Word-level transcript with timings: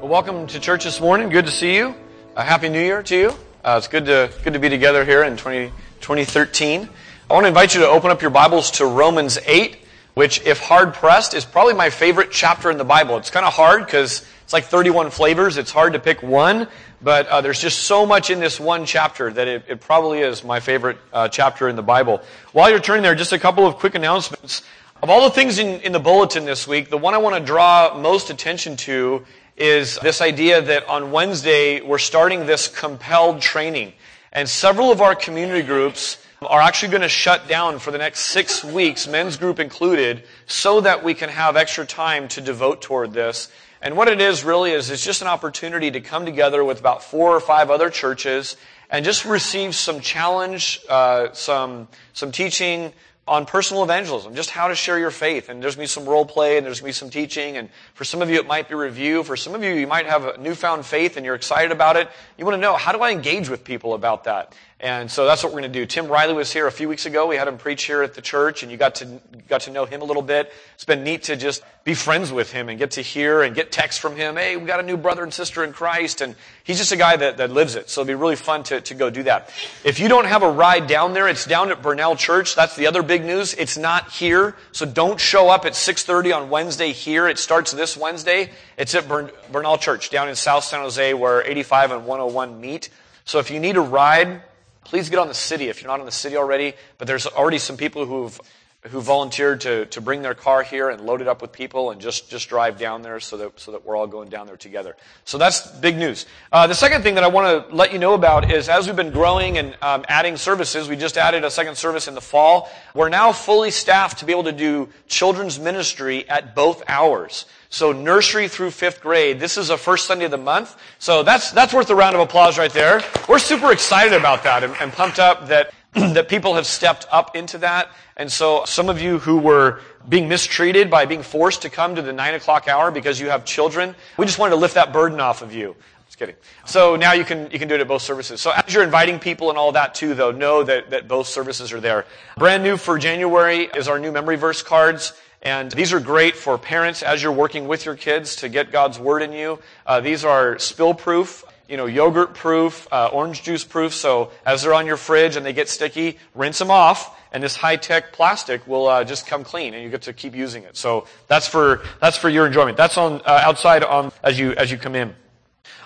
Well, 0.00 0.06
welcome 0.06 0.46
to 0.46 0.60
church 0.60 0.84
this 0.84 1.00
morning. 1.00 1.28
Good 1.28 1.46
to 1.46 1.50
see 1.50 1.74
you. 1.74 1.92
A 2.36 2.44
happy 2.44 2.68
New 2.68 2.80
Year 2.80 3.02
to 3.02 3.16
you. 3.16 3.34
Uh, 3.64 3.74
it's 3.78 3.88
good 3.88 4.04
to 4.04 4.30
good 4.44 4.52
to 4.52 4.60
be 4.60 4.68
together 4.68 5.04
here 5.04 5.24
in 5.24 5.36
20, 5.36 5.72
2013. 6.00 6.88
I 7.28 7.34
want 7.34 7.42
to 7.42 7.48
invite 7.48 7.74
you 7.74 7.80
to 7.80 7.88
open 7.88 8.12
up 8.12 8.22
your 8.22 8.30
Bibles 8.30 8.70
to 8.72 8.86
Romans 8.86 9.40
8, 9.44 9.76
which, 10.14 10.40
if 10.46 10.60
hard 10.60 10.94
pressed, 10.94 11.34
is 11.34 11.44
probably 11.44 11.74
my 11.74 11.90
favorite 11.90 12.30
chapter 12.30 12.70
in 12.70 12.78
the 12.78 12.84
Bible. 12.84 13.16
It's 13.16 13.30
kind 13.30 13.44
of 13.44 13.52
hard 13.52 13.86
because 13.86 14.24
it's 14.44 14.52
like 14.52 14.66
31 14.66 15.10
flavors. 15.10 15.56
It's 15.56 15.72
hard 15.72 15.94
to 15.94 15.98
pick 15.98 16.22
one, 16.22 16.68
but 17.02 17.26
uh, 17.26 17.40
there's 17.40 17.60
just 17.60 17.80
so 17.80 18.06
much 18.06 18.30
in 18.30 18.38
this 18.38 18.60
one 18.60 18.86
chapter 18.86 19.32
that 19.32 19.48
it, 19.48 19.64
it 19.66 19.80
probably 19.80 20.20
is 20.20 20.44
my 20.44 20.60
favorite 20.60 20.98
uh, 21.12 21.26
chapter 21.26 21.68
in 21.68 21.74
the 21.74 21.82
Bible. 21.82 22.22
While 22.52 22.70
you're 22.70 22.78
turning 22.78 23.02
there, 23.02 23.16
just 23.16 23.32
a 23.32 23.38
couple 23.38 23.66
of 23.66 23.78
quick 23.78 23.96
announcements. 23.96 24.62
Of 25.02 25.10
all 25.10 25.22
the 25.22 25.30
things 25.30 25.58
in, 25.58 25.80
in 25.80 25.90
the 25.90 26.00
bulletin 26.00 26.44
this 26.44 26.68
week, 26.68 26.88
the 26.88 26.98
one 26.98 27.14
I 27.14 27.18
want 27.18 27.36
to 27.36 27.40
draw 27.40 27.96
most 27.96 28.30
attention 28.30 28.76
to 28.78 29.24
is 29.58 29.98
this 29.98 30.20
idea 30.20 30.62
that 30.62 30.88
on 30.88 31.10
Wednesday 31.10 31.80
we're 31.80 31.98
starting 31.98 32.46
this 32.46 32.68
compelled 32.68 33.42
training. 33.42 33.92
And 34.32 34.48
several 34.48 34.92
of 34.92 35.00
our 35.00 35.14
community 35.14 35.62
groups 35.62 36.18
are 36.42 36.60
actually 36.60 36.90
going 36.90 37.02
to 37.02 37.08
shut 37.08 37.48
down 37.48 37.80
for 37.80 37.90
the 37.90 37.98
next 37.98 38.20
six 38.20 38.62
weeks, 38.62 39.08
men's 39.08 39.36
group 39.36 39.58
included, 39.58 40.22
so 40.46 40.80
that 40.82 41.02
we 41.02 41.14
can 41.14 41.28
have 41.28 41.56
extra 41.56 41.84
time 41.84 42.28
to 42.28 42.40
devote 42.40 42.80
toward 42.82 43.12
this. 43.12 43.50
And 43.82 43.96
what 43.96 44.08
it 44.08 44.20
is 44.20 44.44
really 44.44 44.70
is 44.72 44.90
it's 44.90 45.04
just 45.04 45.22
an 45.22 45.28
opportunity 45.28 45.90
to 45.90 46.00
come 46.00 46.24
together 46.24 46.64
with 46.64 46.78
about 46.78 47.02
four 47.02 47.34
or 47.34 47.40
five 47.40 47.70
other 47.70 47.90
churches 47.90 48.56
and 48.90 49.04
just 49.04 49.24
receive 49.24 49.74
some 49.74 50.00
challenge, 50.00 50.80
uh, 50.88 51.32
some 51.32 51.88
some 52.12 52.32
teaching, 52.32 52.92
on 53.28 53.46
personal 53.46 53.82
evangelism, 53.84 54.34
just 54.34 54.50
how 54.50 54.68
to 54.68 54.74
share 54.74 54.98
your 54.98 55.10
faith. 55.10 55.48
And 55.48 55.62
there's 55.62 55.76
going 55.76 55.86
to 55.86 55.90
be 55.90 56.00
some 56.00 56.08
role 56.08 56.24
play 56.24 56.56
and 56.56 56.66
there's 56.66 56.80
going 56.80 56.92
to 56.92 56.96
be 56.96 56.98
some 56.98 57.10
teaching. 57.10 57.56
And 57.56 57.68
for 57.94 58.04
some 58.04 58.22
of 58.22 58.30
you, 58.30 58.36
it 58.36 58.46
might 58.46 58.68
be 58.68 58.74
review. 58.74 59.22
For 59.22 59.36
some 59.36 59.54
of 59.54 59.62
you, 59.62 59.72
you 59.72 59.86
might 59.86 60.06
have 60.06 60.24
a 60.24 60.38
newfound 60.38 60.86
faith 60.86 61.16
and 61.16 61.24
you're 61.24 61.34
excited 61.34 61.70
about 61.70 61.96
it. 61.96 62.08
You 62.36 62.44
want 62.44 62.56
to 62.56 62.60
know, 62.60 62.76
how 62.76 62.92
do 62.92 63.00
I 63.00 63.12
engage 63.12 63.48
with 63.48 63.64
people 63.64 63.94
about 63.94 64.24
that? 64.24 64.54
And 64.80 65.10
so 65.10 65.26
that's 65.26 65.42
what 65.42 65.52
we're 65.52 65.60
going 65.60 65.72
to 65.72 65.80
do. 65.80 65.86
Tim 65.86 66.06
Riley 66.06 66.34
was 66.34 66.52
here 66.52 66.68
a 66.68 66.72
few 66.72 66.88
weeks 66.88 67.04
ago. 67.04 67.26
We 67.26 67.34
had 67.34 67.48
him 67.48 67.58
preach 67.58 67.82
here 67.82 68.04
at 68.04 68.14
the 68.14 68.22
church 68.22 68.62
and 68.62 68.70
you 68.70 68.78
got 68.78 68.94
to, 68.96 69.20
got 69.48 69.62
to 69.62 69.72
know 69.72 69.86
him 69.86 70.02
a 70.02 70.04
little 70.04 70.22
bit. 70.22 70.52
It's 70.74 70.84
been 70.84 71.02
neat 71.02 71.24
to 71.24 71.36
just 71.36 71.64
be 71.82 71.94
friends 71.94 72.30
with 72.30 72.52
him 72.52 72.68
and 72.68 72.78
get 72.78 72.92
to 72.92 73.00
hear 73.00 73.42
and 73.42 73.56
get 73.56 73.72
texts 73.72 74.00
from 74.00 74.14
him. 74.14 74.36
Hey, 74.36 74.56
we 74.56 74.66
got 74.66 74.78
a 74.78 74.84
new 74.84 74.96
brother 74.96 75.24
and 75.24 75.34
sister 75.34 75.64
in 75.64 75.72
Christ. 75.72 76.20
And 76.20 76.36
he's 76.62 76.78
just 76.78 76.92
a 76.92 76.96
guy 76.96 77.16
that, 77.16 77.38
that 77.38 77.50
lives 77.50 77.74
it. 77.74 77.90
So 77.90 78.02
it'll 78.02 78.08
be 78.08 78.14
really 78.14 78.36
fun 78.36 78.62
to, 78.64 78.80
to 78.80 78.94
go 78.94 79.10
do 79.10 79.24
that. 79.24 79.50
If 79.82 79.98
you 79.98 80.08
don't 80.08 80.26
have 80.26 80.44
a 80.44 80.50
ride 80.50 80.86
down 80.86 81.12
there, 81.12 81.26
it's 81.26 81.44
down 81.44 81.72
at 81.72 81.82
Burnell 81.82 82.14
Church. 82.14 82.54
That's 82.54 82.76
the 82.76 82.86
other 82.86 83.02
big 83.02 83.24
news. 83.24 83.54
It's 83.54 83.76
not 83.76 84.12
here. 84.12 84.54
So 84.70 84.86
don't 84.86 85.18
show 85.18 85.48
up 85.48 85.64
at 85.64 85.72
6.30 85.72 86.36
on 86.36 86.50
Wednesday 86.50 86.92
here. 86.92 87.26
It 87.26 87.38
starts 87.38 87.72
this 87.72 87.96
Wednesday. 87.96 88.50
It's 88.76 88.94
at 88.94 89.08
Burn, 89.08 89.32
Burnell 89.50 89.78
Church 89.78 90.10
down 90.10 90.28
in 90.28 90.36
South 90.36 90.62
San 90.62 90.82
Jose 90.82 91.14
where 91.14 91.44
85 91.44 91.90
and 91.90 92.06
101 92.06 92.60
meet. 92.60 92.90
So 93.24 93.40
if 93.40 93.50
you 93.50 93.58
need 93.58 93.76
a 93.76 93.80
ride, 93.80 94.42
please 94.88 95.10
get 95.10 95.18
on 95.18 95.28
the 95.28 95.34
city 95.34 95.68
if 95.68 95.82
you're 95.82 95.90
not 95.90 96.00
on 96.00 96.06
the 96.06 96.12
city 96.12 96.36
already. 96.36 96.74
But 96.96 97.06
there's 97.06 97.26
already 97.26 97.58
some 97.58 97.76
people 97.76 98.06
who've 98.06 98.40
who 98.82 99.00
volunteered 99.00 99.60
to, 99.60 99.86
to 99.86 100.00
bring 100.00 100.22
their 100.22 100.34
car 100.34 100.62
here 100.62 100.88
and 100.88 101.00
load 101.00 101.20
it 101.20 101.26
up 101.26 101.42
with 101.42 101.50
people 101.50 101.90
and 101.90 102.00
just, 102.00 102.30
just 102.30 102.48
drive 102.48 102.78
down 102.78 103.02
there 103.02 103.18
so 103.18 103.36
that, 103.36 103.58
so 103.58 103.72
that 103.72 103.84
we're 103.84 103.96
all 103.96 104.06
going 104.06 104.28
down 104.28 104.46
there 104.46 104.56
together. 104.56 104.96
So 105.24 105.36
that's 105.36 105.66
big 105.78 105.98
news. 105.98 106.26
Uh, 106.52 106.68
the 106.68 106.76
second 106.76 107.02
thing 107.02 107.16
that 107.16 107.24
I 107.24 107.26
want 107.26 107.68
to 107.68 107.74
let 107.74 107.92
you 107.92 107.98
know 107.98 108.14
about 108.14 108.52
is 108.52 108.68
as 108.68 108.86
we've 108.86 108.94
been 108.94 109.10
growing 109.10 109.58
and 109.58 109.76
um, 109.82 110.04
adding 110.08 110.36
services, 110.36 110.88
we 110.88 110.94
just 110.94 111.18
added 111.18 111.44
a 111.44 111.50
second 111.50 111.76
service 111.76 112.06
in 112.06 112.14
the 112.14 112.20
fall. 112.20 112.70
We're 112.94 113.08
now 113.08 113.32
fully 113.32 113.72
staffed 113.72 114.20
to 114.20 114.24
be 114.24 114.32
able 114.32 114.44
to 114.44 114.52
do 114.52 114.88
children's 115.08 115.58
ministry 115.58 116.28
at 116.28 116.54
both 116.54 116.84
hours. 116.86 117.46
So 117.70 117.92
nursery 117.92 118.48
through 118.48 118.70
fifth 118.70 119.00
grade. 119.00 119.40
This 119.40 119.58
is 119.58 119.70
a 119.70 119.76
first 119.76 120.06
Sunday 120.06 120.24
of 120.24 120.30
the 120.30 120.38
month. 120.38 120.76
So 120.98 121.22
that's, 121.22 121.50
that's 121.50 121.74
worth 121.74 121.90
a 121.90 121.94
round 121.94 122.14
of 122.14 122.22
applause 122.22 122.58
right 122.58 122.72
there. 122.72 123.02
We're 123.28 123.38
super 123.38 123.72
excited 123.72 124.14
about 124.14 124.42
that 124.44 124.64
and, 124.64 124.74
and 124.80 124.92
pumped 124.92 125.18
up 125.18 125.48
that 125.48 125.72
that 125.94 126.28
people 126.28 126.54
have 126.54 126.66
stepped 126.66 127.06
up 127.10 127.34
into 127.34 127.58
that. 127.58 127.90
And 128.16 128.30
so 128.30 128.64
some 128.66 128.88
of 128.88 129.00
you 129.00 129.18
who 129.18 129.38
were 129.38 129.80
being 130.08 130.28
mistreated 130.28 130.90
by 130.90 131.06
being 131.06 131.22
forced 131.22 131.62
to 131.62 131.70
come 131.70 131.94
to 131.94 132.02
the 132.02 132.12
nine 132.12 132.34
o'clock 132.34 132.68
hour 132.68 132.90
because 132.90 133.18
you 133.18 133.30
have 133.30 133.44
children, 133.44 133.94
we 134.16 134.26
just 134.26 134.38
wanted 134.38 134.50
to 134.50 134.56
lift 134.56 134.74
that 134.74 134.92
burden 134.92 135.20
off 135.20 135.40
of 135.40 135.52
you. 135.52 135.74
Just 136.06 136.18
kidding. 136.18 136.34
So 136.66 136.96
now 136.96 137.12
you 137.12 137.24
can, 137.24 137.50
you 137.50 137.58
can 137.58 137.68
do 137.68 137.74
it 137.74 137.80
at 137.80 137.88
both 137.88 138.02
services. 138.02 138.40
So 138.40 138.50
as 138.50 138.72
you're 138.72 138.82
inviting 138.82 139.18
people 139.18 139.50
and 139.50 139.58
all 139.58 139.72
that 139.72 139.94
too, 139.94 140.14
though, 140.14 140.30
know 140.30 140.62
that, 140.62 140.90
that 140.90 141.08
both 141.08 141.26
services 141.26 141.72
are 141.72 141.80
there. 141.80 142.04
Brand 142.36 142.62
new 142.62 142.76
for 142.76 142.98
January 142.98 143.64
is 143.74 143.88
our 143.88 143.98
new 143.98 144.12
memory 144.12 144.36
verse 144.36 144.62
cards. 144.62 145.14
And 145.42 145.70
these 145.70 145.92
are 145.92 146.00
great 146.00 146.36
for 146.36 146.58
parents 146.58 147.02
as 147.02 147.22
you're 147.22 147.32
working 147.32 147.68
with 147.68 147.84
your 147.84 147.94
kids 147.94 148.36
to 148.36 148.48
get 148.48 148.72
God's 148.72 148.98
Word 148.98 149.22
in 149.22 149.32
you. 149.32 149.60
Uh, 149.86 150.00
these 150.00 150.24
are 150.24 150.58
spill 150.58 150.94
proof 150.94 151.44
you 151.68 151.76
know, 151.76 151.84
yogurt 151.84 152.34
proof, 152.34 152.88
uh, 152.90 153.10
orange 153.12 153.42
juice 153.42 153.62
proof. 153.62 153.92
So 153.92 154.30
as 154.46 154.62
they're 154.62 154.74
on 154.74 154.86
your 154.86 154.96
fridge 154.96 155.36
and 155.36 155.44
they 155.44 155.52
get 155.52 155.68
sticky, 155.68 156.18
rinse 156.34 156.58
them 156.58 156.70
off, 156.70 157.14
and 157.30 157.42
this 157.42 157.56
high 157.56 157.76
tech 157.76 158.12
plastic 158.12 158.66
will 158.66 158.86
uh, 158.88 159.04
just 159.04 159.26
come 159.26 159.44
clean, 159.44 159.74
and 159.74 159.82
you 159.82 159.90
get 159.90 160.02
to 160.02 160.14
keep 160.14 160.34
using 160.34 160.62
it. 160.62 160.76
So 160.78 161.06
that's 161.26 161.46
for 161.46 161.82
that's 162.00 162.16
for 162.16 162.30
your 162.30 162.46
enjoyment. 162.46 162.78
That's 162.78 162.96
on 162.96 163.20
uh, 163.20 163.42
outside 163.44 163.84
on 163.84 164.12
as 164.22 164.38
you 164.38 164.52
as 164.52 164.70
you 164.70 164.78
come 164.78 164.94
in. 164.94 165.14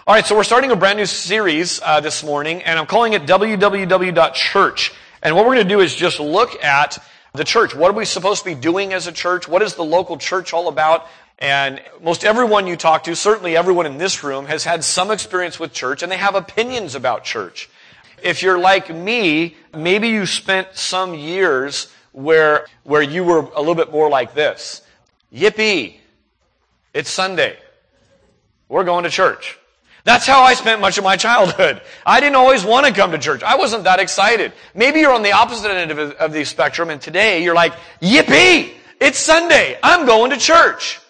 All 0.06 0.14
right, 0.14 0.24
so 0.24 0.36
we're 0.36 0.44
starting 0.44 0.70
a 0.70 0.76
brand 0.76 0.98
new 0.98 1.06
series 1.06 1.80
uh, 1.82 2.00
this 2.00 2.22
morning, 2.24 2.62
and 2.62 2.78
I'm 2.78 2.86
calling 2.86 3.12
it 3.12 3.22
www.church. 3.22 4.92
And 5.22 5.36
what 5.36 5.44
we're 5.44 5.54
going 5.54 5.68
to 5.68 5.74
do 5.74 5.80
is 5.80 5.94
just 5.94 6.18
look 6.18 6.62
at 6.62 6.98
the 7.34 7.44
church. 7.44 7.74
What 7.74 7.90
are 7.90 7.94
we 7.94 8.04
supposed 8.04 8.42
to 8.44 8.50
be 8.50 8.54
doing 8.54 8.92
as 8.92 9.06
a 9.06 9.12
church? 9.12 9.48
What 9.48 9.62
is 9.62 9.74
the 9.74 9.84
local 9.84 10.18
church 10.18 10.52
all 10.52 10.68
about? 10.68 11.06
And 11.38 11.82
most 12.02 12.24
everyone 12.24 12.66
you 12.66 12.76
talk 12.76 13.04
to, 13.04 13.16
certainly 13.16 13.56
everyone 13.56 13.86
in 13.86 13.98
this 13.98 14.22
room, 14.22 14.46
has 14.46 14.64
had 14.64 14.84
some 14.84 15.10
experience 15.10 15.58
with 15.58 15.72
church 15.72 16.02
and 16.02 16.12
they 16.12 16.16
have 16.16 16.34
opinions 16.34 16.94
about 16.94 17.24
church. 17.24 17.68
If 18.22 18.42
you're 18.42 18.58
like 18.58 18.94
me, 18.94 19.56
maybe 19.74 20.08
you 20.08 20.26
spent 20.26 20.68
some 20.74 21.14
years 21.14 21.92
where, 22.12 22.66
where 22.84 23.02
you 23.02 23.24
were 23.24 23.40
a 23.40 23.58
little 23.58 23.74
bit 23.74 23.90
more 23.90 24.08
like 24.08 24.34
this. 24.34 24.82
Yippee! 25.34 25.96
It's 26.94 27.10
Sunday. 27.10 27.58
We're 28.68 28.84
going 28.84 29.04
to 29.04 29.10
church. 29.10 29.58
That's 30.04 30.26
how 30.26 30.42
I 30.42 30.54
spent 30.54 30.80
much 30.80 30.98
of 30.98 31.04
my 31.04 31.16
childhood. 31.28 31.80
I 32.04 32.20
didn't 32.20 32.36
always 32.36 32.64
want 32.64 32.86
to 32.86 32.92
come 32.92 33.12
to 33.12 33.18
church. 33.18 33.42
I 33.42 33.56
wasn't 33.56 33.84
that 33.84 34.00
excited. 34.00 34.52
Maybe 34.74 35.00
you're 35.00 35.14
on 35.14 35.22
the 35.22 35.32
opposite 35.32 35.70
end 35.70 35.90
of, 35.90 35.98
of 35.98 36.32
the 36.32 36.44
spectrum 36.44 36.90
and 36.90 37.00
today 37.00 37.42
you're 37.42 37.54
like, 37.54 37.74
yippee! 38.00 38.74
It's 39.00 39.18
Sunday. 39.18 39.78
I'm 39.82 40.06
going 40.06 40.30
to 40.30 40.36
church. 40.36 41.00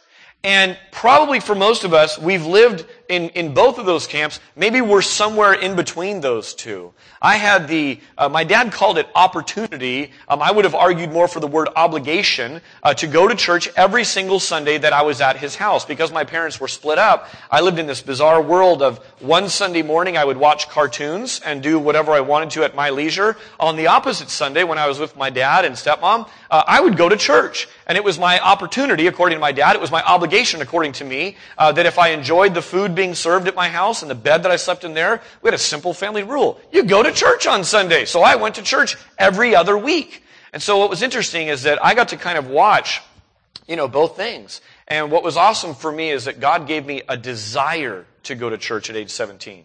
And 0.45 0.79
probably 0.91 1.41
for 1.41 1.55
most 1.55 1.85
of 1.85 1.95
us, 1.95 2.19
we've 2.19 2.47
lived 2.47 2.87
in, 3.09 3.29
in 3.31 3.55
both 3.55 3.79
of 3.79 3.87
those 3.87 4.07
camps. 4.07 4.41
Maybe 4.57 4.81
we're 4.81 5.03
somewhere 5.03 5.53
in 5.53 5.77
between 5.77 6.21
those 6.21 6.55
two. 6.55 6.93
I 7.21 7.37
had 7.37 7.69
the, 7.69 8.01
uh, 8.19 8.29
my 8.29 8.43
dad 8.43 8.73
called 8.73 8.99
it 8.99 9.09
opportunity. 9.15 10.11
Um, 10.29 10.43
I 10.43 10.51
would 10.51 10.65
have 10.65 10.75
argued 10.75 11.13
more 11.13 11.29
for 11.29 11.39
the 11.41 11.47
word 11.47 11.69
obligation 11.77 12.61
uh, 12.83 12.95
to 12.95 13.07
go 13.07 13.29
to 13.29 13.35
church 13.35 13.69
every 13.77 14.05
single 14.05 14.41
Sunday 14.41 14.79
that 14.79 14.93
I 14.93 15.03
was 15.03 15.21
at 15.21 15.37
his 15.37 15.55
house. 15.55 15.85
Because 15.85 16.11
my 16.11 16.25
parents 16.25 16.61
were 16.61 16.69
split 16.69 16.99
up, 16.99 17.29
I 17.51 17.61
lived 17.61 17.79
in 17.79 17.87
this 17.87 18.03
bizarre 18.03 18.43
world 18.43 18.83
of 18.83 18.99
one 19.21 19.49
Sunday 19.49 19.83
morning 19.83 20.17
I 20.17 20.25
would 20.25 20.37
watch 20.37 20.69
cartoons 20.69 21.41
and 21.45 21.63
do 21.63 21.79
whatever 21.79 22.13
I 22.13 22.21
wanted 22.21 22.51
to 22.51 22.65
at 22.65 22.75
my 22.75 22.91
leisure. 22.91 23.37
On 23.61 23.77
the 23.77 23.87
opposite 23.87 24.29
Sunday, 24.29 24.65
when 24.65 24.79
I 24.79 24.89
was 24.89 24.99
with 24.99 25.17
my 25.17 25.31
dad 25.31 25.65
and 25.65 25.77
stepmom, 25.77 26.29
uh, 26.51 26.63
I 26.67 26.81
would 26.81 26.97
go 26.97 27.09
to 27.09 27.17
church. 27.17 27.69
And 27.87 27.97
it 27.97 28.05
was 28.05 28.19
my 28.19 28.41
opportunity, 28.41 29.07
according 29.07 29.37
to 29.37 29.41
my 29.41 29.53
dad, 29.53 29.77
it 29.77 29.81
was 29.81 29.91
my 29.91 30.03
obligation, 30.03 30.61
according 30.61 30.93
to 30.93 31.05
me, 31.05 31.37
uh, 31.59 31.73
that 31.73 31.87
if 31.87 31.99
I 31.99 32.09
enjoyed 32.09 32.55
the 32.55 32.63
food 32.63 32.92
being 32.95 33.15
served 33.15 33.49
at 33.49 33.55
my 33.55 33.69
house 33.69 34.03
and 34.03 34.11
the 34.11 34.15
bed 34.15 34.43
that 34.45 34.53
I 34.53 34.57
slept 34.57 34.85
in 34.85 34.95
there, 34.95 35.21
we 35.43 35.49
had 35.49 35.55
a 35.55 35.59
simple 35.59 35.95
family 35.95 36.23
rule. 36.23 36.61
You 36.73 36.85
go 36.85 37.03
to 37.03 37.13
church 37.13 37.47
on 37.47 37.65
Sunday. 37.65 38.05
So 38.05 38.23
I 38.23 38.37
went 38.37 38.57
to 38.57 38.63
church 38.63 38.97
every 39.19 39.55
other 39.55 39.77
week. 39.77 40.23
And 40.53 40.63
so 40.63 40.79
what 40.79 40.91
was 40.91 41.03
interesting 41.03 41.49
is 41.49 41.63
that 41.63 41.85
I 41.85 41.95
got 41.95 42.09
to 42.09 42.17
kind 42.17 42.39
of 42.39 42.49
watch, 42.49 43.01
you 43.67 43.77
know, 43.77 43.89
both 43.89 44.17
things. 44.17 44.61
And 44.87 45.11
what 45.11 45.23
was 45.23 45.37
awesome 45.37 45.75
for 45.75 45.91
me 45.91 46.11
is 46.11 46.27
that 46.27 46.41
God 46.41 46.67
gave 46.67 46.85
me 46.85 47.03
a 47.09 47.17
desire 47.17 48.05
to 48.25 48.35
go 48.35 48.51
to 48.51 48.59
church 48.59 48.91
at 48.91 48.97
age 48.97 49.11
17. 49.11 49.65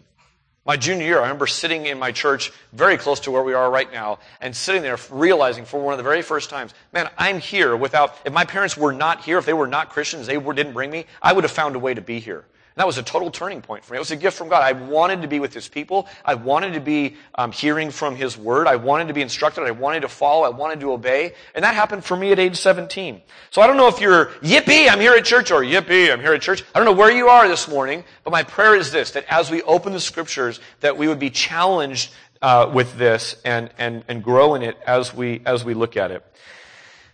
My 0.68 0.76
junior 0.76 1.06
year, 1.06 1.18
I 1.18 1.22
remember 1.22 1.46
sitting 1.46 1.86
in 1.86 1.98
my 1.98 2.12
church 2.12 2.52
very 2.74 2.98
close 2.98 3.20
to 3.20 3.30
where 3.30 3.42
we 3.42 3.54
are 3.54 3.70
right 3.70 3.90
now 3.90 4.18
and 4.38 4.54
sitting 4.54 4.82
there 4.82 4.98
realizing 5.10 5.64
for 5.64 5.80
one 5.80 5.94
of 5.94 5.98
the 5.98 6.04
very 6.04 6.20
first 6.20 6.50
times, 6.50 6.74
man, 6.92 7.08
I'm 7.16 7.40
here 7.40 7.74
without, 7.74 8.14
if 8.26 8.34
my 8.34 8.44
parents 8.44 8.76
were 8.76 8.92
not 8.92 9.24
here, 9.24 9.38
if 9.38 9.46
they 9.46 9.54
were 9.54 9.66
not 9.66 9.88
Christians, 9.88 10.26
they 10.26 10.36
were, 10.36 10.52
didn't 10.52 10.74
bring 10.74 10.90
me, 10.90 11.06
I 11.22 11.32
would 11.32 11.44
have 11.44 11.50
found 11.50 11.74
a 11.74 11.78
way 11.78 11.94
to 11.94 12.02
be 12.02 12.18
here. 12.20 12.44
That 12.78 12.86
was 12.86 12.96
a 12.96 13.02
total 13.02 13.32
turning 13.32 13.60
point 13.60 13.84
for 13.84 13.92
me. 13.92 13.96
It 13.96 13.98
was 13.98 14.12
a 14.12 14.16
gift 14.16 14.38
from 14.38 14.48
God. 14.48 14.62
I 14.62 14.70
wanted 14.70 15.22
to 15.22 15.28
be 15.28 15.40
with 15.40 15.52
His 15.52 15.66
people. 15.66 16.06
I 16.24 16.34
wanted 16.34 16.74
to 16.74 16.80
be 16.80 17.16
um, 17.34 17.50
hearing 17.50 17.90
from 17.90 18.14
His 18.14 18.38
Word. 18.38 18.68
I 18.68 18.76
wanted 18.76 19.08
to 19.08 19.14
be 19.14 19.20
instructed. 19.20 19.64
I 19.64 19.72
wanted 19.72 20.02
to 20.02 20.08
follow. 20.08 20.44
I 20.44 20.50
wanted 20.50 20.78
to 20.80 20.92
obey. 20.92 21.34
And 21.56 21.64
that 21.64 21.74
happened 21.74 22.04
for 22.04 22.16
me 22.16 22.30
at 22.30 22.38
age 22.38 22.54
17. 22.54 23.20
So 23.50 23.62
I 23.62 23.66
don't 23.66 23.78
know 23.78 23.88
if 23.88 24.00
you're, 24.00 24.26
yippee, 24.42 24.88
I'm 24.88 25.00
here 25.00 25.12
at 25.14 25.24
church, 25.24 25.50
or 25.50 25.62
yippee, 25.62 26.12
I'm 26.12 26.20
here 26.20 26.34
at 26.34 26.40
church. 26.40 26.62
I 26.72 26.78
don't 26.78 26.86
know 26.86 26.92
where 26.92 27.10
you 27.10 27.26
are 27.26 27.48
this 27.48 27.66
morning, 27.66 28.04
but 28.22 28.30
my 28.30 28.44
prayer 28.44 28.76
is 28.76 28.92
this, 28.92 29.10
that 29.10 29.24
as 29.28 29.50
we 29.50 29.60
open 29.62 29.92
the 29.92 29.98
Scriptures, 29.98 30.60
that 30.78 30.96
we 30.96 31.08
would 31.08 31.18
be 31.18 31.30
challenged 31.30 32.12
uh, 32.42 32.70
with 32.72 32.96
this 32.96 33.34
and, 33.44 33.70
and, 33.78 34.04
and 34.06 34.22
grow 34.22 34.54
in 34.54 34.62
it 34.62 34.78
as 34.86 35.12
we, 35.12 35.42
as 35.44 35.64
we 35.64 35.74
look 35.74 35.96
at 35.96 36.12
it. 36.12 36.24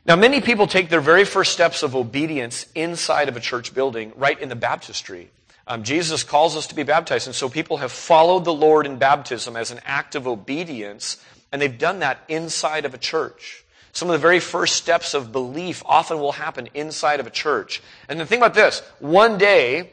Now, 0.05 0.17
many 0.17 0.43
people 0.43 0.67
take 0.67 0.91
their 0.91 1.01
very 1.01 1.25
first 1.25 1.55
steps 1.55 1.83
of 1.83 1.97
obedience 1.97 2.67
inside 2.75 3.31
of 3.31 3.37
a 3.39 3.41
church 3.41 3.73
building 3.73 4.13
right 4.17 4.39
in 4.39 4.51
the 4.51 4.57
baptistry. 4.57 5.31
Um, 5.67 5.83
Jesus 5.83 6.23
calls 6.23 6.57
us 6.57 6.67
to 6.69 6.75
be 6.75 6.83
baptized, 6.83 7.27
and 7.27 7.35
so 7.35 7.49
people 7.49 7.79
have 7.79 7.91
followed 7.91 8.45
the 8.45 8.53
Lord 8.53 8.87
in 8.87 8.97
baptism 8.97 9.57
as 9.57 9.71
an 9.71 9.81
act 9.85 10.15
of 10.15 10.27
obedience, 10.27 11.17
and 11.51 11.61
they've 11.61 11.79
done 11.79 12.01
that 12.01 12.19
inside 12.29 12.85
of 12.85 12.93
a 12.93 12.99
church. 12.99 13.65
Some 13.93 14.09
of 14.09 14.13
the 14.13 14.19
very 14.19 14.41
first 14.41 14.77
steps 14.77 15.15
of 15.15 15.33
belief 15.33 15.83
often 15.87 16.19
will 16.19 16.33
happen 16.33 16.69
inside 16.75 17.21
of 17.21 17.27
a 17.27 17.31
church. 17.31 17.81
And 18.09 18.19
the 18.21 18.27
thing 18.27 18.39
about 18.39 18.55
this, 18.55 18.81
one 18.99 19.39
day, 19.39 19.91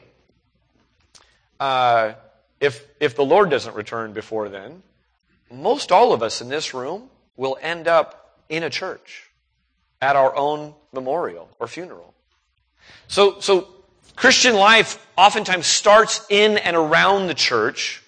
uh, 1.60 2.14
if, 2.60 2.86
if 3.00 3.16
the 3.16 3.24
Lord 3.24 3.50
doesn't 3.50 3.76
return 3.76 4.12
before 4.12 4.50
then, 4.50 4.82
most 5.52 5.92
all 5.92 6.14
of 6.14 6.24
us 6.24 6.42
in 6.42 6.50
this 6.50 6.74
room 6.74 7.10
will 7.38 7.58
end 7.62 7.88
up 7.88 8.40
in 8.50 8.64
a 8.64 8.70
church 8.70 9.30
at 10.02 10.16
our 10.16 10.36
own 10.36 10.74
memorial 10.92 11.48
or 11.60 11.68
funeral. 11.68 12.14
So, 13.08 13.40
so 13.40 13.68
Christian 14.16 14.56
life 14.56 15.06
oftentimes 15.18 15.66
starts 15.66 16.26
in 16.30 16.58
and 16.58 16.76
around 16.76 17.28
the 17.28 17.34
church. 17.34 18.02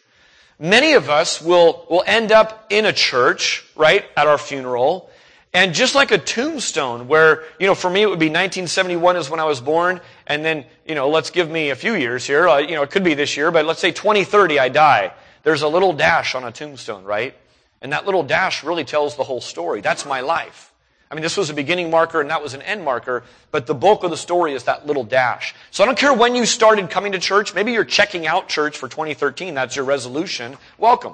Many 0.59 0.94
of 0.94 1.09
us 1.09 1.41
will, 1.41 1.85
will 1.89 2.03
end 2.05 2.31
up 2.31 2.67
in 2.69 2.85
a 2.85 2.94
church, 2.94 3.65
right, 3.75 4.05
at 4.15 4.27
our 4.27 4.38
funeral. 4.38 5.09
And 5.53 5.73
just 5.73 5.94
like 5.94 6.11
a 6.11 6.17
tombstone 6.17 7.07
where, 7.07 7.44
you 7.59 7.67
know, 7.67 7.75
for 7.75 7.89
me 7.89 8.01
it 8.01 8.07
would 8.07 8.19
be 8.19 8.25
1971 8.25 9.17
is 9.17 9.29
when 9.29 9.39
I 9.39 9.44
was 9.44 9.61
born, 9.61 10.01
and 10.25 10.44
then, 10.44 10.65
you 10.85 10.95
know, 10.95 11.09
let's 11.09 11.29
give 11.29 11.50
me 11.50 11.69
a 11.69 11.75
few 11.75 11.94
years 11.94 12.25
here, 12.25 12.50
uh, 12.50 12.57
you 12.57 12.75
know, 12.75 12.81
it 12.81 12.89
could 12.89 13.03
be 13.03 13.13
this 13.13 13.38
year, 13.38 13.51
but 13.51 13.65
let's 13.65 13.79
say 13.79 13.91
2030 13.91 14.59
I 14.59 14.69
die. 14.69 15.13
There's 15.44 15.61
a 15.61 15.67
little 15.67 15.94
dash 15.94 16.33
on 16.33 16.44
a 16.44 16.51
tombstone, 16.51 17.03
right? 17.03 17.35
And 17.81 17.91
that 17.91 18.05
little 18.05 18.23
dash 18.23 18.63
really 18.63 18.83
tells 18.83 19.15
the 19.15 19.23
whole 19.23 19.41
story. 19.41 19.81
That's 19.81 20.05
my 20.05 20.21
life. 20.21 20.73
I 21.13 21.15
mean, 21.15 21.21
this 21.21 21.38
was 21.38 21.51
a 21.51 21.54
beginning 21.54 21.92
marker 21.92 22.21
and 22.21 22.31
that 22.31 22.42
was 22.42 22.56
an 22.56 22.63
end 22.63 22.83
marker, 22.83 23.24
but 23.51 23.68
the 23.68 23.75
bulk 23.75 24.04
of 24.04 24.10
the 24.10 24.18
story 24.18 24.56
is 24.56 24.63
that 24.63 24.88
little 24.88 25.04
dash. 25.04 25.54
So 25.69 25.83
I 25.83 25.86
don't 25.86 25.95
care 25.95 26.12
when 26.12 26.33
you 26.33 26.44
started 26.44 26.89
coming 26.89 27.12
to 27.12 27.19
church. 27.19 27.54
Maybe 27.54 27.71
you're 27.71 27.86
checking 27.86 28.25
out 28.25 28.50
church 28.50 28.80
for 28.80 28.88
2013. 28.88 29.54
That's 29.54 29.75
your 29.75 29.86
resolution. 29.86 30.57
Welcome. 30.80 31.13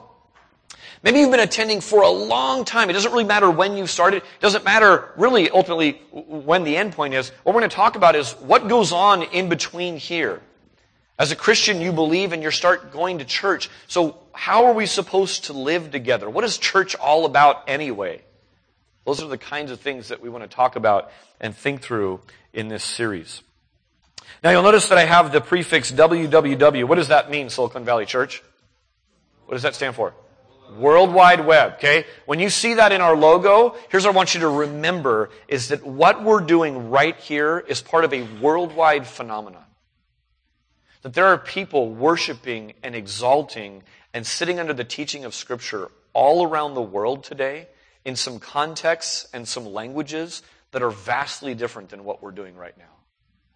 Maybe 1.04 1.19
you've 1.19 1.31
been 1.31 1.42
attending 1.42 1.81
for 1.81 2.04
a 2.04 2.10
long 2.10 2.63
time. 2.63 2.90
It 2.90 2.94
doesn't 2.94 3.12
really 3.12 3.25
matter 3.25 3.51
when 3.51 3.75
you 3.75 3.88
started. 3.88 4.24
It 4.24 4.40
doesn't 4.40 4.63
matter 4.63 5.10
really 5.18 5.50
ultimately 5.50 6.01
when 6.13 6.63
the 6.63 6.78
end 6.78 6.94
point 6.94 7.13
is. 7.13 7.34
What 7.44 7.54
we're 7.54 7.60
going 7.60 7.69
to 7.69 7.75
talk 7.75 7.98
about 7.98 8.16
is 8.16 8.31
what 8.36 8.69
goes 8.69 8.94
on 8.94 9.24
in 9.24 9.50
between 9.50 9.98
here. 9.98 10.42
As 11.18 11.34
a 11.34 11.36
Christian, 11.36 11.81
you 11.81 11.92
believe 11.92 12.31
and 12.31 12.42
you 12.42 12.51
start 12.51 12.94
going 12.94 13.18
to 13.18 13.25
church. 13.25 13.69
So 13.90 14.18
how 14.31 14.68
are 14.68 14.74
we 14.74 14.86
supposed 14.86 15.44
to 15.46 15.54
live 15.54 15.92
together? 15.92 16.30
What 16.30 16.46
is 16.46 16.57
church 16.57 16.96
all 16.96 17.25
about 17.25 17.68
anyway? 17.68 18.22
Those 19.10 19.24
are 19.24 19.28
the 19.28 19.40
kinds 19.40 19.72
of 19.72 19.80
things 19.80 20.10
that 20.10 20.22
we 20.22 20.30
want 20.30 20.44
to 20.44 20.48
talk 20.48 20.76
about 20.76 21.12
and 21.42 21.56
think 21.56 21.82
through 21.82 22.20
in 22.54 22.68
this 22.68 22.84
series. 22.84 23.42
Now 24.44 24.52
you'll 24.52 24.62
notice 24.62 24.90
that 24.90 25.00
I 25.00 25.06
have 25.06 25.32
the 25.32 25.42
prefix 25.42 25.92
WWW. 25.92 26.84
What 26.84 26.94
does 26.94 27.08
that 27.08 27.32
mean, 27.32 27.50
Silicon 27.50 27.84
Valley 27.84 28.06
Church? 28.06 28.44
What 29.48 29.56
does 29.56 29.64
that 29.64 29.74
stand 29.74 29.96
for? 29.96 30.14
World 30.78 31.12
Wide 31.12 31.44
Web, 31.44 31.74
okay? 31.78 32.06
When 32.28 32.40
you 32.40 32.52
see 32.52 32.76
that 32.76 32.92
in 32.92 33.02
our 33.02 33.18
logo, 33.18 33.76
here's 33.90 34.06
what 34.06 34.14
I 34.14 34.16
want 34.16 34.36
you 34.36 34.42
to 34.42 34.48
remember 34.48 35.32
is 35.48 35.70
that 35.70 35.84
what 35.84 36.24
we're 36.24 36.42
doing 36.42 36.92
right 36.92 37.18
here 37.18 37.58
is 37.58 37.82
part 37.82 38.06
of 38.06 38.14
a 38.14 38.22
worldwide 38.40 39.08
phenomenon. 39.08 39.66
That 41.02 41.16
there 41.16 41.26
are 41.26 41.38
people 41.40 41.90
worshiping 41.90 42.74
and 42.84 42.94
exalting 42.94 43.82
and 44.14 44.28
sitting 44.28 44.60
under 44.60 44.74
the 44.74 44.84
teaching 44.84 45.26
of 45.26 45.34
Scripture 45.34 45.90
all 46.14 46.46
around 46.46 46.76
the 46.76 46.84
world 46.84 47.24
today 47.24 47.70
in 48.06 48.16
some 48.16 48.40
contexts 48.40 49.28
and 49.34 49.48
some 49.48 49.66
languages 49.66 50.42
that 50.72 50.81
are 50.81 50.92
vastly 50.92 51.54
different 51.56 51.90
than 51.90 52.04
what 52.04 52.22
we're 52.22 52.31
doing 52.31 52.56
right 52.56 52.78
now. 52.78 52.84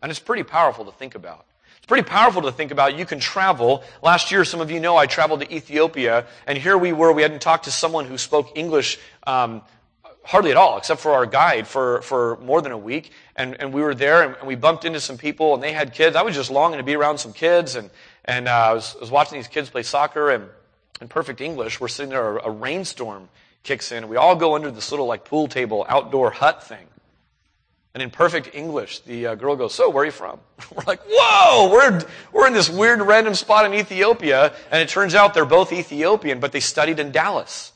And 0.01 0.09
it's 0.09 0.19
pretty 0.19 0.43
powerful 0.43 0.85
to 0.85 0.91
think 0.91 1.15
about. 1.15 1.45
It's 1.77 1.87
pretty 1.87 2.07
powerful 2.07 2.43
to 2.43 2.51
think 2.51 2.71
about. 2.71 2.97
You 2.97 3.05
can 3.05 3.19
travel. 3.19 3.83
Last 4.01 4.31
year, 4.31 4.45
some 4.45 4.61
of 4.61 4.71
you 4.71 4.79
know 4.79 4.95
I 4.95 5.05
traveled 5.05 5.41
to 5.41 5.53
Ethiopia, 5.53 6.25
and 6.47 6.57
here 6.57 6.77
we 6.77 6.93
were. 6.93 7.11
We 7.11 7.21
hadn't 7.21 7.41
talked 7.41 7.65
to 7.65 7.71
someone 7.71 8.05
who 8.05 8.17
spoke 8.17 8.51
English 8.55 8.99
um, 9.27 9.61
hardly 10.23 10.51
at 10.51 10.57
all, 10.57 10.77
except 10.77 11.01
for 11.01 11.11
our 11.11 11.25
guide 11.25 11.67
for, 11.67 12.01
for 12.01 12.37
more 12.37 12.61
than 12.61 12.71
a 12.71 12.77
week. 12.77 13.11
And, 13.35 13.59
and 13.59 13.73
we 13.73 13.81
were 13.81 13.93
there, 13.93 14.23
and, 14.23 14.35
and, 14.37 14.47
we 14.47 14.55
bumped 14.55 14.85
into 14.85 14.99
some 14.99 15.17
people, 15.17 15.53
and 15.53 15.61
they 15.61 15.73
had 15.73 15.93
kids. 15.93 16.15
I 16.15 16.21
was 16.21 16.35
just 16.35 16.49
longing 16.49 16.77
to 16.77 16.83
be 16.83 16.95
around 16.95 17.17
some 17.17 17.33
kids, 17.33 17.75
and, 17.75 17.89
and 18.23 18.47
uh, 18.47 18.51
I, 18.51 18.73
was, 18.73 18.95
I 18.95 18.99
was 18.99 19.11
watching 19.11 19.37
these 19.37 19.47
kids 19.47 19.69
play 19.69 19.83
soccer, 19.83 20.29
and 20.29 20.45
in 21.01 21.07
perfect 21.07 21.41
English, 21.41 21.81
we're 21.81 21.89
sitting 21.89 22.11
there, 22.11 22.37
a, 22.37 22.47
a 22.47 22.51
rainstorm 22.51 23.27
kicks 23.63 23.91
in. 23.91 24.07
We 24.07 24.17
all 24.17 24.35
go 24.35 24.55
under 24.55 24.71
this 24.71 24.91
little 24.91 25.07
like 25.07 25.25
pool 25.25 25.47
table 25.47 25.85
outdoor 25.89 26.31
hut 26.31 26.63
thing. 26.63 26.85
And 27.93 28.01
in 28.01 28.09
perfect 28.09 28.55
English, 28.55 28.99
the 29.01 29.27
uh, 29.27 29.35
girl 29.35 29.55
goes, 29.55 29.75
so 29.75 29.89
where 29.89 30.01
are 30.01 30.05
you 30.05 30.11
from? 30.11 30.39
we're 30.75 30.83
like, 30.87 31.01
whoa, 31.07 31.71
we're, 31.71 32.01
we're 32.31 32.47
in 32.47 32.53
this 32.53 32.69
weird 32.69 33.01
random 33.01 33.35
spot 33.35 33.65
in 33.65 33.73
Ethiopia. 33.73 34.53
And 34.71 34.81
it 34.81 34.89
turns 34.89 35.13
out 35.13 35.33
they're 35.33 35.45
both 35.45 35.71
Ethiopian, 35.71 36.39
but 36.39 36.51
they 36.51 36.59
studied 36.59 36.99
in 36.99 37.11
Dallas. 37.11 37.72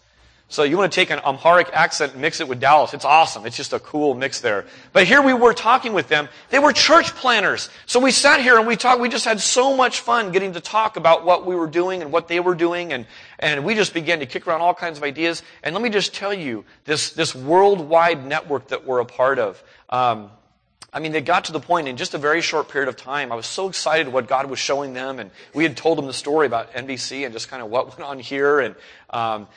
So 0.50 0.64
you 0.64 0.78
want 0.78 0.94
to 0.94 0.96
take 0.96 1.10
an 1.10 1.20
Amharic 1.20 1.70
accent 1.74 2.14
and 2.14 2.22
mix 2.22 2.40
it 2.40 2.48
with 2.48 2.62
Dallas. 2.62 2.94
It's 2.94 3.04
awesome. 3.04 3.46
It's 3.46 3.58
just 3.58 3.74
a 3.74 3.80
cool 3.80 4.14
mix 4.14 4.40
there. 4.40 4.66
But 4.94 5.06
here 5.06 5.22
we 5.22 5.34
were 5.34 5.54
talking 5.54 5.92
with 5.92 6.08
them. 6.08 6.30
They 6.52 6.60
were 6.60 6.72
church 6.72 7.14
planners. 7.16 7.70
So 7.86 8.00
we 8.00 8.12
sat 8.12 8.40
here 8.40 8.58
and 8.58 8.66
we 8.66 8.78
talked. 8.78 9.02
We 9.02 9.10
just 9.10 9.26
had 9.26 9.42
so 9.42 9.76
much 9.76 10.00
fun 10.00 10.32
getting 10.32 10.54
to 10.54 10.62
talk 10.62 10.96
about 10.96 11.26
what 11.26 11.46
we 11.46 11.54
were 11.54 11.68
doing 11.68 12.02
and 12.02 12.14
what 12.14 12.30
they 12.30 12.40
were 12.40 12.56
doing. 12.56 12.94
And, 12.94 13.06
and 13.40 13.66
we 13.66 13.76
just 13.76 13.94
began 13.94 14.20
to 14.20 14.26
kick 14.26 14.48
around 14.48 14.62
all 14.62 14.74
kinds 14.74 14.98
of 14.98 15.04
ideas. 15.04 15.44
And 15.64 15.76
let 15.76 15.84
me 15.84 15.90
just 15.90 16.16
tell 16.16 16.34
you, 16.34 16.64
this, 16.86 17.12
this 17.12 17.36
worldwide 17.36 18.26
network 18.26 18.70
that 18.70 18.86
we're 18.86 19.00
a 19.00 19.06
part 19.06 19.40
of, 19.40 19.62
um, 19.90 20.32
I 20.94 21.02
mean, 21.02 21.12
they 21.12 21.22
got 21.22 21.46
to 21.46 21.52
the 21.52 21.60
point 21.60 21.90
in 21.90 21.98
just 21.98 22.14
a 22.14 22.18
very 22.18 22.42
short 22.42 22.70
period 22.70 22.88
of 22.88 22.96
time. 22.96 23.34
I 23.34 23.36
was 23.36 23.46
so 23.46 23.68
excited 23.68 24.08
what 24.08 24.28
God 24.28 24.50
was 24.50 24.58
showing 24.58 24.94
them, 24.94 25.20
and 25.20 25.30
we 25.54 25.64
had 25.64 25.76
told 25.76 25.98
them 25.98 26.08
the 26.08 26.14
story 26.14 26.48
about 26.48 26.74
NBC 26.74 27.26
and 27.26 27.34
just 27.34 27.50
kind 27.50 27.62
of 27.62 27.70
what 27.70 27.90
went 27.90 28.10
on 28.10 28.20
here, 28.20 28.62
and 28.62 28.76
um, 29.10 29.48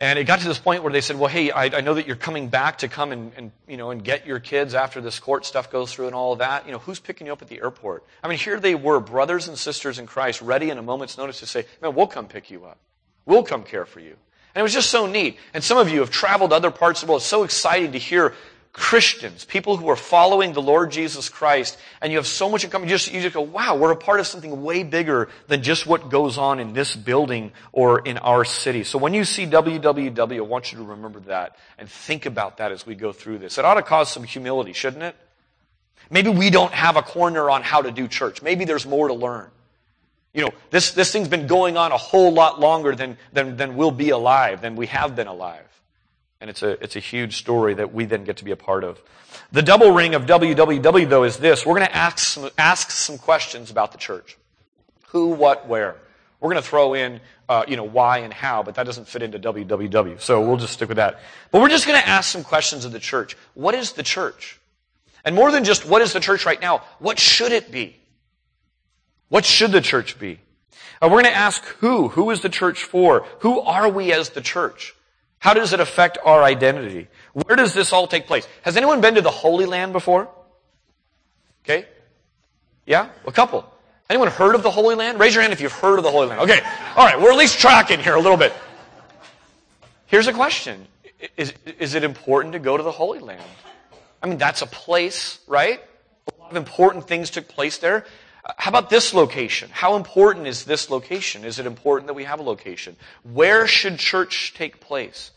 and 0.00 0.18
it 0.18 0.24
got 0.24 0.40
to 0.40 0.48
this 0.48 0.58
point 0.58 0.82
where 0.82 0.92
they 0.92 1.02
said, 1.02 1.18
well, 1.18 1.28
hey, 1.28 1.50
I, 1.50 1.64
I 1.64 1.80
know 1.82 1.92
that 1.94 2.06
you're 2.06 2.16
coming 2.16 2.48
back 2.48 2.78
to 2.78 2.88
come 2.88 3.12
and, 3.12 3.32
and, 3.36 3.52
you 3.68 3.76
know, 3.76 3.90
and 3.90 4.02
get 4.02 4.26
your 4.26 4.40
kids 4.40 4.74
after 4.74 5.02
this 5.02 5.20
court 5.20 5.44
stuff 5.44 5.70
goes 5.70 5.92
through 5.92 6.06
and 6.06 6.14
all 6.14 6.32
of 6.32 6.38
that. 6.38 6.64
You 6.64 6.72
know, 6.72 6.78
who's 6.78 6.98
picking 6.98 7.26
you 7.26 7.34
up 7.34 7.42
at 7.42 7.48
the 7.48 7.60
airport? 7.60 8.04
I 8.22 8.28
mean, 8.28 8.38
here 8.38 8.58
they 8.58 8.74
were, 8.74 8.98
brothers 8.98 9.46
and 9.46 9.58
sisters 9.58 9.98
in 9.98 10.06
Christ, 10.06 10.40
ready 10.40 10.70
in 10.70 10.78
a 10.78 10.82
moment's 10.82 11.18
notice 11.18 11.40
to 11.40 11.46
say, 11.46 11.66
man, 11.82 11.94
we'll 11.94 12.06
come 12.06 12.26
pick 12.26 12.50
you 12.50 12.64
up. 12.64 12.78
We'll 13.26 13.42
come 13.42 13.62
care 13.62 13.84
for 13.84 14.00
you. 14.00 14.16
And 14.54 14.60
it 14.60 14.62
was 14.62 14.72
just 14.72 14.90
so 14.90 15.06
neat. 15.06 15.38
And 15.52 15.62
some 15.62 15.76
of 15.76 15.90
you 15.90 16.00
have 16.00 16.10
traveled 16.10 16.50
to 16.50 16.56
other 16.56 16.70
parts 16.70 17.02
of 17.02 17.06
the 17.06 17.12
world. 17.12 17.20
It's 17.20 17.28
so 17.28 17.44
exciting 17.44 17.92
to 17.92 17.98
hear 17.98 18.34
Christians, 18.72 19.44
people 19.44 19.76
who 19.76 19.88
are 19.88 19.96
following 19.96 20.52
the 20.52 20.62
Lord 20.62 20.92
Jesus 20.92 21.28
Christ, 21.28 21.76
and 22.00 22.12
you 22.12 22.18
have 22.18 22.26
so 22.26 22.48
much 22.48 22.62
in 22.62 22.70
common. 22.70 22.88
You 22.88 22.94
just, 22.94 23.12
you 23.12 23.20
just 23.20 23.34
go, 23.34 23.40
wow, 23.40 23.76
we're 23.76 23.90
a 23.90 23.96
part 23.96 24.20
of 24.20 24.28
something 24.28 24.62
way 24.62 24.84
bigger 24.84 25.28
than 25.48 25.62
just 25.62 25.86
what 25.86 26.08
goes 26.08 26.38
on 26.38 26.60
in 26.60 26.72
this 26.72 26.94
building 26.94 27.50
or 27.72 27.98
in 27.98 28.16
our 28.18 28.44
city. 28.44 28.84
So 28.84 28.96
when 28.96 29.12
you 29.12 29.24
see 29.24 29.44
WWW, 29.44 30.36
I 30.36 30.40
want 30.42 30.70
you 30.70 30.78
to 30.78 30.84
remember 30.84 31.18
that 31.20 31.56
and 31.78 31.88
think 31.88 32.26
about 32.26 32.58
that 32.58 32.70
as 32.70 32.86
we 32.86 32.94
go 32.94 33.10
through 33.10 33.38
this. 33.38 33.58
It 33.58 33.64
ought 33.64 33.74
to 33.74 33.82
cause 33.82 34.08
some 34.08 34.22
humility, 34.22 34.72
shouldn't 34.72 35.02
it? 35.02 35.16
Maybe 36.08 36.30
we 36.30 36.50
don't 36.50 36.72
have 36.72 36.96
a 36.96 37.02
corner 37.02 37.50
on 37.50 37.62
how 37.62 37.82
to 37.82 37.90
do 37.90 38.06
church. 38.06 38.40
Maybe 38.40 38.64
there's 38.64 38.86
more 38.86 39.08
to 39.08 39.14
learn. 39.14 39.50
You 40.32 40.42
know, 40.42 40.50
this, 40.70 40.92
this 40.92 41.10
thing's 41.10 41.28
been 41.28 41.48
going 41.48 41.76
on 41.76 41.90
a 41.90 41.96
whole 41.96 42.32
lot 42.32 42.60
longer 42.60 42.94
than, 42.94 43.18
than, 43.32 43.56
than 43.56 43.76
we'll 43.76 43.90
be 43.90 44.10
alive, 44.10 44.60
than 44.60 44.76
we 44.76 44.86
have 44.86 45.16
been 45.16 45.26
alive. 45.26 45.66
And 46.40 46.48
it's 46.48 46.62
a, 46.62 46.82
it's 46.82 46.96
a 46.96 47.00
huge 47.00 47.36
story 47.36 47.74
that 47.74 47.92
we 47.92 48.06
then 48.06 48.24
get 48.24 48.38
to 48.38 48.44
be 48.44 48.50
a 48.50 48.56
part 48.56 48.82
of. 48.82 49.00
The 49.52 49.62
double 49.62 49.92
ring 49.92 50.14
of 50.14 50.26
WWW, 50.26 51.08
though, 51.08 51.24
is 51.24 51.36
this. 51.36 51.66
We're 51.66 51.74
going 51.74 51.86
to 51.86 51.96
ask 51.96 52.18
some, 52.18 52.50
ask 52.56 52.90
some 52.90 53.18
questions 53.18 53.70
about 53.70 53.92
the 53.92 53.98
church. 53.98 54.38
Who, 55.08 55.28
what, 55.28 55.68
where. 55.68 55.96
We're 56.40 56.50
going 56.50 56.62
to 56.62 56.68
throw 56.68 56.94
in, 56.94 57.20
uh, 57.48 57.64
you 57.68 57.76
know, 57.76 57.84
why 57.84 58.18
and 58.18 58.32
how, 58.32 58.62
but 58.62 58.76
that 58.76 58.86
doesn't 58.86 59.06
fit 59.06 59.22
into 59.22 59.38
WWW. 59.38 60.20
So 60.20 60.40
we'll 60.40 60.56
just 60.56 60.72
stick 60.72 60.88
with 60.88 60.96
that. 60.96 61.20
But 61.50 61.60
we're 61.60 61.68
just 61.68 61.86
going 61.86 62.00
to 62.00 62.08
ask 62.08 62.30
some 62.30 62.44
questions 62.44 62.86
of 62.86 62.92
the 62.92 62.98
church. 62.98 63.36
What 63.54 63.74
is 63.74 63.92
the 63.92 64.02
church? 64.02 64.58
And 65.24 65.34
more 65.34 65.52
than 65.52 65.64
just 65.64 65.84
what 65.84 66.00
is 66.00 66.14
the 66.14 66.20
church 66.20 66.46
right 66.46 66.60
now, 66.60 66.82
what 66.98 67.18
should 67.18 67.52
it 67.52 67.70
be? 67.70 67.96
What 69.28 69.44
should 69.44 69.72
the 69.72 69.82
church 69.82 70.18
be? 70.18 70.40
Uh, 71.02 71.06
we're 71.06 71.22
going 71.22 71.24
to 71.24 71.36
ask 71.36 71.62
who. 71.64 72.08
Who 72.08 72.30
is 72.30 72.40
the 72.40 72.48
church 72.48 72.84
for? 72.84 73.26
Who 73.40 73.60
are 73.60 73.88
we 73.88 74.12
as 74.12 74.30
the 74.30 74.40
church? 74.40 74.94
How 75.40 75.54
does 75.54 75.72
it 75.72 75.80
affect 75.80 76.18
our 76.22 76.44
identity? 76.44 77.08
Where 77.32 77.56
does 77.56 77.72
this 77.72 77.92
all 77.92 78.06
take 78.06 78.26
place? 78.26 78.46
Has 78.62 78.76
anyone 78.76 79.00
been 79.00 79.14
to 79.14 79.22
the 79.22 79.30
Holy 79.30 79.64
Land 79.64 79.92
before? 79.92 80.28
Okay. 81.64 81.86
Yeah? 82.86 83.08
A 83.26 83.32
couple. 83.32 83.64
Anyone 84.10 84.28
heard 84.28 84.54
of 84.54 84.62
the 84.62 84.70
Holy 84.70 84.94
Land? 84.94 85.18
Raise 85.18 85.34
your 85.34 85.40
hand 85.40 85.54
if 85.54 85.60
you've 85.62 85.72
heard 85.72 85.96
of 85.96 86.04
the 86.04 86.10
Holy 86.10 86.26
Land. 86.26 86.42
Okay. 86.42 86.60
All 86.94 87.06
right. 87.06 87.18
We're 87.18 87.32
at 87.32 87.38
least 87.38 87.58
tracking 87.58 88.00
here 88.00 88.14
a 88.14 88.20
little 88.20 88.36
bit. 88.36 88.52
Here's 90.06 90.26
a 90.26 90.32
question. 90.32 90.86
Is, 91.38 91.54
is 91.78 91.94
it 91.94 92.04
important 92.04 92.52
to 92.52 92.58
go 92.58 92.76
to 92.76 92.82
the 92.82 92.92
Holy 92.92 93.20
Land? 93.20 93.42
I 94.22 94.26
mean, 94.26 94.36
that's 94.36 94.60
a 94.60 94.66
place, 94.66 95.38
right? 95.46 95.82
A 96.36 96.40
lot 96.42 96.50
of 96.50 96.56
important 96.58 97.08
things 97.08 97.30
took 97.30 97.48
place 97.48 97.78
there. 97.78 98.04
Uh, 98.44 98.52
how 98.56 98.70
about 98.70 98.90
this 98.90 99.12
location? 99.14 99.70
How 99.72 99.96
important 99.96 100.46
is 100.46 100.64
this 100.64 100.90
location? 100.90 101.44
Is 101.44 101.58
it 101.58 101.66
important 101.66 102.06
that 102.08 102.14
we 102.14 102.24
have 102.24 102.40
a 102.40 102.42
location? 102.42 102.96
Where 103.22 103.66
should 103.66 103.98
church 103.98 104.54
take 104.56 104.80
place? 104.80 105.30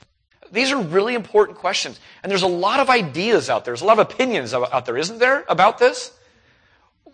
These 0.51 0.72
are 0.72 0.81
really 0.81 1.15
important 1.15 1.57
questions. 1.57 2.00
And 2.22 2.31
there's 2.31 2.43
a 2.43 2.48
lot 2.48 2.79
of 2.79 2.89
ideas 2.89 3.50
out 3.50 3.65
there. 3.65 3.74
There's 3.74 3.81
a 3.81 3.86
lot 3.86 4.00
of 4.00 4.12
opinions 4.12 4.53
out 4.53 4.86
there, 4.86 4.98
isn't 4.98 5.19
there, 5.19 5.45
about 5.48 5.79
this? 5.79 6.12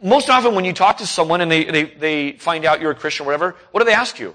most 0.02 0.30
often 0.30 0.56
when 0.56 0.66
you 0.66 0.74
talk 0.74 0.98
to 0.98 1.08
someone 1.08 1.42
and 1.42 1.52
they, 1.52 1.66
they, 1.66 1.84
they 1.84 2.32
find 2.34 2.66
out 2.66 2.82
you're 2.82 2.92
a 2.92 2.96
Christian 2.96 3.26
or 3.26 3.28
whatever, 3.28 3.56
what 3.72 3.82
do 3.82 3.86
they 3.86 3.94
ask 3.94 4.20
you? 4.20 4.34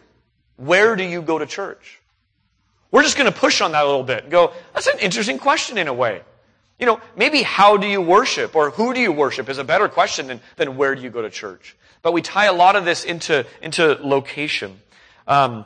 Where 0.57 0.97
do 0.97 1.03
you 1.03 1.23
go 1.23 1.39
to 1.39 1.47
church? 1.47 2.01
We're 2.91 3.03
just 3.03 3.17
going 3.17 3.33
to 3.33 3.37
push 3.37 3.61
on 3.61 3.73
that 3.73 3.83
a 3.83 3.87
little 3.87 4.05
bit 4.05 4.25
and 4.25 4.31
go, 4.31 4.53
that's 4.73 4.87
an 4.87 4.99
interesting 5.01 5.39
question 5.39 5.79
in 5.79 5.89
a 5.89 5.95
way. 5.95 6.23
You 6.79 6.87
know, 6.87 7.01
maybe 7.17 7.43
how 7.43 7.77
do 7.77 7.87
you 7.87 8.01
worship 8.01 8.57
or 8.57 8.71
who 8.71 8.95
do 8.95 9.01
you 9.01 9.13
worship 9.13 9.49
is 9.49 9.59
a 9.59 9.65
better 9.65 9.89
question 9.89 10.27
than, 10.27 10.41
than 10.57 10.77
where 10.77 10.95
do 10.95 11.03
you 11.03 11.11
go 11.11 11.23
to 11.23 11.31
church. 11.31 11.77
But 12.03 12.13
we 12.13 12.21
tie 12.21 12.47
a 12.47 12.53
lot 12.53 12.77
of 12.77 12.85
this 12.85 13.05
into, 13.05 13.47
into 13.63 13.99
location. 14.03 14.81
Um, 15.27 15.65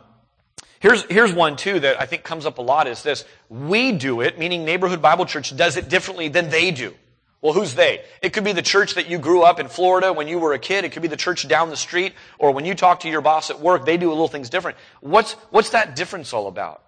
here's, 0.81 1.03
here's 1.05 1.33
one 1.33 1.57
too 1.57 1.81
that 1.81 2.01
I 2.01 2.07
think 2.07 2.25
comes 2.25 2.47
up 2.47 2.59
a 2.59 2.63
lot 2.63 2.87
is 2.87 3.03
this. 3.03 3.25
We 3.49 3.93
do 3.93 4.21
it, 4.21 4.39
meaning 4.39 4.65
neighborhood 4.65 5.01
Bible 5.01 5.25
church 5.25 5.57
does 5.57 5.77
it 5.77 5.89
differently 5.89 6.29
than 6.29 6.51
they 6.51 6.71
do. 6.71 6.95
Well, 7.41 7.53
who's 7.53 7.75
they? 7.75 8.03
It 8.21 8.33
could 8.33 8.45
be 8.45 8.53
the 8.53 8.63
church 8.63 8.95
that 8.95 9.09
you 9.09 9.19
grew 9.19 9.43
up 9.43 9.61
in 9.61 9.69
Florida 9.69 10.13
when 10.13 10.27
you 10.27 10.39
were 10.41 10.55
a 10.55 10.59
kid. 10.59 10.85
It 10.85 10.91
could 10.91 11.03
be 11.03 11.09
the 11.09 11.17
church 11.17 11.47
down 11.47 11.71
the 11.71 11.77
street, 11.77 12.15
or 12.39 12.51
when 12.51 12.65
you 12.65 12.75
talk 12.75 13.01
to 13.01 13.09
your 13.09 13.21
boss 13.21 13.49
at 13.51 13.61
work, 13.61 13.85
they 13.85 13.97
do 13.97 14.09
a 14.09 14.11
little 14.11 14.29
things 14.29 14.51
different. 14.51 14.77
What's, 15.01 15.33
what's 15.51 15.71
that 15.71 15.95
difference 15.95 16.33
all 16.33 16.49
about? 16.49 16.83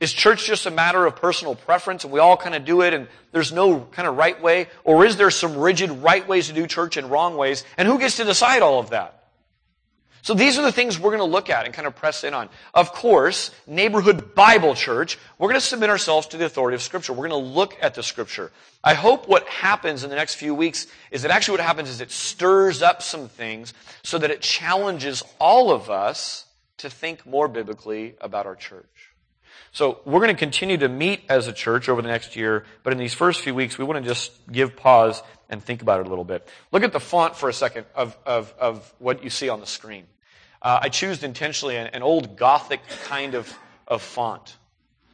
Is 0.00 0.12
church 0.12 0.46
just 0.46 0.66
a 0.66 0.70
matter 0.70 1.06
of 1.06 1.16
personal 1.16 1.54
preference 1.54 2.04
and 2.04 2.12
we 2.12 2.20
all 2.20 2.36
kind 2.36 2.54
of 2.54 2.64
do 2.64 2.82
it 2.82 2.92
and 2.94 3.08
there's 3.32 3.52
no 3.52 3.80
kind 3.80 4.08
of 4.08 4.16
right 4.16 4.40
way? 4.40 4.68
Or 4.82 5.04
is 5.04 5.16
there 5.16 5.30
some 5.30 5.56
rigid 5.56 5.90
right 5.90 6.26
ways 6.26 6.48
to 6.48 6.52
do 6.52 6.66
church 6.66 6.96
and 6.96 7.10
wrong 7.10 7.36
ways? 7.36 7.64
And 7.78 7.86
who 7.88 7.98
gets 7.98 8.16
to 8.16 8.24
decide 8.24 8.62
all 8.62 8.80
of 8.80 8.90
that? 8.90 9.24
So 10.24 10.32
these 10.32 10.58
are 10.58 10.62
the 10.62 10.72
things 10.72 10.98
we're 10.98 11.10
going 11.10 11.18
to 11.18 11.30
look 11.30 11.50
at 11.50 11.66
and 11.66 11.74
kind 11.74 11.86
of 11.86 11.94
press 11.94 12.24
in 12.24 12.32
on. 12.32 12.48
Of 12.72 12.92
course, 12.92 13.50
neighborhood 13.66 14.34
Bible 14.34 14.74
church, 14.74 15.18
we're 15.38 15.48
going 15.48 15.60
to 15.60 15.66
submit 15.66 15.90
ourselves 15.90 16.28
to 16.28 16.38
the 16.38 16.46
authority 16.46 16.74
of 16.74 16.80
Scripture. 16.80 17.12
We're 17.12 17.28
going 17.28 17.44
to 17.44 17.50
look 17.54 17.76
at 17.82 17.94
the 17.94 18.02
Scripture. 18.02 18.50
I 18.82 18.94
hope 18.94 19.28
what 19.28 19.46
happens 19.46 20.02
in 20.02 20.08
the 20.08 20.16
next 20.16 20.36
few 20.36 20.54
weeks 20.54 20.86
is 21.10 21.22
that 21.22 21.30
actually 21.30 21.58
what 21.58 21.66
happens 21.66 21.90
is 21.90 22.00
it 22.00 22.10
stirs 22.10 22.80
up 22.80 23.02
some 23.02 23.28
things 23.28 23.74
so 24.02 24.16
that 24.16 24.30
it 24.30 24.40
challenges 24.40 25.22
all 25.38 25.70
of 25.70 25.90
us 25.90 26.46
to 26.78 26.88
think 26.88 27.26
more 27.26 27.46
biblically 27.46 28.14
about 28.18 28.46
our 28.46 28.56
church. 28.56 28.86
So 29.74 29.98
we're 30.04 30.20
going 30.20 30.28
to 30.28 30.38
continue 30.38 30.76
to 30.78 30.88
meet 30.88 31.24
as 31.28 31.48
a 31.48 31.52
church 31.52 31.88
over 31.88 32.00
the 32.00 32.06
next 32.06 32.36
year, 32.36 32.64
but 32.84 32.92
in 32.92 32.98
these 33.00 33.12
first 33.12 33.40
few 33.40 33.56
weeks, 33.56 33.76
we 33.76 33.84
want 33.84 34.00
to 34.04 34.08
just 34.08 34.30
give 34.50 34.76
pause 34.76 35.20
and 35.50 35.60
think 35.60 35.82
about 35.82 35.98
it 35.98 36.06
a 36.06 36.08
little 36.08 36.24
bit. 36.24 36.48
Look 36.70 36.84
at 36.84 36.92
the 36.92 37.00
font 37.00 37.34
for 37.34 37.48
a 37.48 37.52
second 37.52 37.86
of, 37.92 38.16
of, 38.24 38.54
of 38.56 38.94
what 39.00 39.24
you 39.24 39.30
see 39.30 39.48
on 39.48 39.58
the 39.58 39.66
screen. 39.66 40.06
Uh, 40.62 40.78
I 40.82 40.90
chose 40.90 41.24
intentionally 41.24 41.76
an, 41.76 41.88
an, 41.88 42.04
old 42.04 42.36
Gothic 42.36 42.82
kind 43.06 43.34
of, 43.34 43.52
of 43.88 44.00
font. 44.00 44.56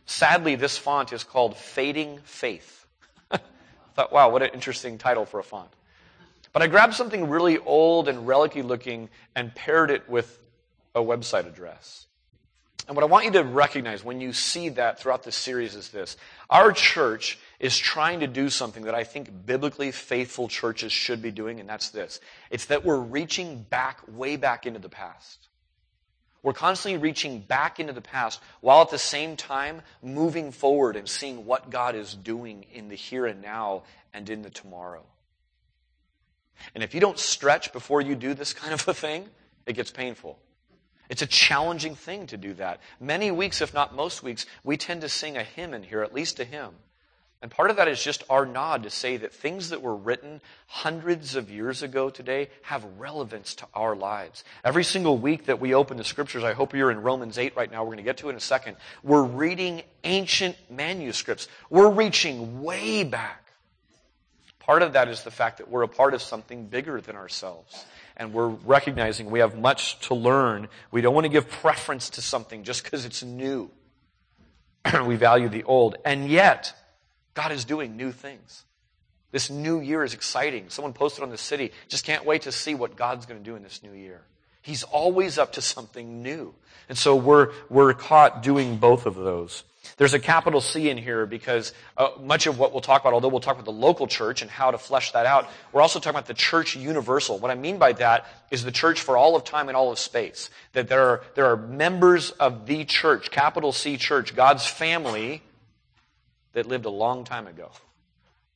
Sadly, 0.04 0.56
this 0.56 0.76
font 0.76 1.14
is 1.14 1.24
called 1.24 1.56
Fading 1.56 2.18
Faith. 2.24 2.86
I 3.30 3.38
thought, 3.94 4.12
wow, 4.12 4.28
what 4.28 4.42
an 4.42 4.50
interesting 4.52 4.98
title 4.98 5.24
for 5.24 5.40
a 5.40 5.42
font. 5.42 5.70
But 6.52 6.60
I 6.60 6.66
grabbed 6.66 6.92
something 6.92 7.30
really 7.30 7.56
old 7.56 8.08
and 8.08 8.28
relicy 8.28 8.62
looking 8.62 9.08
and 9.34 9.54
paired 9.54 9.90
it 9.90 10.06
with 10.06 10.38
a 10.94 11.00
website 11.00 11.46
address. 11.46 12.06
And 12.90 12.96
what 12.96 13.04
I 13.04 13.06
want 13.06 13.26
you 13.26 13.30
to 13.30 13.44
recognize 13.44 14.02
when 14.02 14.20
you 14.20 14.32
see 14.32 14.70
that 14.70 14.98
throughout 14.98 15.22
this 15.22 15.36
series 15.36 15.76
is 15.76 15.90
this. 15.90 16.16
Our 16.50 16.72
church 16.72 17.38
is 17.60 17.78
trying 17.78 18.18
to 18.18 18.26
do 18.26 18.50
something 18.50 18.82
that 18.86 18.96
I 18.96 19.04
think 19.04 19.46
biblically 19.46 19.92
faithful 19.92 20.48
churches 20.48 20.90
should 20.90 21.22
be 21.22 21.30
doing, 21.30 21.60
and 21.60 21.68
that's 21.68 21.90
this. 21.90 22.18
It's 22.50 22.64
that 22.64 22.84
we're 22.84 22.98
reaching 22.98 23.62
back, 23.62 24.00
way 24.08 24.34
back 24.34 24.66
into 24.66 24.80
the 24.80 24.88
past. 24.88 25.46
We're 26.42 26.52
constantly 26.52 27.00
reaching 27.00 27.38
back 27.38 27.78
into 27.78 27.92
the 27.92 28.00
past 28.00 28.40
while 28.60 28.82
at 28.82 28.90
the 28.90 28.98
same 28.98 29.36
time 29.36 29.82
moving 30.02 30.50
forward 30.50 30.96
and 30.96 31.08
seeing 31.08 31.46
what 31.46 31.70
God 31.70 31.94
is 31.94 32.12
doing 32.12 32.66
in 32.72 32.88
the 32.88 32.96
here 32.96 33.24
and 33.24 33.40
now 33.40 33.84
and 34.12 34.28
in 34.28 34.42
the 34.42 34.50
tomorrow. 34.50 35.04
And 36.74 36.82
if 36.82 36.92
you 36.92 37.00
don't 37.00 37.20
stretch 37.20 37.72
before 37.72 38.00
you 38.00 38.16
do 38.16 38.34
this 38.34 38.52
kind 38.52 38.74
of 38.74 38.88
a 38.88 38.94
thing, 38.94 39.26
it 39.64 39.74
gets 39.74 39.92
painful. 39.92 40.40
It's 41.10 41.22
a 41.22 41.26
challenging 41.26 41.96
thing 41.96 42.28
to 42.28 42.36
do 42.36 42.54
that. 42.54 42.80
Many 43.00 43.32
weeks, 43.32 43.60
if 43.60 43.74
not 43.74 43.96
most 43.96 44.22
weeks, 44.22 44.46
we 44.62 44.76
tend 44.76 45.00
to 45.00 45.08
sing 45.08 45.36
a 45.36 45.42
hymn 45.42 45.74
in 45.74 45.82
here, 45.82 46.02
at 46.02 46.14
least 46.14 46.38
a 46.38 46.44
hymn. 46.44 46.76
And 47.42 47.50
part 47.50 47.70
of 47.70 47.76
that 47.76 47.88
is 47.88 48.02
just 48.02 48.22
our 48.30 48.46
nod 48.46 48.84
to 48.84 48.90
say 48.90 49.16
that 49.16 49.32
things 49.32 49.70
that 49.70 49.82
were 49.82 49.96
written 49.96 50.40
hundreds 50.68 51.34
of 51.34 51.50
years 51.50 51.82
ago 51.82 52.10
today 52.10 52.48
have 52.62 52.84
relevance 52.96 53.56
to 53.56 53.66
our 53.74 53.96
lives. 53.96 54.44
Every 54.62 54.84
single 54.84 55.18
week 55.18 55.46
that 55.46 55.58
we 55.58 55.74
open 55.74 55.96
the 55.96 56.04
scriptures, 56.04 56.44
I 56.44 56.52
hope 56.52 56.74
you're 56.74 56.92
in 56.92 57.02
Romans 57.02 57.38
8 57.38 57.56
right 57.56 57.70
now, 57.70 57.80
we're 57.82 57.88
going 57.88 57.96
to 57.96 58.02
get 58.04 58.18
to 58.18 58.28
it 58.28 58.32
in 58.32 58.36
a 58.36 58.40
second. 58.40 58.76
We're 59.02 59.24
reading 59.24 59.82
ancient 60.04 60.56
manuscripts. 60.70 61.48
We're 61.70 61.90
reaching 61.90 62.62
way 62.62 63.02
back. 63.02 63.52
Part 64.60 64.82
of 64.82 64.92
that 64.92 65.08
is 65.08 65.24
the 65.24 65.32
fact 65.32 65.58
that 65.58 65.68
we're 65.68 65.82
a 65.82 65.88
part 65.88 66.14
of 66.14 66.22
something 66.22 66.66
bigger 66.66 67.00
than 67.00 67.16
ourselves 67.16 67.84
and 68.20 68.34
we're 68.34 68.48
recognizing 68.48 69.30
we 69.30 69.38
have 69.38 69.58
much 69.58 69.98
to 70.00 70.14
learn. 70.14 70.68
We 70.90 71.00
don't 71.00 71.14
want 71.14 71.24
to 71.24 71.30
give 71.30 71.48
preference 71.48 72.10
to 72.10 72.22
something 72.22 72.64
just 72.64 72.84
because 72.84 73.06
it's 73.06 73.22
new. 73.22 73.70
we 75.06 75.16
value 75.16 75.48
the 75.48 75.64
old. 75.64 75.96
And 76.04 76.28
yet, 76.28 76.74
God 77.32 77.50
is 77.50 77.64
doing 77.64 77.96
new 77.96 78.12
things. 78.12 78.64
This 79.32 79.48
new 79.48 79.80
year 79.80 80.04
is 80.04 80.12
exciting. 80.12 80.68
Someone 80.68 80.92
posted 80.92 81.22
on 81.22 81.30
the 81.30 81.38
city, 81.38 81.72
just 81.88 82.04
can't 82.04 82.26
wait 82.26 82.42
to 82.42 82.52
see 82.52 82.74
what 82.74 82.94
God's 82.94 83.24
going 83.24 83.40
to 83.40 83.44
do 83.44 83.56
in 83.56 83.62
this 83.62 83.82
new 83.82 83.92
year. 83.92 84.20
He's 84.60 84.82
always 84.82 85.38
up 85.38 85.54
to 85.54 85.62
something 85.62 86.22
new. 86.22 86.54
And 86.90 86.98
so 86.98 87.16
we're, 87.16 87.52
we're 87.70 87.94
caught 87.94 88.42
doing 88.42 88.76
both 88.76 89.06
of 89.06 89.14
those. 89.14 89.64
There's 90.00 90.14
a 90.14 90.18
capital 90.18 90.62
C 90.62 90.88
in 90.88 90.96
here 90.96 91.26
because 91.26 91.74
uh, 91.94 92.08
much 92.22 92.46
of 92.46 92.58
what 92.58 92.72
we'll 92.72 92.80
talk 92.80 93.02
about, 93.02 93.12
although 93.12 93.28
we'll 93.28 93.40
talk 93.40 93.56
about 93.56 93.66
the 93.66 93.70
local 93.70 94.06
church 94.06 94.40
and 94.40 94.50
how 94.50 94.70
to 94.70 94.78
flesh 94.78 95.12
that 95.12 95.26
out, 95.26 95.46
we're 95.72 95.82
also 95.82 95.98
talking 95.98 96.16
about 96.16 96.24
the 96.24 96.32
church 96.32 96.74
universal. 96.74 97.38
What 97.38 97.50
I 97.50 97.54
mean 97.54 97.76
by 97.76 97.92
that 97.92 98.24
is 98.50 98.64
the 98.64 98.72
church 98.72 99.02
for 99.02 99.18
all 99.18 99.36
of 99.36 99.44
time 99.44 99.68
and 99.68 99.76
all 99.76 99.92
of 99.92 99.98
space. 99.98 100.48
That 100.72 100.88
there 100.88 101.02
are, 101.06 101.22
there 101.34 101.44
are 101.52 101.56
members 101.58 102.30
of 102.30 102.64
the 102.64 102.86
church, 102.86 103.30
capital 103.30 103.72
C 103.72 103.98
church, 103.98 104.34
God's 104.34 104.66
family, 104.66 105.42
that 106.54 106.64
lived 106.64 106.86
a 106.86 106.90
long 106.90 107.24
time 107.24 107.46
ago, 107.46 107.70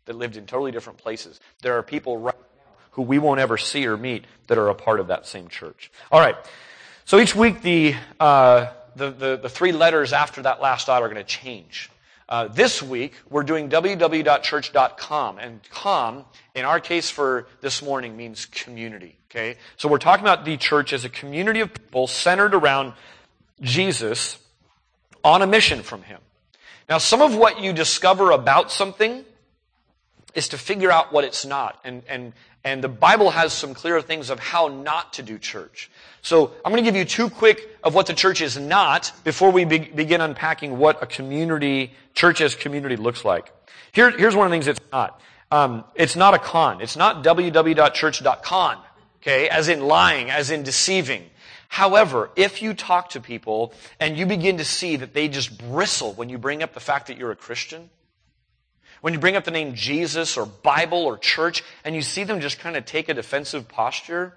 that 0.07 0.17
lived 0.17 0.39
in 0.39 0.47
totally 0.47 0.73
different 0.73 0.99
places. 0.99 1.41
There 1.61 1.77
are 1.77 1.83
people 1.83 2.17
right 2.17 2.35
now 2.35 2.73
who 2.93 3.03
we 3.03 3.19
won't 3.19 3.41
ever 3.41 3.59
see 3.59 3.87
or 3.87 3.99
meet 3.99 4.25
that 4.47 4.57
are 4.57 4.71
a 4.71 4.75
part 4.75 4.99
of 4.99 5.09
that 5.09 5.27
same 5.27 5.49
church. 5.49 5.93
All 6.11 6.21
right. 6.21 6.37
So 7.05 7.19
each 7.19 7.37
week 7.37 7.61
the, 7.61 7.97
uh, 8.19 8.69
the, 8.97 9.11
the, 9.11 9.37
the, 9.43 9.49
three 9.49 9.73
letters 9.73 10.13
after 10.13 10.43
that 10.43 10.61
last 10.61 10.87
dot 10.87 11.03
are 11.03 11.09
going 11.09 11.17
to 11.17 11.25
change. 11.25 11.91
Uh, 12.29 12.49
this 12.49 12.83
week, 12.83 13.15
we're 13.29 13.43
doing 13.43 13.69
www.church.com. 13.69 15.39
And 15.39 15.61
com, 15.71 16.25
in 16.55 16.65
our 16.65 16.81
case 16.81 17.11
for 17.11 17.47
this 17.61 17.83
morning, 17.83 18.17
means 18.17 18.47
community. 18.47 19.17
Okay? 19.31 19.57
So 19.77 19.89
we're 19.89 19.99
talking 19.99 20.25
about 20.25 20.45
the 20.45 20.57
church 20.57 20.93
as 20.93 21.05
a 21.05 21.09
community 21.09 21.61
of 21.61 21.75
people 21.75 22.07
centered 22.07 22.55
around 22.55 22.95
Jesus 23.61 24.39
on 25.23 25.43
a 25.43 25.47
mission 25.47 25.83
from 25.83 26.03
Him. 26.03 26.21
Now, 26.89 26.99
some 26.99 27.23
of 27.23 27.35
what 27.35 27.61
you 27.61 27.73
discover 27.73 28.31
about 28.31 28.71
something 28.71 29.25
is 30.35 30.49
to 30.49 30.59
figure 30.59 30.91
out 30.91 31.12
what 31.12 31.25
it's 31.25 31.45
not. 31.45 31.79
And, 31.85 32.03
and, 32.09 32.33
and 32.64 32.83
the 32.83 32.88
Bible 32.88 33.31
has 33.31 33.53
some 33.53 33.75
clear 33.75 34.00
things 34.00 34.31
of 34.31 34.38
how 34.38 34.69
not 34.69 35.14
to 35.14 35.23
do 35.23 35.38
church. 35.38 35.91
So 36.23 36.53
I'm 36.64 36.73
going 36.73 36.83
to 36.83 36.91
give 36.91 36.97
you 36.97 37.05
two 37.05 37.29
quick 37.31 37.79
of 37.83 37.95
what 37.95 38.07
the 38.07 38.14
church 38.14 38.41
is 38.41 38.59
not 38.59 39.12
before 39.25 39.50
we 39.50 39.64
be- 39.64 39.79
begin 39.79 40.21
unpacking 40.21 40.79
what 40.79 41.03
a 41.03 41.07
community, 41.07 41.93
church 42.14 42.41
as 42.41 42.55
community 42.55 42.97
looks 42.97 43.25
like. 43.25 43.53
Here, 43.93 44.11
here's 44.11 44.35
one 44.35 44.47
of 44.47 44.50
the 44.50 44.55
things 44.55 44.67
it's 44.67 44.81
not. 44.91 45.21
Um, 45.50 45.85
it's 45.95 46.17
not 46.17 46.35
a 46.35 46.38
con. 46.38 46.81
It's 46.81 46.97
not 46.97 47.23
www.church.con, 47.23 48.79
okay, 49.23 49.49
as 49.49 49.69
in 49.69 49.87
lying, 49.87 50.31
as 50.31 50.50
in 50.50 50.62
deceiving. 50.62 51.31
However, 51.69 52.31
if 52.37 52.62
you 52.62 52.73
talk 52.73 53.11
to 53.11 53.21
people 53.21 53.73
and 54.00 54.17
you 54.17 54.26
begin 54.26 54.59
to 54.59 54.64
see 54.64 54.97
that 54.97 55.12
they 55.12 55.29
just 55.29 55.59
bristle 55.59 56.12
when 56.12 56.29
you 56.29 56.38
bring 56.38 56.62
up 56.62 56.73
the 56.73 56.81
fact 56.81 57.09
that 57.09 57.19
you're 57.19 57.33
a 57.33 57.37
Christian, 57.37 57.91
when 59.05 59.13
you 59.13 59.21
bring 59.21 59.37
up 59.37 59.45
the 59.45 59.51
name 59.51 59.75
Jesus 59.75 60.39
or 60.39 60.47
Bible 60.47 61.05
or 61.05 61.19
church 61.19 61.63
and 61.85 61.95
you 61.95 62.01
see 62.01 62.25
them 62.25 62.41
just 62.41 62.59
kind 62.59 62.75
of 62.75 62.87
take 62.87 63.11
a 63.11 63.13
defensive 63.13 63.69
posture, 63.69 64.33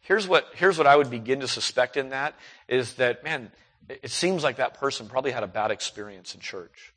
here's 0.00 0.26
what, 0.26 0.48
here's 0.56 0.76
what 0.76 0.88
I 0.88 0.96
would 0.96 1.08
begin 1.08 1.38
to 1.38 1.46
suspect 1.46 1.96
in 1.96 2.08
that 2.08 2.34
is 2.66 2.94
that, 2.94 3.22
man, 3.22 3.52
it 3.88 4.10
seems 4.10 4.42
like 4.42 4.56
that 4.56 4.74
person 4.74 5.06
probably 5.06 5.30
had 5.30 5.44
a 5.44 5.46
bad 5.46 5.70
experience 5.70 6.34
in 6.34 6.40
church. 6.40 6.92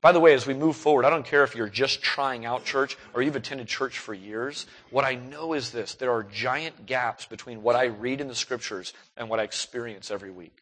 By 0.00 0.10
the 0.10 0.18
way, 0.18 0.34
as 0.34 0.48
we 0.48 0.54
move 0.54 0.74
forward, 0.74 1.04
I 1.04 1.10
don't 1.10 1.24
care 1.24 1.44
if 1.44 1.54
you're 1.54 1.68
just 1.68 2.02
trying 2.02 2.44
out 2.44 2.64
church 2.64 2.98
or 3.14 3.22
you've 3.22 3.36
attended 3.36 3.68
church 3.68 4.00
for 4.00 4.12
years. 4.12 4.66
What 4.90 5.04
I 5.04 5.14
know 5.14 5.52
is 5.52 5.70
this 5.70 5.94
there 5.94 6.10
are 6.10 6.24
giant 6.24 6.86
gaps 6.86 7.24
between 7.26 7.62
what 7.62 7.76
I 7.76 7.84
read 7.84 8.20
in 8.20 8.26
the 8.26 8.34
scriptures 8.34 8.92
and 9.16 9.30
what 9.30 9.38
I 9.38 9.44
experience 9.44 10.10
every 10.10 10.32
week. 10.32 10.56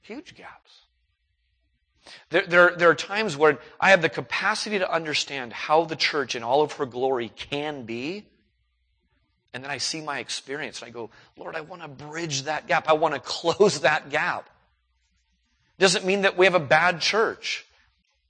Huge 0.00 0.34
gaps. 0.34 0.87
There, 2.30 2.46
there, 2.46 2.76
there, 2.76 2.90
are 2.90 2.94
times 2.94 3.36
where 3.36 3.58
I 3.80 3.90
have 3.90 4.02
the 4.02 4.08
capacity 4.08 4.78
to 4.78 4.92
understand 4.92 5.52
how 5.52 5.84
the 5.84 5.96
church 5.96 6.34
in 6.34 6.42
all 6.42 6.62
of 6.62 6.72
her 6.72 6.86
glory 6.86 7.30
can 7.34 7.84
be. 7.84 8.26
And 9.52 9.64
then 9.64 9.70
I 9.70 9.78
see 9.78 10.00
my 10.00 10.18
experience 10.18 10.82
and 10.82 10.88
I 10.88 10.92
go, 10.92 11.10
Lord, 11.36 11.56
I 11.56 11.62
want 11.62 11.82
to 11.82 11.88
bridge 11.88 12.42
that 12.42 12.66
gap. 12.66 12.88
I 12.88 12.92
want 12.92 13.14
to 13.14 13.20
close 13.20 13.80
that 13.80 14.10
gap. 14.10 14.48
Doesn't 15.78 16.04
mean 16.04 16.22
that 16.22 16.36
we 16.36 16.46
have 16.46 16.54
a 16.54 16.60
bad 16.60 17.00
church. 17.00 17.64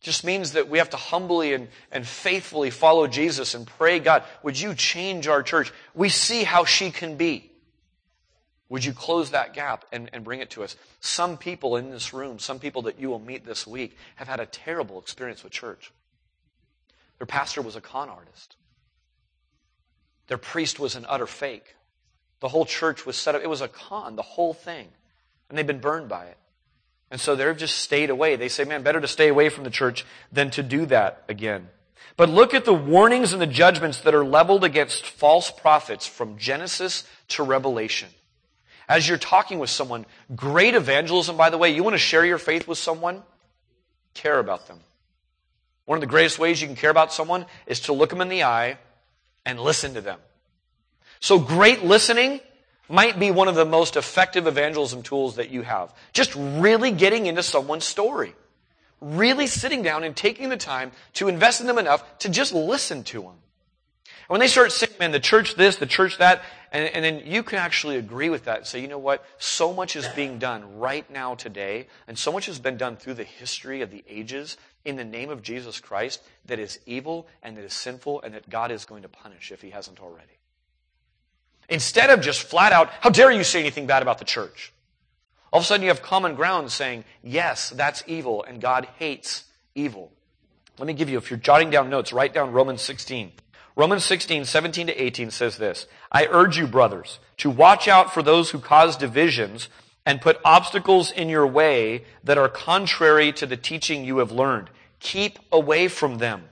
just 0.01 0.23
means 0.23 0.53
that 0.53 0.69
we 0.69 0.79
have 0.79 0.91
to 0.91 0.97
humbly 0.97 1.55
and, 1.55 1.69
and 1.91 2.07
faithfully 2.07 2.71
follow 2.71 3.07
Jesus 3.07 3.55
and 3.55 3.67
pray, 3.67 3.99
God, 3.99 4.23
would 4.43 4.59
you 4.59 4.75
change 4.75 5.27
our 5.27 5.43
church? 5.43 5.73
We 5.95 6.09
see 6.09 6.45
how 6.45 6.65
she 6.65 6.91
can 6.91 7.17
be. 7.17 7.48
Would 8.69 8.85
you 8.85 8.93
close 8.93 9.31
that 9.31 9.55
gap 9.55 9.87
and, 9.93 10.11
and 10.13 10.25
bring 10.25 10.41
it 10.41 10.51
to 10.51 10.63
us? 10.63 10.77
Some 11.01 11.39
people 11.39 11.77
in 11.77 11.91
this 11.91 12.13
room, 12.13 12.39
some 12.39 12.59
people 12.59 12.83
that 12.83 13.01
you 13.01 13.09
will 13.09 13.19
meet 13.19 13.47
this 13.47 13.67
week, 13.67 13.97
have 14.17 14.29
had 14.29 14.41
a 14.41 14.47
terrible 14.47 14.99
experience 14.99 15.43
with 15.43 15.53
church. 15.53 15.91
Their 17.19 17.27
pastor 17.27 17.63
was 17.63 17.77
a 17.77 17.81
con 17.81 18.09
artist. 18.09 18.57
Their 20.29 20.39
priest 20.39 20.79
was 20.79 20.95
an 20.95 21.07
utter 21.09 21.27
fake. 21.27 21.75
The 22.41 22.49
whole 22.49 22.67
church 22.67 23.07
was 23.07 23.17
set 23.17 23.35
up. 23.35 23.43
It 23.43 23.49
was 23.49 23.63
a 23.63 23.69
con, 23.69 24.17
the 24.17 24.23
whole 24.23 24.53
thing. 24.53 24.89
And 25.49 25.57
they've 25.57 25.67
been 25.67 25.81
burned 25.81 26.09
by 26.09 26.27
it. 26.27 26.37
And 27.11 27.19
so 27.19 27.35
they've 27.35 27.57
just 27.57 27.79
stayed 27.79 28.11
away. 28.11 28.37
They 28.37 28.49
say, 28.49 28.65
man, 28.65 28.83
better 28.83 29.01
to 29.01 29.09
stay 29.09 29.29
away 29.29 29.49
from 29.49 29.65
the 29.65 29.71
church 29.71 30.05
than 30.31 30.51
to 30.51 30.63
do 30.63 30.85
that 30.87 31.25
again. 31.29 31.71
But 32.19 32.29
look 32.29 32.53
at 32.53 32.67
the 32.67 32.75
warnings 32.75 33.33
and 33.33 33.41
the 33.41 33.47
judgments 33.47 34.01
that 34.03 34.15
are 34.15 34.25
leveled 34.25 34.63
against 34.63 35.07
false 35.07 35.51
prophets 35.51 36.07
from 36.07 36.37
Genesis 36.37 37.05
to 37.29 37.43
Revelation. 37.43 38.09
As 38.89 39.07
you're 39.07 39.19
talking 39.19 39.59
with 39.59 39.71
someone, 39.71 40.07
great 40.35 40.75
evangelism, 40.75 41.37
by 41.37 41.51
the 41.51 41.59
way, 41.59 41.71
you 41.71 41.83
want 41.83 41.95
to 41.95 41.99
share 41.99 42.25
your 42.25 42.39
faith 42.39 42.67
with 42.67 42.79
someone? 42.79 43.23
Care 44.15 44.39
about 44.39 44.67
them. 44.67 44.81
One 45.85 45.97
of 45.97 46.01
the 46.01 46.07
greatest 46.07 46.39
ways 46.39 46.61
you 46.61 46.67
can 46.67 46.77
care 46.77 46.91
about 46.91 47.13
someone 47.13 47.47
is 47.67 47.81
to 47.81 47.93
look 47.93 48.11
them 48.11 48.21
in 48.21 48.29
the 48.29 48.45
eye 48.45 48.79
and 49.45 49.61
listen 49.61 49.95
to 49.95 50.01
them. 50.01 50.19
So 51.21 51.39
great 51.39 51.85
listening 51.85 52.41
might 52.89 53.19
be 53.19 53.31
one 53.31 53.49
of 53.49 53.55
the 53.55 53.65
most 53.65 53.97
effective 53.97 54.47
evangelism 54.47 55.03
tools 55.03 55.37
that 55.37 55.51
you 55.51 55.63
have. 55.63 55.93
Just 56.13 56.35
really 56.35 56.91
getting 56.91 57.27
into 57.27 57.43
someone's 57.43 57.85
story. 57.85 58.35
Really 59.01 59.47
sitting 59.47 59.83
down 59.83 60.05
and 60.05 60.17
taking 60.17 60.49
the 60.49 60.57
time 60.57 60.93
to 61.15 61.29
invest 61.29 61.61
in 61.61 61.67
them 61.67 61.79
enough 61.79 62.19
to 62.21 62.29
just 62.29 62.55
listen 62.55 63.05
to 63.05 63.23
them. 63.23 63.37
And 64.29 64.35
when 64.35 64.41
they 64.41 64.49
start 64.49 64.73
saying, 64.73 64.93
man, 65.01 65.11
the 65.11 65.21
church 65.21 65.55
this, 65.55 65.77
the 65.77 65.87
church 65.87 66.19
that, 66.19 66.43
and, 66.71 66.85
and 66.95 67.03
then 67.03 67.23
you 67.25 67.43
can 67.43 67.59
actually 67.59 67.97
agree 67.97 68.29
with 68.29 68.45
that 68.45 68.59
and 68.59 68.67
say, 68.67 68.81
you 68.81 68.89
know 68.89 68.99
what? 68.99 69.25
So 69.39 69.73
much 69.73 69.97
is 69.97 70.07
being 70.09 70.39
done 70.39 70.79
right 70.79 71.11
now 71.11 71.35
today, 71.35 71.87
and 72.07 72.19
so 72.19 72.31
much 72.31 72.45
has 72.45 72.59
been 72.59 72.77
done 72.77 72.97
through 72.97 73.15
the 73.15 73.25
history 73.25 73.81
of 73.81 73.91
the 73.91 74.05
ages 74.07 74.59
in 74.85 74.97
the 74.97 75.05
name 75.05 75.31
of 75.31 75.43
Jesus 75.43 75.81
Christ 75.81 76.23
that 76.45 76.59
is 76.59 76.79
evil 76.85 77.27
and 77.43 77.57
that 77.57 77.65
is 77.65 77.73
sinful 77.73 78.21
and 78.21 78.35
that 78.35 78.51
God 78.51 78.71
is 78.71 78.85
going 78.85 79.03
to 79.03 79.09
punish 79.09 79.51
if 79.51 79.63
he 79.63 79.71
hasn't 79.71 80.01
already. 80.01 80.39
Instead 81.71 82.11
of 82.11 82.21
just 82.21 82.43
flat 82.43 82.73
out, 82.73 82.91
how 83.01 83.11
dare 83.11 83.31
you 83.31 83.45
say 83.45 83.61
anything 83.61 83.87
bad 83.87 84.03
about 84.03 84.19
the 84.19 84.25
church? 84.25 84.73
All 85.53 85.61
of 85.61 85.65
a 85.65 85.67
sudden 85.67 85.83
you 85.83 85.89
have 85.89 86.03
common 86.03 86.35
ground 86.35 86.71
saying, 86.71 87.05
yes, 87.23 87.71
that's 87.71 88.03
evil 88.07 88.43
and 88.43 88.61
God 88.61 88.89
hates 88.99 89.45
evil. 89.75 90.13
Let 90.79 90.87
me 90.87 90.93
give 90.93 91.09
you, 91.09 91.19
if 91.19 91.31
you're 91.31 91.39
jotting 91.39 91.71
down 91.71 91.91
notes, 91.91 92.13
write 92.13 92.33
down 92.33 92.53
Romans 92.53 92.83
16. 92.83 93.33
Romans 93.79 94.05
16, 94.07 94.45
17 94.45 94.89
to 94.89 95.03
18 95.03 95.31
says 95.31 95.57
this, 95.57 95.87
I 96.11 96.27
urge 96.27 96.59
you, 96.59 96.67
brothers, 96.67 97.21
to 97.37 97.49
watch 97.49 97.87
out 97.87 98.13
for 98.13 98.25
those 98.25 98.51
who 98.51 98.59
cause 98.59 98.97
divisions 98.97 99.69
and 100.05 100.21
put 100.21 100.41
obstacles 100.45 101.13
in 101.13 101.29
your 101.29 101.47
way 101.47 102.05
that 102.25 102.39
are 102.39 102.49
contrary 102.49 103.31
to 103.35 103.47
the 103.47 103.57
teaching 103.57 104.05
you 104.05 104.19
have 104.19 104.33
learned. 104.33 104.69
Keep 104.99 105.39
away 105.53 105.87
from 105.87 106.19
them. 106.19 106.47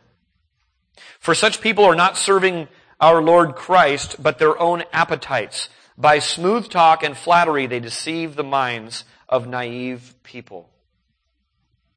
For 1.18 1.34
such 1.34 1.60
people 1.60 1.84
are 1.84 1.96
not 1.96 2.16
serving 2.16 2.68
our 3.00 3.20
Lord 3.20 3.56
Christ, 3.56 4.22
but 4.22 4.38
their 4.38 4.56
own 4.60 4.84
appetites. 4.92 5.68
By 5.98 6.20
smooth 6.20 6.68
talk 6.68 7.02
and 7.02 7.16
flattery, 7.16 7.66
they 7.66 7.80
deceive 7.80 8.36
the 8.36 8.44
minds 8.44 9.02
of 9.28 9.48
naive 9.48 10.14
people. 10.22 10.70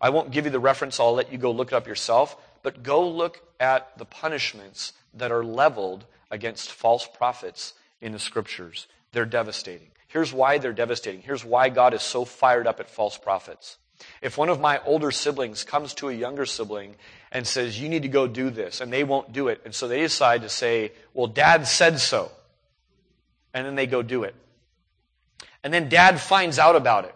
I 0.01 0.09
won't 0.09 0.31
give 0.31 0.45
you 0.45 0.51
the 0.51 0.59
reference, 0.59 0.99
I'll 0.99 1.13
let 1.13 1.31
you 1.31 1.37
go 1.37 1.51
look 1.51 1.71
it 1.71 1.75
up 1.75 1.85
yourself, 1.85 2.35
but 2.63 2.81
go 2.81 3.07
look 3.07 3.43
at 3.59 3.95
the 3.99 4.05
punishments 4.05 4.93
that 5.13 5.31
are 5.31 5.43
leveled 5.43 6.05
against 6.31 6.71
false 6.71 7.07
prophets 7.07 7.73
in 8.01 8.11
the 8.11 8.19
scriptures. 8.19 8.87
They're 9.11 9.25
devastating. 9.25 9.89
Here's 10.07 10.33
why 10.33 10.57
they're 10.57 10.73
devastating. 10.73 11.21
Here's 11.21 11.45
why 11.45 11.69
God 11.69 11.93
is 11.93 12.01
so 12.01 12.25
fired 12.25 12.67
up 12.67 12.79
at 12.79 12.89
false 12.89 13.17
prophets. 13.17 13.77
If 14.21 14.37
one 14.37 14.49
of 14.49 14.59
my 14.59 14.79
older 14.85 15.11
siblings 15.11 15.63
comes 15.63 15.93
to 15.95 16.09
a 16.09 16.13
younger 16.13 16.45
sibling 16.45 16.95
and 17.31 17.45
says, 17.45 17.79
you 17.79 17.89
need 17.89 18.03
to 18.03 18.07
go 18.07 18.27
do 18.27 18.49
this, 18.49 18.81
and 18.81 18.91
they 18.91 19.03
won't 19.03 19.33
do 19.33 19.49
it, 19.49 19.61
and 19.65 19.75
so 19.75 19.87
they 19.87 19.99
decide 20.01 20.41
to 20.41 20.49
say, 20.49 20.93
well, 21.13 21.27
dad 21.27 21.67
said 21.67 21.99
so. 21.99 22.31
And 23.53 23.65
then 23.65 23.75
they 23.75 23.87
go 23.87 24.01
do 24.01 24.23
it. 24.23 24.35
And 25.63 25.73
then 25.73 25.89
dad 25.89 26.19
finds 26.19 26.57
out 26.57 26.75
about 26.75 27.05
it. 27.05 27.15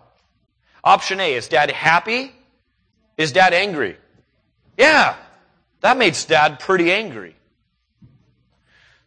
Option 0.84 1.20
A, 1.20 1.34
is 1.34 1.48
dad 1.48 1.72
happy? 1.72 2.34
Is 3.18 3.32
dad 3.32 3.54
angry? 3.54 3.98
Yeah, 4.78 5.16
that 5.82 5.98
makes 5.98 6.26
dad 6.26 6.60
pretty 6.60 6.92
angry. 6.92 7.36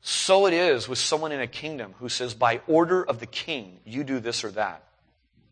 So 0.08 0.46
it 0.46 0.52
is 0.52 0.88
with 0.88 1.00
someone 1.00 1.32
in 1.32 1.40
a 1.40 1.48
kingdom 1.48 1.92
who 1.98 2.08
says, 2.08 2.32
by 2.32 2.60
order 2.68 3.02
of 3.02 3.18
the 3.18 3.26
king, 3.26 3.80
you 3.84 4.04
do 4.04 4.20
this 4.20 4.44
or 4.44 4.52
that. 4.52 4.84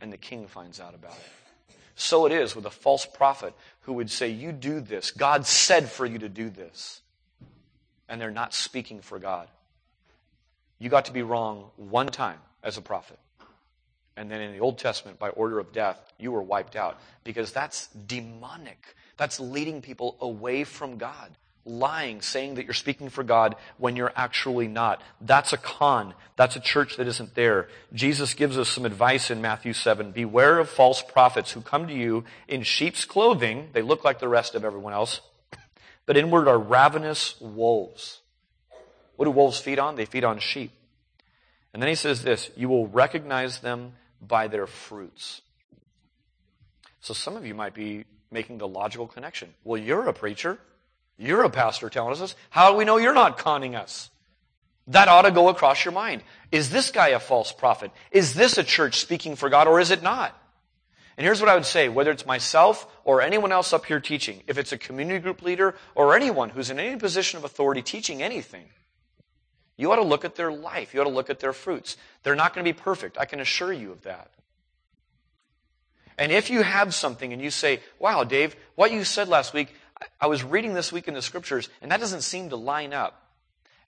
And 0.01 0.13
the 0.13 0.17
king 0.17 0.47
finds 0.47 0.79
out 0.79 0.95
about 0.95 1.17
it. 1.17 1.77
So 1.97 2.25
it 2.25 2.31
is 2.31 2.55
with 2.55 2.65
a 2.65 2.71
false 2.71 3.05
prophet 3.05 3.53
who 3.81 3.95
would 3.95 4.13
say, 4.13 4.29
You 4.29 4.53
do 4.53 4.79
this. 4.79 5.11
God 5.11 5.45
said 5.45 5.91
for 5.91 6.07
you 6.07 6.21
to 6.21 6.29
do 6.29 6.51
this. 6.51 7.01
And 8.09 8.21
they're 8.21 8.31
not 8.31 8.55
speaking 8.55 9.01
for 9.01 9.19
God. 9.19 9.49
You 10.79 10.89
got 10.89 11.07
to 11.07 11.13
be 11.13 11.23
wrong 11.23 11.71
one 11.75 12.07
time 12.07 12.39
as 12.63 12.77
a 12.77 12.83
prophet. 12.83 13.19
And 14.17 14.31
then 14.31 14.41
in 14.41 14.53
the 14.53 14.61
Old 14.61 14.79
Testament, 14.79 15.19
by 15.19 15.31
order 15.31 15.59
of 15.59 15.73
death, 15.73 15.99
you 16.17 16.31
were 16.31 16.43
wiped 16.43 16.77
out. 16.77 17.01
Because 17.25 17.51
that's 17.51 17.89
demonic. 17.89 18.95
That's 19.17 19.41
leading 19.41 19.83
people 19.83 20.17
away 20.21 20.63
from 20.63 20.97
God 20.97 21.33
lying, 21.67 22.21
saying 22.21 22.55
that 22.55 22.65
you're 22.65 22.75
speaking 22.75 23.09
for 23.09 23.23
God 23.23 23.57
when 23.79 23.97
you're 23.97 24.13
actually 24.15 24.69
not. 24.69 25.01
That's 25.21 25.53
a 25.53 25.57
con. 25.57 26.15
That's 26.37 26.57
a 26.57 26.61
church 26.61 26.97
that 26.97 27.07
isn't 27.07 27.35
there. 27.35 27.69
Jesus 27.93 28.35
gives 28.35 28.59
us 28.59 28.69
some 28.69 28.85
advice 28.85 29.31
in 29.31 29.41
Matthew 29.41 29.73
7. 29.73 30.13
Beware 30.13 30.59
of 30.59 30.69
false 30.69 31.03
prophets 31.03 31.53
who 31.53 31.61
come 31.61 31.87
to 31.87 31.95
you 31.95 32.25
in 32.49 32.63
sheep's 32.63 33.05
clothing. 33.05 33.71
They 33.73 33.83
look 33.83 34.05
like 34.05 34.19
the 34.19 34.29
rest 34.29 34.55
of 34.55 34.65
everyone 34.65 34.93
else, 34.93 35.21
but 36.07 36.17
inward 36.17 36.49
are 36.49 36.59
ravenous 36.59 37.41
wolves. 37.41 38.21
What 39.17 39.27
do 39.27 39.31
wolves 39.31 39.59
feed 39.59 39.79
on? 39.79 39.97
They 39.97 40.07
feed 40.07 40.25
on 40.25 40.39
sheep. 40.39 40.73
And 41.73 41.83
then 41.83 41.89
he 41.89 41.95
says 41.95 42.23
this, 42.23 42.51
you 42.57 42.69
will 42.69 42.87
recognize 42.87 43.61
them 43.61 43.95
by 44.21 44.49
their 44.49 44.67
fruits. 44.67 45.43
So 47.01 47.15
some 47.15 47.37
of 47.37 47.45
you 47.45 47.55
might 47.55 47.75
be 47.75 48.05
making 48.31 48.59
the 48.59 48.69
logical 48.69 49.07
connection. 49.07 49.55
Well, 49.65 49.81
you're 49.81 50.09
a 50.09 50.13
preacher. 50.13 50.59
You're 51.17 51.45
a 51.45 51.51
pastor 51.51 51.89
telling 51.89 52.21
us. 52.21 52.35
How 52.51 52.71
do 52.71 52.77
we 52.77 52.85
know 52.85 52.97
you're 52.97 53.15
not 53.15 53.39
conning 53.39 53.75
us? 53.75 54.11
That 54.89 55.09
ought 55.09 55.23
to 55.23 55.31
go 55.31 55.49
across 55.49 55.85
your 55.85 55.93
mind. 55.93 56.23
Is 56.53 56.71
this 56.71 56.91
guy 56.91 57.09
a 57.09 57.21
false 57.21 57.53
prophet? 57.53 57.91
Is 58.11 58.35
this 58.35 58.59
a 58.59 58.65
church 58.65 59.01
speaking 59.01 59.37
for 59.37 59.49
God 59.49 59.67
or 59.67 59.81
is 59.81 59.91
it 59.91 60.03
not? 60.03 60.39
And 61.17 61.25
here's 61.25 61.41
what 61.41 61.49
I 61.49 61.55
would 61.55 61.65
say, 61.65 61.89
whether 61.89 62.11
it's 62.11 62.27
myself 62.27 62.87
or 63.05 63.23
anyone 63.23 63.53
else 63.53 63.73
up 63.73 63.87
here 63.87 64.01
teaching, 64.01 64.43
if 64.47 64.59
it's 64.59 64.73
a 64.73 64.79
community 64.79 65.21
group 65.21 65.43
leader 65.43 65.77
or 65.95 66.17
anyone 66.17 66.51
who's 66.51 66.71
in 66.71 66.81
any 66.81 66.97
position 66.97 67.39
of 67.39 67.45
authority 67.45 67.83
teaching 67.83 68.21
anything, 68.21 68.65
you 69.77 69.91
ought 69.91 69.97
to 69.97 70.03
look 70.03 70.25
at 70.25 70.35
their 70.35 70.53
life. 70.53 70.93
You 70.93 71.01
ought 71.01 71.05
to 71.05 71.11
look 71.11 71.31
at 71.31 71.41
their 71.41 71.53
fruits. 71.53 71.97
They're 72.23 72.35
not 72.35 72.55
going 72.55 72.65
to 72.65 72.73
be 72.73 72.79
perfect. 72.79 73.17
I 73.19 73.25
can 73.25 73.41
assure 73.41 73.73
you 73.73 73.93
of 73.93 74.03
that. 74.03 74.31
And 76.17 76.31
if 76.31 76.51
you 76.51 76.63
have 76.63 76.95
something 76.95 77.33
and 77.33 77.43
you 77.43 77.51
say, 77.51 77.81
wow, 77.99 78.23
Dave, 78.23 78.55
what 78.77 78.93
you 78.93 79.05
said 79.05 79.29
last 79.29 79.53
week, 79.53 79.75
I 80.21 80.27
was 80.27 80.43
reading 80.43 80.75
this 80.75 80.93
week 80.93 81.09
in 81.09 81.15
the 81.15 81.23
scriptures, 81.23 81.69
and 81.83 81.91
that 81.91 82.01
doesn't 82.01 82.23
seem 82.23 82.51
to 82.51 82.57
line 82.57 82.93
up. 82.93 83.21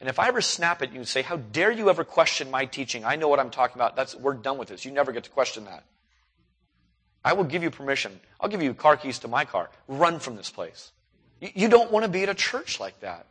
And 0.00 0.08
if 0.08 0.18
I 0.18 0.28
ever 0.28 0.40
snap 0.40 0.82
at 0.82 0.92
you 0.92 0.98
and 0.98 1.08
say, 1.08 1.22
How 1.22 1.36
dare 1.36 1.72
you 1.72 1.88
ever 1.88 2.04
question 2.04 2.50
my 2.50 2.66
teaching? 2.66 3.04
I 3.04 3.16
know 3.16 3.28
what 3.28 3.40
I'm 3.40 3.50
talking 3.50 3.76
about. 3.76 3.96
That's, 3.96 4.14
we're 4.14 4.34
done 4.34 4.58
with 4.58 4.68
this. 4.68 4.84
You 4.84 4.90
never 4.90 5.12
get 5.12 5.24
to 5.24 5.30
question 5.30 5.64
that. 5.64 5.84
I 7.24 7.32
will 7.32 7.44
give 7.44 7.62
you 7.62 7.70
permission. 7.70 8.20
I'll 8.40 8.48
give 8.48 8.62
you 8.62 8.74
car 8.74 8.96
keys 8.96 9.20
to 9.20 9.28
my 9.28 9.44
car. 9.44 9.70
Run 9.88 10.18
from 10.18 10.36
this 10.36 10.50
place. 10.50 10.92
You, 11.40 11.48
you 11.54 11.68
don't 11.68 11.90
want 11.90 12.04
to 12.04 12.10
be 12.10 12.22
at 12.22 12.28
a 12.28 12.34
church 12.34 12.78
like 12.78 13.00
that. 13.00 13.26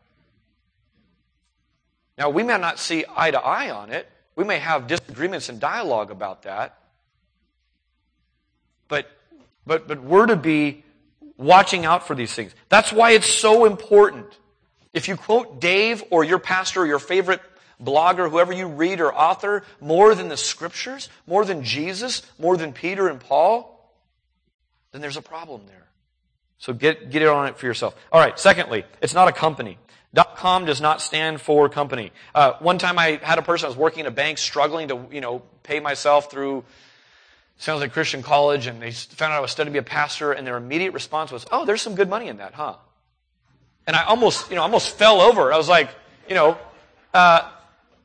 Now, 2.18 2.30
we 2.30 2.44
may 2.44 2.58
not 2.58 2.80
see 2.80 3.06
eye 3.16 3.32
to 3.32 3.40
eye 3.40 3.70
on 3.70 3.92
it. 3.92 4.10
We 4.36 4.44
may 4.44 4.60
have 4.60 4.88
disagreements 4.88 5.50
and 5.50 5.60
dialogue 5.60 6.12
about 6.12 6.44
that. 6.44 6.78
But, 8.88 9.10
but, 9.66 9.88
but 9.88 10.02
we're 10.02 10.26
to 10.28 10.36
be 10.36 10.84
watching 11.38 11.86
out 11.86 12.08
for 12.08 12.16
these 12.16 12.34
things. 12.34 12.54
That's 12.70 12.92
why 12.92 13.12
it's 13.12 13.28
so 13.28 13.66
important. 13.66 14.28
If 14.94 15.08
you 15.08 15.18
quote 15.18 15.60
Dave 15.60 16.04
or 16.10 16.24
your 16.24 16.40
pastor 16.40 16.82
or 16.82 16.88
your 16.88 17.00
favorite 17.00 17.42
blogger, 17.82 18.30
whoever 18.30 18.54
you 18.54 18.68
read 18.68 19.02
or 19.02 19.14
author, 19.14 19.64
more 19.82 20.16
than 20.16 20.30
the 20.30 20.38
scriptures, 20.38 21.10
more 21.28 21.44
than 21.44 21.64
Jesus, 21.64 22.22
more 22.40 22.56
than 22.58 22.72
Peter 22.72 23.08
and 23.08 23.20
Paul, 23.20 23.72
then 24.92 25.02
there's 25.02 25.18
a 25.18 25.22
problem 25.22 25.62
there. 25.68 25.88
So 26.58 26.74
get, 26.74 27.12
get 27.12 27.22
it 27.22 27.28
on 27.28 27.48
it 27.48 27.58
for 27.58 27.66
yourself. 27.66 27.96
All 28.12 28.20
right, 28.20 28.40
secondly, 28.40 28.86
it's 29.02 29.14
not 29.14 29.28
a 29.28 29.34
company. 29.34 29.78
.com 30.36 30.66
does 30.66 30.80
not 30.80 31.02
stand 31.02 31.42
for 31.42 31.68
company. 31.68 32.14
Uh, 32.34 32.54
one 32.60 32.78
time 32.78 32.98
I 32.98 33.20
had 33.22 33.38
a 33.38 33.42
person, 33.42 33.66
I 33.66 33.70
was 33.70 33.78
working 33.78 34.02
in 34.02 34.06
a 34.06 34.12
bank 34.12 34.38
struggling 34.38 34.88
to, 34.88 35.06
you 35.12 35.20
know, 35.20 35.42
pay 35.64 35.82
myself 35.82 36.32
through 36.32 36.64
sounds 37.58 37.82
like 37.82 37.94
Christian 37.94 38.22
college, 38.22 38.68
and 38.68 38.82
they 38.82 38.92
found 38.92 39.34
out 39.34 39.38
I 39.38 39.40
was 39.40 39.52
studying 39.52 39.74
to 39.74 39.82
be 39.82 39.86
a 39.86 39.90
pastor, 39.90 40.32
and 40.32 40.46
their 40.46 40.58
immediate 40.58 40.94
response 40.94 41.32
was, 41.32 41.46
oh, 41.52 41.66
there's 41.66 41.82
some 41.82 41.96
good 41.96 42.10
money 42.10 42.28
in 42.28 42.38
that, 42.38 42.54
huh? 42.54 42.76
And 43.88 43.96
I 43.96 44.04
almost, 44.04 44.50
you 44.50 44.56
know, 44.56 44.62
almost 44.62 44.98
fell 44.98 45.22
over. 45.22 45.54
I 45.54 45.58
was 45.58 45.70
like, 45.70 45.90
you 46.28 46.36
know, 46.36 46.58
uh, 47.14 47.50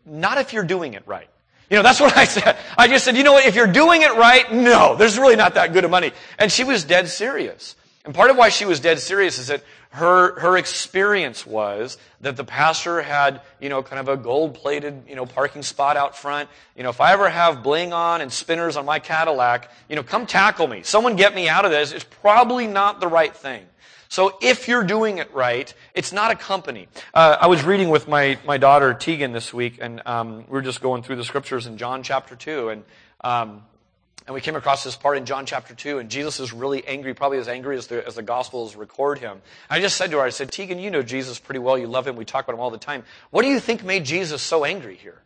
not 0.04 0.38
if 0.38 0.52
you're 0.52 0.64
doing 0.64 0.94
it 0.94 1.02
right. 1.06 1.28
You 1.68 1.76
know, 1.76 1.82
that's 1.82 2.00
what 2.00 2.16
I 2.16 2.24
said. 2.24 2.56
I 2.76 2.88
just 2.88 3.04
said, 3.04 3.16
you 3.16 3.24
know 3.24 3.32
what, 3.32 3.46
if 3.46 3.54
you're 3.54 3.66
doing 3.66 4.02
it 4.02 4.14
right, 4.14 4.52
no, 4.52 4.96
there's 4.96 5.18
really 5.18 5.36
not 5.36 5.54
that 5.54 5.72
good 5.72 5.84
of 5.84 5.90
money. 5.90 6.12
And 6.38 6.50
she 6.50 6.64
was 6.64 6.84
dead 6.84 7.08
serious. 7.08 7.76
And 8.04 8.14
part 8.14 8.30
of 8.30 8.36
why 8.36 8.48
she 8.48 8.64
was 8.64 8.80
dead 8.80 8.98
serious 8.98 9.38
is 9.38 9.48
that 9.48 9.62
her, 9.90 10.38
her 10.38 10.56
experience 10.56 11.44
was 11.44 11.98
that 12.20 12.36
the 12.36 12.44
pastor 12.44 13.02
had, 13.02 13.40
you 13.60 13.68
know, 13.68 13.82
kind 13.82 13.98
of 13.98 14.08
a 14.08 14.16
gold 14.16 14.54
plated, 14.54 15.02
you 15.08 15.16
know, 15.16 15.26
parking 15.26 15.62
spot 15.62 15.96
out 15.96 16.16
front. 16.16 16.48
You 16.76 16.84
know, 16.84 16.90
if 16.90 17.00
I 17.00 17.12
ever 17.12 17.28
have 17.28 17.64
bling 17.64 17.92
on 17.92 18.20
and 18.20 18.32
spinners 18.32 18.76
on 18.76 18.84
my 18.86 19.00
Cadillac, 19.00 19.68
you 19.88 19.96
know, 19.96 20.04
come 20.04 20.26
tackle 20.26 20.68
me. 20.68 20.82
Someone 20.84 21.16
get 21.16 21.34
me 21.34 21.48
out 21.48 21.64
of 21.64 21.72
this. 21.72 21.90
It's 21.90 22.04
probably 22.04 22.68
not 22.68 23.00
the 23.00 23.08
right 23.08 23.34
thing. 23.34 23.64
So 24.08 24.38
if 24.40 24.68
you're 24.68 24.84
doing 24.84 25.18
it 25.18 25.32
right, 25.34 25.72
it's 25.94 26.12
not 26.12 26.30
a 26.30 26.36
company. 26.36 26.88
Uh, 27.12 27.36
I 27.40 27.48
was 27.48 27.64
reading 27.64 27.90
with 27.90 28.06
my, 28.06 28.38
my 28.44 28.58
daughter 28.58 28.94
Tegan 28.94 29.32
this 29.32 29.52
week, 29.52 29.78
and 29.80 30.02
um, 30.06 30.38
we 30.38 30.52
were 30.52 30.62
just 30.62 30.80
going 30.80 31.02
through 31.02 31.16
the 31.16 31.24
scriptures 31.24 31.66
in 31.66 31.78
John 31.78 32.02
chapter 32.02 32.36
2, 32.36 32.70
and 32.70 32.84
um, 33.22 33.62
and 34.26 34.34
we 34.34 34.40
came 34.40 34.54
across 34.54 34.84
this 34.84 34.96
part 34.96 35.16
in 35.16 35.24
John 35.24 35.46
chapter 35.46 35.74
2, 35.74 35.98
and 35.98 36.10
Jesus 36.10 36.40
is 36.40 36.52
really 36.52 36.86
angry, 36.86 37.14
probably 37.14 37.38
as 37.38 37.48
angry 37.48 37.76
as 37.76 37.86
the, 37.86 38.06
as 38.06 38.14
the 38.14 38.22
Gospels 38.22 38.76
record 38.76 39.18
him. 39.18 39.40
I 39.68 39.80
just 39.80 39.96
said 39.96 40.10
to 40.10 40.18
her, 40.18 40.22
I 40.22 40.30
said, 40.30 40.52
Tegan, 40.52 40.78
you 40.78 40.90
know 40.90 41.02
Jesus 41.02 41.38
pretty 41.38 41.58
well. 41.58 41.78
You 41.78 41.86
love 41.86 42.06
him. 42.06 42.16
We 42.16 42.24
talk 42.24 42.44
about 42.44 42.54
him 42.54 42.60
all 42.60 42.70
the 42.70 42.78
time. 42.78 43.04
What 43.30 43.42
do 43.42 43.48
you 43.48 43.58
think 43.60 43.82
made 43.82 44.04
Jesus 44.04 44.42
so 44.42 44.64
angry 44.64 44.96
here? 44.96 45.22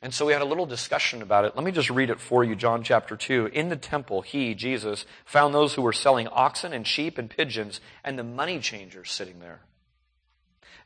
And 0.00 0.14
so 0.14 0.26
we 0.26 0.32
had 0.32 0.42
a 0.42 0.44
little 0.44 0.66
discussion 0.66 1.22
about 1.22 1.44
it. 1.44 1.56
Let 1.56 1.64
me 1.64 1.72
just 1.72 1.90
read 1.90 2.10
it 2.10 2.20
for 2.20 2.44
you, 2.44 2.54
John 2.54 2.84
chapter 2.84 3.16
2. 3.16 3.46
In 3.46 3.68
the 3.68 3.76
temple, 3.76 4.22
he, 4.22 4.54
Jesus, 4.54 5.06
found 5.24 5.52
those 5.52 5.74
who 5.74 5.82
were 5.82 5.92
selling 5.92 6.28
oxen 6.28 6.72
and 6.72 6.86
sheep 6.86 7.18
and 7.18 7.28
pigeons 7.28 7.80
and 8.04 8.16
the 8.18 8.22
money 8.22 8.60
changers 8.60 9.10
sitting 9.10 9.40
there. 9.40 9.60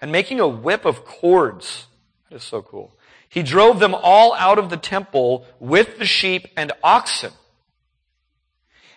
And 0.01 0.11
making 0.11 0.40
a 0.40 0.48
whip 0.48 0.85
of 0.85 1.05
cords. 1.05 1.87
That 2.31 2.37
is 2.37 2.44
so 2.44 2.62
cool 2.62 2.96
he 3.32 3.42
drove 3.42 3.80
them 3.80 3.94
all 3.94 4.34
out 4.34 4.58
of 4.58 4.68
the 4.68 4.76
temple 4.76 5.46
with 5.58 5.98
the 5.98 6.04
sheep 6.04 6.48
and 6.54 6.70
oxen. 6.84 7.32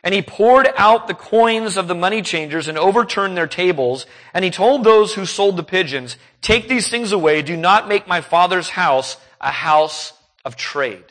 And 0.04 0.14
he 0.14 0.22
poured 0.22 0.68
out 0.76 1.08
the 1.08 1.14
coins 1.14 1.78
of 1.78 1.88
the 1.88 1.96
money 1.96 2.22
changers 2.22 2.68
and 2.68 2.78
overturned 2.78 3.38
their 3.38 3.48
tables. 3.48 4.06
And 4.34 4.44
he 4.44 4.52
told 4.52 4.84
those 4.84 5.14
who 5.14 5.26
sold 5.26 5.56
the 5.56 5.64
pigeons, 5.64 6.18
take 6.42 6.68
these 6.68 6.90
things 6.90 7.14
away. 7.14 7.44
Do 7.44 7.56
not 7.56 7.88
make 7.88 8.10
my 8.10 8.20
father's 8.20 8.68
house 8.68 9.16
a 9.40 9.52
house 9.52 10.12
of 10.44 10.58
trade. 10.58 11.06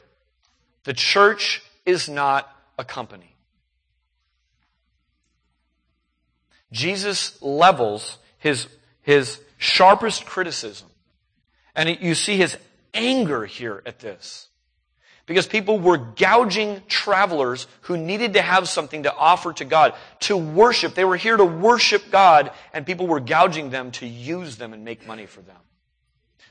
The 0.82 0.92
church 0.92 1.62
is 1.87 2.10
not 2.10 2.54
a 2.78 2.84
company. 2.84 3.34
Jesus 6.72 7.40
levels 7.40 8.18
his, 8.37 8.68
his 9.00 9.40
sharpest 9.56 10.26
criticism. 10.26 10.88
And 11.74 11.88
you 12.02 12.14
see 12.14 12.37
his 12.37 12.58
anger 12.94 13.44
here 13.44 13.83
at 13.85 13.98
this. 13.98 14.48
Because 15.26 15.46
people 15.46 15.78
were 15.78 15.96
gouging 15.96 16.83
travelers 16.87 17.66
who 17.83 17.96
needed 17.96 18.35
to 18.35 18.42
have 18.42 18.68
something 18.68 19.04
to 19.04 19.14
offer 19.14 19.52
to 19.54 19.64
God, 19.64 19.94
to 20.20 20.37
worship. 20.37 20.94
They 20.94 21.04
were 21.04 21.16
here 21.16 21.37
to 21.37 21.44
worship 21.44 22.11
God, 22.11 22.50
and 22.74 22.85
people 22.85 23.07
were 23.07 23.20
gouging 23.20 23.70
them 23.70 23.90
to 23.92 24.07
use 24.07 24.57
them 24.57 24.74
and 24.74 24.85
make 24.85 25.07
money 25.07 25.24
for 25.24 25.40
them. 25.40 25.57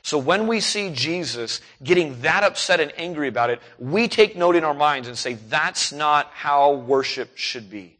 So 0.02 0.18
when 0.18 0.48
we 0.48 0.60
see 0.60 0.90
Jesus 0.90 1.62
getting 1.82 2.20
that 2.22 2.44
upset 2.44 2.78
and 2.78 2.92
angry 2.98 3.28
about 3.28 3.48
it, 3.48 3.62
we 3.78 4.06
take 4.06 4.36
note 4.36 4.54
in 4.54 4.62
our 4.62 4.74
minds 4.74 5.08
and 5.08 5.16
say, 5.16 5.34
that's 5.34 5.92
not 5.92 6.30
how 6.34 6.74
worship 6.74 7.30
should 7.36 7.70
be. 7.70 7.96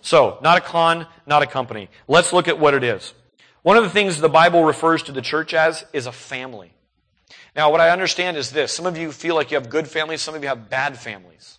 So, 0.00 0.38
not 0.42 0.58
a 0.58 0.60
con, 0.60 1.06
not 1.26 1.42
a 1.42 1.46
company. 1.46 1.88
Let's 2.08 2.32
look 2.32 2.46
at 2.46 2.58
what 2.58 2.74
it 2.74 2.84
is. 2.84 3.14
One 3.62 3.78
of 3.78 3.84
the 3.84 3.90
things 3.90 4.20
the 4.20 4.28
Bible 4.28 4.62
refers 4.62 5.02
to 5.04 5.12
the 5.12 5.22
church 5.22 5.54
as 5.54 5.84
is 5.92 6.06
a 6.06 6.12
family. 6.12 6.72
Now, 7.56 7.70
what 7.70 7.80
I 7.80 7.90
understand 7.90 8.36
is 8.36 8.50
this. 8.50 8.72
Some 8.72 8.86
of 8.86 8.96
you 8.96 9.12
feel 9.12 9.34
like 9.34 9.50
you 9.50 9.56
have 9.56 9.70
good 9.70 9.86
families, 9.86 10.22
some 10.22 10.34
of 10.34 10.42
you 10.42 10.48
have 10.48 10.68
bad 10.68 10.98
families. 10.98 11.58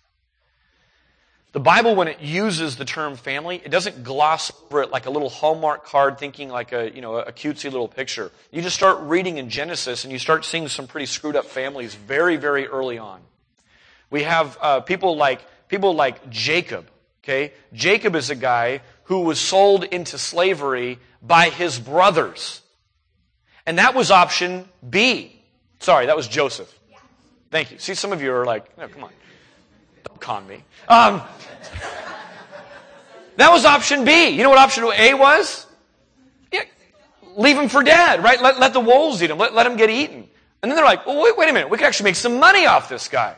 The 1.52 1.60
Bible, 1.60 1.94
when 1.94 2.06
it 2.06 2.20
uses 2.20 2.76
the 2.76 2.84
term 2.84 3.16
family, 3.16 3.62
it 3.64 3.70
doesn't 3.70 4.04
gloss 4.04 4.52
over 4.66 4.82
it 4.82 4.90
like 4.90 5.06
a 5.06 5.10
little 5.10 5.30
Hallmark 5.30 5.86
card 5.86 6.18
thinking 6.18 6.50
like 6.50 6.72
a, 6.72 6.94
you 6.94 7.00
know, 7.00 7.16
a 7.16 7.32
cutesy 7.32 7.64
little 7.64 7.88
picture. 7.88 8.30
You 8.50 8.60
just 8.60 8.76
start 8.76 9.00
reading 9.00 9.38
in 9.38 9.48
Genesis 9.48 10.04
and 10.04 10.12
you 10.12 10.18
start 10.18 10.44
seeing 10.44 10.68
some 10.68 10.86
pretty 10.86 11.06
screwed 11.06 11.34
up 11.34 11.46
families 11.46 11.94
very, 11.94 12.36
very 12.36 12.66
early 12.66 12.98
on. 12.98 13.22
We 14.10 14.24
have 14.24 14.58
uh, 14.60 14.80
people 14.80 15.16
like, 15.16 15.40
people 15.68 15.94
like 15.94 16.28
Jacob, 16.28 16.90
okay? 17.24 17.54
Jacob 17.72 18.16
is 18.16 18.28
a 18.28 18.34
guy 18.34 18.82
who 19.04 19.20
was 19.20 19.40
sold 19.40 19.84
into 19.84 20.18
slavery 20.18 20.98
by 21.22 21.48
his 21.48 21.78
brothers. 21.78 22.60
And 23.64 23.78
that 23.78 23.94
was 23.94 24.10
option 24.10 24.68
B. 24.86 25.35
Sorry, 25.78 26.06
that 26.06 26.16
was 26.16 26.28
Joseph. 26.28 26.72
Thank 27.50 27.70
you. 27.70 27.78
See, 27.78 27.94
some 27.94 28.12
of 28.12 28.22
you 28.22 28.32
are 28.32 28.44
like, 28.44 28.76
no, 28.76 28.88
come 28.88 29.04
on. 29.04 29.10
Don't 30.04 30.20
con 30.20 30.46
me. 30.46 30.64
Um, 30.88 31.22
that 33.36 33.50
was 33.50 33.64
option 33.64 34.04
B. 34.04 34.30
You 34.30 34.42
know 34.42 34.50
what 34.50 34.58
option 34.58 34.84
A 34.84 35.14
was? 35.14 35.66
Yeah, 36.52 36.62
leave 37.36 37.56
him 37.56 37.68
for 37.68 37.82
dead, 37.82 38.22
right? 38.22 38.40
Let, 38.40 38.58
let 38.58 38.72
the 38.72 38.80
wolves 38.80 39.22
eat 39.22 39.30
him. 39.30 39.38
Let, 39.38 39.54
let 39.54 39.66
him 39.66 39.76
get 39.76 39.90
eaten. 39.90 40.28
And 40.62 40.70
then 40.70 40.76
they're 40.76 40.84
like, 40.84 41.06
wait, 41.06 41.36
wait 41.36 41.48
a 41.48 41.52
minute. 41.52 41.70
We 41.70 41.78
could 41.78 41.86
actually 41.86 42.04
make 42.04 42.16
some 42.16 42.40
money 42.40 42.66
off 42.66 42.88
this 42.88 43.08
guy. 43.08 43.36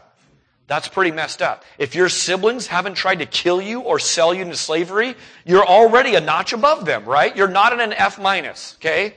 That's 0.68 0.86
pretty 0.86 1.10
messed 1.10 1.40
up. 1.40 1.64
If 1.78 1.94
your 1.94 2.08
siblings 2.08 2.66
haven't 2.66 2.94
tried 2.94 3.20
to 3.20 3.26
kill 3.26 3.60
you 3.60 3.80
or 3.80 3.98
sell 3.98 4.34
you 4.34 4.42
into 4.42 4.56
slavery, 4.56 5.14
you're 5.46 5.66
already 5.66 6.14
a 6.14 6.20
notch 6.20 6.52
above 6.52 6.84
them, 6.84 7.06
right? 7.06 7.34
You're 7.34 7.48
not 7.48 7.72
in 7.72 7.80
an 7.80 7.94
F 7.94 8.18
minus, 8.18 8.76
okay? 8.78 9.14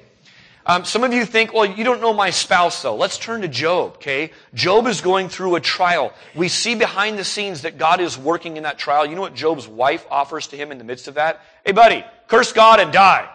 Um, 0.65 0.86
some 0.86 1.04
of 1.04 1.12
you 1.13 1.26
think, 1.26 1.54
well, 1.54 1.65
you 1.65 1.84
don't 1.84 2.02
know 2.02 2.13
my 2.13 2.30
spouse 2.30 2.82
though. 2.82 2.95
Let's 2.95 3.17
turn 3.17 3.41
to 3.41 3.47
Job, 3.47 3.95
okay? 3.95 4.32
Job 4.54 4.86
is 4.86 5.02
going 5.02 5.30
through 5.30 5.56
a 5.56 5.60
trial. 5.60 6.13
We 6.36 6.50
see 6.50 6.76
behind 6.76 7.17
the 7.17 7.24
scenes 7.24 7.63
that 7.63 7.78
God 7.78 8.00
is 8.00 8.17
working 8.17 8.58
in 8.58 8.63
that 8.63 8.78
trial. 8.78 9.06
You 9.06 9.15
know 9.15 9.21
what 9.21 9.34
Job's 9.34 9.67
wife 9.67 10.06
offers 10.12 10.47
to 10.47 10.58
him 10.58 10.71
in 10.71 10.78
the 10.78 10.84
midst 10.84 11.08
of 11.08 11.15
that? 11.15 11.41
Hey 11.65 11.71
buddy, 11.71 12.06
curse 12.28 12.54
God 12.54 12.80
and 12.80 12.91
die. 12.91 13.30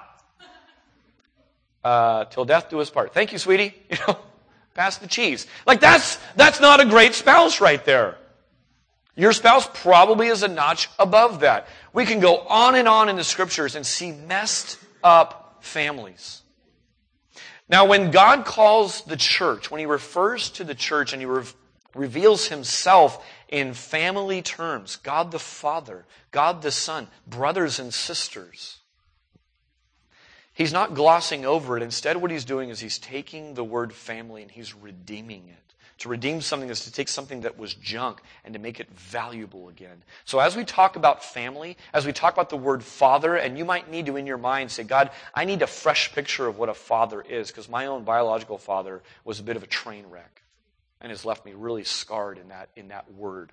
Uh, 1.83 2.25
till 2.27 2.45
death 2.45 2.71
do 2.71 2.81
us 2.81 2.91
part. 2.91 3.13
Thank 3.13 3.33
you, 3.33 3.39
sweetie. 3.39 3.75
You 3.91 3.99
know, 4.07 4.19
pass 4.75 4.99
the 4.99 5.07
cheese. 5.07 5.47
Like 5.67 5.81
that's, 5.81 6.19
that's 6.37 6.61
not 6.61 6.81
a 6.81 6.85
great 6.85 7.15
spouse 7.15 7.63
right 7.63 7.83
there. 7.85 8.19
Your 9.17 9.33
spouse 9.33 9.67
probably 9.73 10.27
is 10.27 10.43
a 10.43 10.49
notch 10.49 10.91
above 10.99 11.41
that. 11.41 11.69
We 11.95 12.05
can 12.05 12.21
go 12.21 12.37
on 12.37 12.75
and 12.75 12.87
on 12.87 13.09
in 13.09 13.17
the 13.17 13.25
scriptures 13.25 13.75
and 13.75 13.87
see 13.87 14.13
messed 14.13 14.79
up 15.03 15.57
families. 15.61 16.43
Now, 17.69 17.85
when 17.87 18.11
God 18.11 18.45
calls 18.45 19.03
the 19.03 19.17
church, 19.17 19.71
when 19.71 19.81
he 19.81 19.87
refers 19.87 20.51
to 20.51 20.65
the 20.65 20.75
church 20.75 21.13
and 21.13 21.21
he 21.21 21.27
re- 21.27 21.45
reveals 21.95 22.47
himself 22.47 23.25
in 23.49 23.75
family 23.75 24.41
terms, 24.43 24.97
God 24.97 25.33
the 25.33 25.39
Father, 25.39 26.05
God 26.31 26.63
the 26.63 26.71
Son, 26.71 27.09
brothers 27.27 27.79
and 27.81 27.93
sisters, 27.93 28.79
he's 30.53 30.73
not 30.73 30.95
glossing 30.95 31.45
over 31.45 31.77
it. 31.77 31.83
Instead, 31.83 32.19
what 32.19 32.31
he's 32.31 32.45
doing 32.45 32.71
is 32.71 32.79
he's 32.79 32.99
taking 32.99 33.55
the 33.55 33.65
word 33.65 33.93
family 33.93 34.43
and 34.43 34.51
he's 34.51 34.75
redeeming 34.75 35.49
it. 35.49 35.75
To 35.99 36.11
redeem 36.11 36.43
something 36.43 36.69
is 36.69 36.85
to 36.85 36.93
take 36.93 37.09
something 37.09 37.41
that 37.41 37.59
was 37.59 37.73
junk 37.73 38.21
and 38.45 38.53
to 38.53 38.61
make 38.61 38.81
it 38.81 38.91
valuable 38.91 39.71
again. 39.71 40.03
So 40.27 40.41
as 40.41 40.55
we 40.55 40.65
talk 40.65 40.97
about 40.97 41.25
family, 41.25 41.79
as 41.95 42.05
we 42.05 42.13
talk 42.13 42.35
about 42.35 42.51
the 42.51 42.57
word 42.59 42.85
father, 42.85 43.35
and 43.35 43.57
you 43.57 43.65
might 43.65 43.91
need 43.91 44.07
to 44.07 44.17
in 44.17 44.27
your 44.27 44.37
mind 44.37 44.71
say, 44.71 44.85
God, 44.85 45.11
I 45.35 45.47
need 45.47 45.63
a 45.63 45.67
fresh 45.67 46.13
picture 46.13 46.47
of 46.47 46.59
what 46.59 46.69
a 46.69 46.75
father 46.75 47.23
is, 47.23 47.49
because 47.49 47.69
my 47.71 47.87
own 47.87 48.05
biological 48.05 48.59
father 48.59 49.03
was 49.25 49.41
a 49.41 49.43
bit 49.43 49.57
of 49.57 49.63
a 49.63 49.67
train 49.67 50.05
wreck 50.11 50.43
and 51.01 51.11
has 51.11 51.25
left 51.25 51.47
me 51.47 51.55
really 51.55 51.85
scarred 51.85 52.37
in 52.37 52.49
that, 52.49 52.69
in 52.77 52.89
that 52.89 53.11
word. 53.15 53.53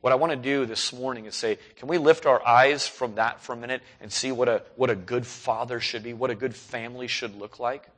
What 0.00 0.12
I 0.12 0.16
want 0.16 0.30
to 0.30 0.36
do 0.36 0.64
this 0.64 0.92
morning 0.92 1.26
is 1.26 1.34
say, 1.34 1.58
can 1.76 1.88
we 1.88 1.98
lift 1.98 2.26
our 2.26 2.44
eyes 2.46 2.86
from 2.86 3.16
that 3.16 3.40
for 3.40 3.52
a 3.52 3.56
minute 3.56 3.82
and 4.00 4.12
see 4.12 4.30
what 4.30 4.48
a, 4.48 4.62
what 4.76 4.90
a 4.90 4.96
good 4.96 5.26
father 5.26 5.80
should 5.80 6.04
be, 6.04 6.12
what 6.12 6.30
a 6.30 6.34
good 6.36 6.54
family 6.54 7.08
should 7.08 7.36
look 7.36 7.58
like? 7.58 7.88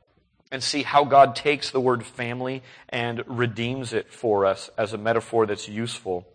And 0.51 0.63
see 0.63 0.83
how 0.83 1.03
God 1.03 1.35
takes 1.35 1.71
the 1.71 1.79
word 1.79 2.05
family 2.05 2.63
and 2.89 3.23
redeems 3.27 3.93
it 3.93 4.11
for 4.13 4.45
us 4.45 4.69
as 4.77 4.93
a 4.93 4.97
metaphor 4.97 5.45
that's 5.45 5.67
useful. 5.67 6.25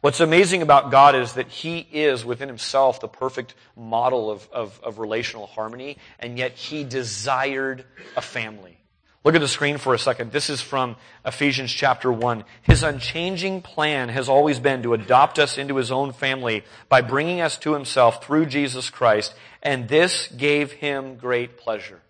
What's 0.00 0.20
amazing 0.20 0.60
about 0.60 0.90
God 0.90 1.14
is 1.14 1.32
that 1.32 1.48
He 1.48 1.78
is 1.78 2.26
within 2.26 2.48
Himself 2.48 3.00
the 3.00 3.08
perfect 3.08 3.54
model 3.74 4.30
of, 4.30 4.46
of, 4.52 4.78
of, 4.82 4.98
relational 4.98 5.46
harmony, 5.46 5.96
and 6.18 6.38
yet 6.38 6.52
He 6.52 6.84
desired 6.84 7.86
a 8.14 8.20
family. 8.20 8.76
Look 9.24 9.34
at 9.34 9.40
the 9.40 9.48
screen 9.48 9.78
for 9.78 9.94
a 9.94 9.98
second. 9.98 10.30
This 10.30 10.50
is 10.50 10.60
from 10.60 10.96
Ephesians 11.24 11.72
chapter 11.72 12.12
1. 12.12 12.44
His 12.60 12.82
unchanging 12.82 13.62
plan 13.62 14.10
has 14.10 14.28
always 14.28 14.60
been 14.60 14.82
to 14.82 14.92
adopt 14.92 15.38
us 15.38 15.56
into 15.56 15.76
His 15.76 15.90
own 15.90 16.12
family 16.12 16.64
by 16.90 17.00
bringing 17.00 17.40
us 17.40 17.56
to 17.60 17.72
Himself 17.72 18.22
through 18.22 18.44
Jesus 18.44 18.90
Christ, 18.90 19.34
and 19.62 19.88
this 19.88 20.28
gave 20.36 20.72
Him 20.72 21.16
great 21.16 21.56
pleasure. 21.56 22.02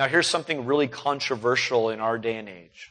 Now, 0.00 0.08
here's 0.08 0.26
something 0.26 0.64
really 0.64 0.88
controversial 0.88 1.90
in 1.90 2.00
our 2.00 2.16
day 2.16 2.36
and 2.36 2.48
age. 2.48 2.90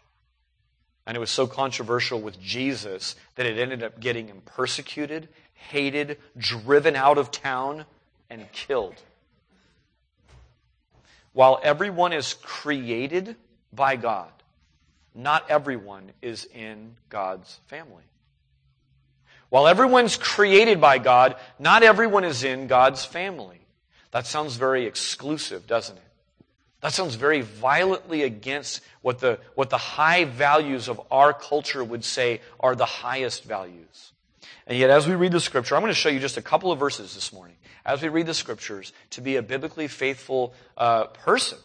And 1.08 1.17
it 1.17 1.19
was 1.19 1.32
so 1.32 1.48
controversial 1.48 2.22
with 2.22 2.39
Jesus 2.39 3.15
that 3.34 3.48
it 3.48 3.58
ended 3.58 3.82
up 3.82 4.00
getting 4.00 4.28
him 4.28 4.43
persecuted, 4.45 5.28
hated, 5.56 6.19
driven 6.38 6.95
out 6.95 7.17
of 7.17 7.32
town, 7.32 7.86
and 8.30 8.52
killed. 8.52 8.93
While 11.34 11.60
everyone 11.63 12.13
is 12.13 12.36
created 12.43 13.36
by 13.74 13.95
God, 13.95 14.30
not 15.15 15.50
everyone 15.50 16.12
is 16.22 16.45
in 16.54 16.95
God's 17.10 17.60
family. 17.65 18.04
While 19.50 19.67
everyone's 19.67 20.15
created 20.15 20.80
by 20.80 21.00
God, 21.00 21.38
not 21.58 21.82
everyone 21.82 22.24
is 22.24 22.43
in 22.43 22.67
God's 22.67 23.04
family. 23.04 23.62
That 24.12 24.28
sounds 24.28 24.58
very 24.58 24.86
exclusive, 24.86 25.65
doesn't 25.65 25.98
it? 25.98 26.04
That 26.82 26.94
sounds 26.94 27.15
very 27.15 27.42
violently 27.42 28.24
against 28.24 28.82
what 29.02 29.20
the, 29.20 29.39
what 29.56 29.70
the 29.70 29.78
high 29.78 30.24
values 30.26 30.88
of 30.88 31.02
our 31.12 31.34
culture 31.34 31.84
would 31.84 32.06
say 32.06 32.42
are 32.60 32.76
the 32.76 32.86
highest 32.86 33.44
values. 33.44 34.13
And 34.65 34.78
yet, 34.78 34.89
as 34.89 35.08
we 35.08 35.15
read 35.15 35.32
the 35.32 35.39
scripture, 35.39 35.76
I'm 35.76 35.82
going 35.82 35.92
to 35.92 35.96
show 35.96 36.10
you 36.10 36.20
just 36.20 36.38
a 36.38 36.42
couple 36.42 36.72
of 36.72 36.80
verses 36.80 37.15
this 37.15 37.34
morning. 37.34 37.56
As 37.86 38.02
we 38.02 38.08
read 38.08 38.28
the 38.28 38.34
scriptures, 38.34 38.94
to 39.12 39.22
be 39.22 39.36
a 39.36 39.42
biblically 39.42 39.88
faithful 39.88 40.54
uh, 40.78 41.06
person 41.06 41.58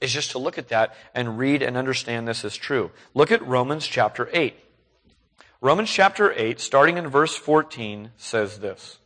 is 0.00 0.12
just 0.12 0.32
to 0.32 0.38
look 0.38 0.58
at 0.58 0.68
that 0.68 0.94
and 1.14 1.38
read 1.38 1.62
and 1.62 1.76
understand 1.76 2.28
this 2.28 2.44
is 2.44 2.56
true. 2.56 2.90
Look 3.14 3.32
at 3.32 3.44
Romans 3.46 3.86
chapter 3.86 4.28
8. 4.32 4.54
Romans 5.60 5.90
chapter 5.90 6.32
8, 6.32 6.60
starting 6.60 6.98
in 6.98 7.08
verse 7.08 7.36
14, 7.36 8.10
says 8.16 8.58
this 8.58 8.98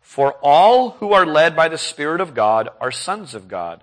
For 0.00 0.32
all 0.40 0.92
who 0.92 1.12
are 1.12 1.26
led 1.26 1.54
by 1.54 1.68
the 1.68 1.76
Spirit 1.76 2.22
of 2.22 2.32
God 2.32 2.70
are 2.80 2.90
sons 2.90 3.34
of 3.34 3.46
God. 3.46 3.82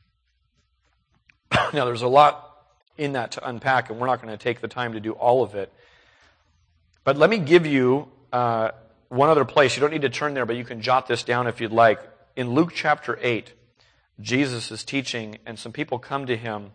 now, 1.73 1.85
there's 1.85 2.01
a 2.01 2.07
lot 2.07 2.47
in 2.97 3.13
that 3.13 3.31
to 3.31 3.47
unpack, 3.47 3.89
and 3.89 3.99
we're 3.99 4.07
not 4.07 4.21
going 4.21 4.31
to 4.31 4.41
take 4.41 4.61
the 4.61 4.67
time 4.67 4.93
to 4.93 4.99
do 4.99 5.13
all 5.13 5.43
of 5.43 5.55
it. 5.55 5.71
But 7.03 7.17
let 7.17 7.29
me 7.29 7.37
give 7.37 7.65
you 7.65 8.07
uh, 8.31 8.71
one 9.09 9.29
other 9.29 9.45
place. 9.45 9.75
You 9.75 9.81
don't 9.81 9.91
need 9.91 10.03
to 10.03 10.09
turn 10.09 10.33
there, 10.33 10.45
but 10.45 10.55
you 10.55 10.63
can 10.63 10.81
jot 10.81 11.07
this 11.07 11.23
down 11.23 11.47
if 11.47 11.61
you'd 11.61 11.71
like. 11.71 11.99
In 12.35 12.51
Luke 12.51 12.71
chapter 12.73 13.17
8, 13.21 13.53
Jesus 14.19 14.71
is 14.71 14.83
teaching, 14.83 15.39
and 15.45 15.57
some 15.57 15.71
people 15.71 15.99
come 15.99 16.27
to 16.27 16.37
him 16.37 16.71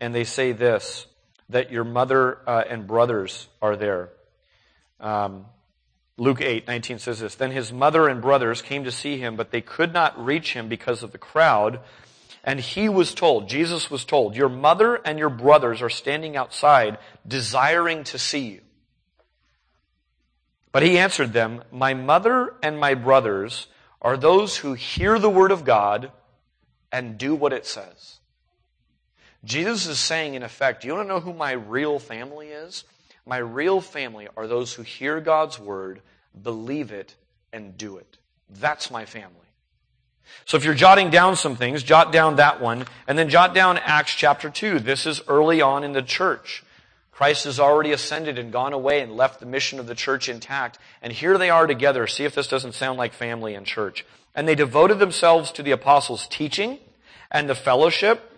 and 0.00 0.14
they 0.14 0.24
say 0.24 0.52
this 0.52 1.06
that 1.50 1.70
your 1.70 1.84
mother 1.84 2.38
uh, 2.46 2.64
and 2.68 2.86
brothers 2.86 3.48
are 3.60 3.76
there. 3.76 4.08
Um, 4.98 5.44
Luke 6.16 6.40
8, 6.40 6.66
19 6.66 6.98
says 6.98 7.20
this 7.20 7.34
Then 7.34 7.50
his 7.50 7.72
mother 7.72 8.08
and 8.08 8.22
brothers 8.22 8.62
came 8.62 8.84
to 8.84 8.92
see 8.92 9.18
him, 9.18 9.36
but 9.36 9.50
they 9.50 9.60
could 9.60 9.92
not 9.92 10.22
reach 10.22 10.54
him 10.54 10.68
because 10.68 11.02
of 11.02 11.12
the 11.12 11.18
crowd. 11.18 11.80
And 12.44 12.60
he 12.60 12.90
was 12.90 13.14
told, 13.14 13.48
Jesus 13.48 13.90
was 13.90 14.04
told, 14.04 14.36
Your 14.36 14.50
mother 14.50 14.96
and 14.96 15.18
your 15.18 15.30
brothers 15.30 15.80
are 15.80 15.90
standing 15.90 16.36
outside 16.36 16.98
desiring 17.26 18.04
to 18.04 18.18
see 18.18 18.50
you. 18.50 18.60
But 20.70 20.82
he 20.82 20.98
answered 20.98 21.32
them, 21.32 21.64
My 21.72 21.94
mother 21.94 22.54
and 22.62 22.78
my 22.78 22.94
brothers 22.94 23.66
are 24.02 24.18
those 24.18 24.58
who 24.58 24.74
hear 24.74 25.18
the 25.18 25.30
word 25.30 25.50
of 25.50 25.64
God 25.64 26.12
and 26.92 27.16
do 27.16 27.34
what 27.34 27.54
it 27.54 27.66
says. 27.66 28.18
Jesus 29.44 29.86
is 29.86 29.98
saying, 29.98 30.34
in 30.34 30.42
effect, 30.42 30.84
you 30.84 30.94
want 30.94 31.08
to 31.08 31.14
know 31.14 31.20
who 31.20 31.32
my 31.32 31.52
real 31.52 31.98
family 31.98 32.48
is? 32.48 32.84
My 33.26 33.38
real 33.38 33.80
family 33.80 34.28
are 34.36 34.46
those 34.46 34.74
who 34.74 34.82
hear 34.82 35.20
God's 35.20 35.58
word, 35.58 36.02
believe 36.42 36.92
it, 36.92 37.14
and 37.52 37.76
do 37.78 37.96
it. 37.96 38.18
That's 38.50 38.90
my 38.90 39.06
family. 39.06 39.43
So 40.46 40.56
if 40.56 40.64
you're 40.64 40.74
jotting 40.74 41.10
down 41.10 41.36
some 41.36 41.56
things, 41.56 41.82
jot 41.82 42.12
down 42.12 42.36
that 42.36 42.60
one, 42.60 42.86
and 43.06 43.18
then 43.18 43.28
jot 43.28 43.54
down 43.54 43.78
Acts 43.78 44.14
chapter 44.14 44.50
2. 44.50 44.78
This 44.78 45.06
is 45.06 45.22
early 45.26 45.62
on 45.62 45.84
in 45.84 45.92
the 45.92 46.02
church. 46.02 46.62
Christ 47.10 47.44
has 47.44 47.60
already 47.60 47.92
ascended 47.92 48.38
and 48.38 48.52
gone 48.52 48.72
away 48.72 49.00
and 49.00 49.16
left 49.16 49.38
the 49.38 49.46
mission 49.46 49.78
of 49.78 49.86
the 49.86 49.94
church 49.94 50.28
intact. 50.28 50.78
And 51.00 51.12
here 51.12 51.38
they 51.38 51.48
are 51.48 51.66
together. 51.66 52.06
See 52.06 52.24
if 52.24 52.34
this 52.34 52.48
doesn't 52.48 52.74
sound 52.74 52.98
like 52.98 53.12
family 53.12 53.54
and 53.54 53.64
church. 53.64 54.04
And 54.34 54.48
they 54.48 54.56
devoted 54.56 54.98
themselves 54.98 55.52
to 55.52 55.62
the 55.62 55.70
apostles' 55.70 56.26
teaching 56.26 56.78
and 57.30 57.48
the 57.48 57.54
fellowship, 57.54 58.32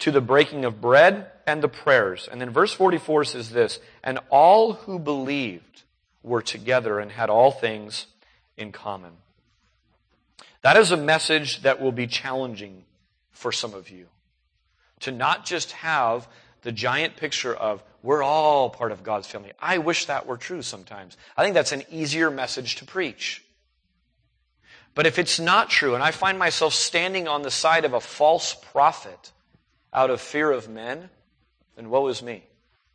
to 0.00 0.10
the 0.10 0.20
breaking 0.20 0.64
of 0.64 0.80
bread 0.80 1.30
and 1.46 1.62
the 1.62 1.68
prayers. 1.68 2.28
And 2.30 2.40
then 2.40 2.50
verse 2.50 2.72
44 2.72 3.24
says 3.24 3.50
this, 3.50 3.80
and 4.04 4.18
all 4.28 4.74
who 4.74 4.98
believed 4.98 5.82
were 6.22 6.42
together 6.42 6.98
and 6.98 7.10
had 7.10 7.30
all 7.30 7.50
things 7.50 8.06
in 8.56 8.70
common. 8.70 9.12
That 10.62 10.76
is 10.76 10.90
a 10.90 10.96
message 10.96 11.62
that 11.62 11.80
will 11.80 11.92
be 11.92 12.06
challenging 12.06 12.84
for 13.30 13.52
some 13.52 13.74
of 13.74 13.90
you. 13.90 14.06
To 15.00 15.12
not 15.12 15.46
just 15.46 15.72
have 15.72 16.28
the 16.62 16.72
giant 16.72 17.16
picture 17.16 17.54
of 17.54 17.82
we're 18.02 18.22
all 18.22 18.70
part 18.70 18.92
of 18.92 19.02
God's 19.02 19.26
family. 19.26 19.52
I 19.58 19.78
wish 19.78 20.06
that 20.06 20.26
were 20.26 20.36
true 20.36 20.62
sometimes. 20.62 21.16
I 21.36 21.42
think 21.42 21.54
that's 21.54 21.72
an 21.72 21.82
easier 21.90 22.30
message 22.30 22.76
to 22.76 22.84
preach. 22.84 23.44
But 24.94 25.06
if 25.06 25.18
it's 25.18 25.38
not 25.38 25.70
true, 25.70 25.94
and 25.94 26.02
I 26.02 26.10
find 26.10 26.38
myself 26.38 26.74
standing 26.74 27.28
on 27.28 27.42
the 27.42 27.50
side 27.50 27.84
of 27.84 27.92
a 27.92 28.00
false 28.00 28.54
prophet 28.54 29.32
out 29.92 30.10
of 30.10 30.20
fear 30.20 30.50
of 30.50 30.68
men, 30.68 31.10
then 31.76 31.90
woe 31.90 32.08
is 32.08 32.22
me. 32.22 32.42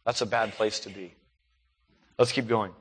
That's 0.06 0.22
a 0.22 0.26
bad 0.26 0.54
place 0.54 0.82
to 0.82 0.90
be. 0.90 1.14
Let's 2.18 2.32
keep 2.32 2.48
going. 2.48 2.72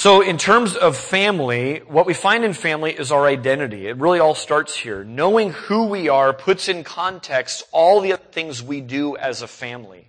So 0.00 0.22
in 0.22 0.38
terms 0.38 0.76
of 0.76 0.96
family, 0.96 1.82
what 1.86 2.06
we 2.06 2.14
find 2.14 2.42
in 2.42 2.54
family 2.54 2.90
is 2.90 3.12
our 3.12 3.26
identity. 3.26 3.86
It 3.86 3.98
really 3.98 4.18
all 4.18 4.34
starts 4.34 4.74
here. 4.74 5.04
Knowing 5.04 5.52
who 5.52 5.88
we 5.88 6.08
are 6.08 6.32
puts 6.32 6.70
in 6.70 6.84
context 6.84 7.64
all 7.70 8.00
the 8.00 8.14
other 8.14 8.22
things 8.32 8.62
we 8.62 8.80
do 8.80 9.18
as 9.18 9.42
a 9.42 9.46
family. 9.46 10.08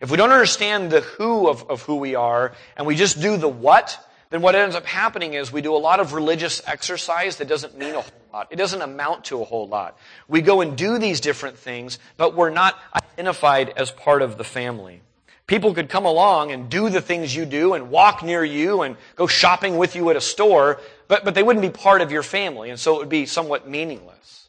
If 0.00 0.10
we 0.10 0.16
don't 0.16 0.32
understand 0.32 0.90
the 0.90 1.02
who 1.02 1.50
of, 1.50 1.68
of 1.68 1.82
who 1.82 1.96
we 1.96 2.14
are, 2.14 2.54
and 2.78 2.86
we 2.86 2.94
just 2.96 3.20
do 3.20 3.36
the 3.36 3.46
what, 3.46 3.98
then 4.30 4.40
what 4.40 4.54
ends 4.54 4.74
up 4.74 4.86
happening 4.86 5.34
is 5.34 5.52
we 5.52 5.60
do 5.60 5.76
a 5.76 5.84
lot 5.84 6.00
of 6.00 6.14
religious 6.14 6.62
exercise 6.66 7.36
that 7.36 7.46
doesn't 7.46 7.76
mean 7.76 7.94
a 7.94 8.00
whole 8.00 8.22
lot. 8.32 8.48
It 8.50 8.56
doesn't 8.56 8.80
amount 8.80 9.26
to 9.26 9.42
a 9.42 9.44
whole 9.44 9.68
lot. 9.68 9.98
We 10.28 10.40
go 10.40 10.62
and 10.62 10.78
do 10.78 10.96
these 10.96 11.20
different 11.20 11.58
things, 11.58 11.98
but 12.16 12.34
we're 12.34 12.48
not 12.48 12.80
identified 12.94 13.68
as 13.76 13.90
part 13.90 14.22
of 14.22 14.38
the 14.38 14.44
family. 14.44 15.02
People 15.46 15.74
could 15.74 15.88
come 15.88 16.04
along 16.04 16.50
and 16.50 16.68
do 16.68 16.88
the 16.90 17.00
things 17.00 17.34
you 17.34 17.44
do 17.44 17.74
and 17.74 17.90
walk 17.90 18.22
near 18.22 18.44
you 18.44 18.82
and 18.82 18.96
go 19.14 19.26
shopping 19.26 19.76
with 19.76 19.94
you 19.94 20.10
at 20.10 20.16
a 20.16 20.20
store, 20.20 20.80
but, 21.06 21.24
but 21.24 21.34
they 21.34 21.42
wouldn't 21.42 21.62
be 21.62 21.70
part 21.70 22.00
of 22.00 22.10
your 22.10 22.24
family, 22.24 22.70
and 22.70 22.80
so 22.80 22.96
it 22.96 22.98
would 22.98 23.08
be 23.08 23.26
somewhat 23.26 23.68
meaningless. 23.68 24.48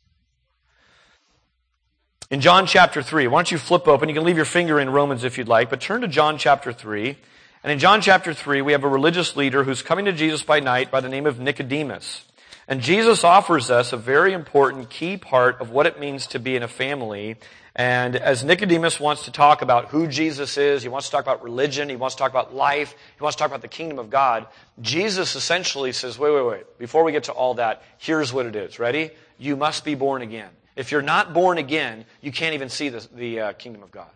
In 2.29 2.41
John 2.41 2.65
chapter 2.65 3.01
3, 3.01 3.27
why 3.27 3.37
don't 3.37 3.51
you 3.51 3.57
flip 3.57 3.87
open? 3.87 4.09
You 4.09 4.15
can 4.15 4.25
leave 4.25 4.35
your 4.35 4.45
finger 4.45 4.79
in 4.79 4.89
Romans 4.89 5.23
if 5.23 5.37
you'd 5.37 5.47
like, 5.47 5.69
but 5.69 5.79
turn 5.79 6.01
to 6.01 6.07
John 6.07 6.37
chapter 6.37 6.73
3. 6.73 7.15
And 7.63 7.71
in 7.71 7.79
John 7.79 8.01
chapter 8.01 8.33
3, 8.33 8.61
we 8.61 8.71
have 8.71 8.83
a 8.83 8.89
religious 8.89 9.35
leader 9.35 9.63
who's 9.63 9.81
coming 9.81 10.05
to 10.05 10.13
Jesus 10.13 10.43
by 10.43 10.59
night 10.59 10.91
by 10.91 10.99
the 10.99 11.09
name 11.09 11.25
of 11.25 11.39
Nicodemus. 11.39 12.26
And 12.67 12.81
Jesus 12.81 13.23
offers 13.23 13.71
us 13.71 13.93
a 13.93 13.97
very 13.97 14.33
important 14.33 14.89
key 14.89 15.17
part 15.17 15.61
of 15.61 15.69
what 15.71 15.85
it 15.85 15.99
means 15.99 16.27
to 16.27 16.39
be 16.39 16.55
in 16.55 16.63
a 16.63 16.67
family 16.67 17.37
and 17.77 18.15
as 18.15 18.43
Nicodemus 18.43 18.99
wants 18.99 19.25
to 19.25 19.31
talk 19.31 19.61
about 19.61 19.89
who 19.89 20.07
Jesus 20.07 20.57
is, 20.57 20.81
he 20.81 20.89
wants 20.89 21.07
to 21.07 21.11
talk 21.11 21.23
about 21.23 21.43
religion, 21.43 21.89
he 21.89 21.95
wants 21.95 22.15
to 22.15 22.19
talk 22.19 22.31
about 22.31 22.55
life, 22.55 22.95
he 23.15 23.21
wants 23.21 23.35
to 23.35 23.39
talk 23.39 23.51
about 23.51 23.61
the 23.61 23.67
kingdom 23.67 23.99
of 23.99 24.09
God, 24.09 24.47
Jesus 24.81 25.35
essentially 25.35 25.91
says, 25.91 26.17
wait, 26.17 26.33
wait, 26.33 26.45
wait, 26.45 26.79
before 26.79 27.03
we 27.03 27.11
get 27.11 27.25
to 27.25 27.31
all 27.31 27.53
that, 27.53 27.83
here's 27.99 28.33
what 28.33 28.47
it 28.47 28.55
is. 28.55 28.79
Ready? 28.79 29.11
You 29.37 29.55
must 29.55 29.85
be 29.85 29.93
born 29.93 30.23
again. 30.23 30.49
If 30.75 30.91
you're 30.91 31.03
not 31.03 31.35
born 31.35 31.59
again, 31.59 32.05
you 32.19 32.31
can't 32.31 32.55
even 32.55 32.69
see 32.69 32.89
the, 32.89 33.07
the 33.13 33.39
uh, 33.39 33.53
kingdom 33.53 33.83
of 33.83 33.91
God. 33.91 34.09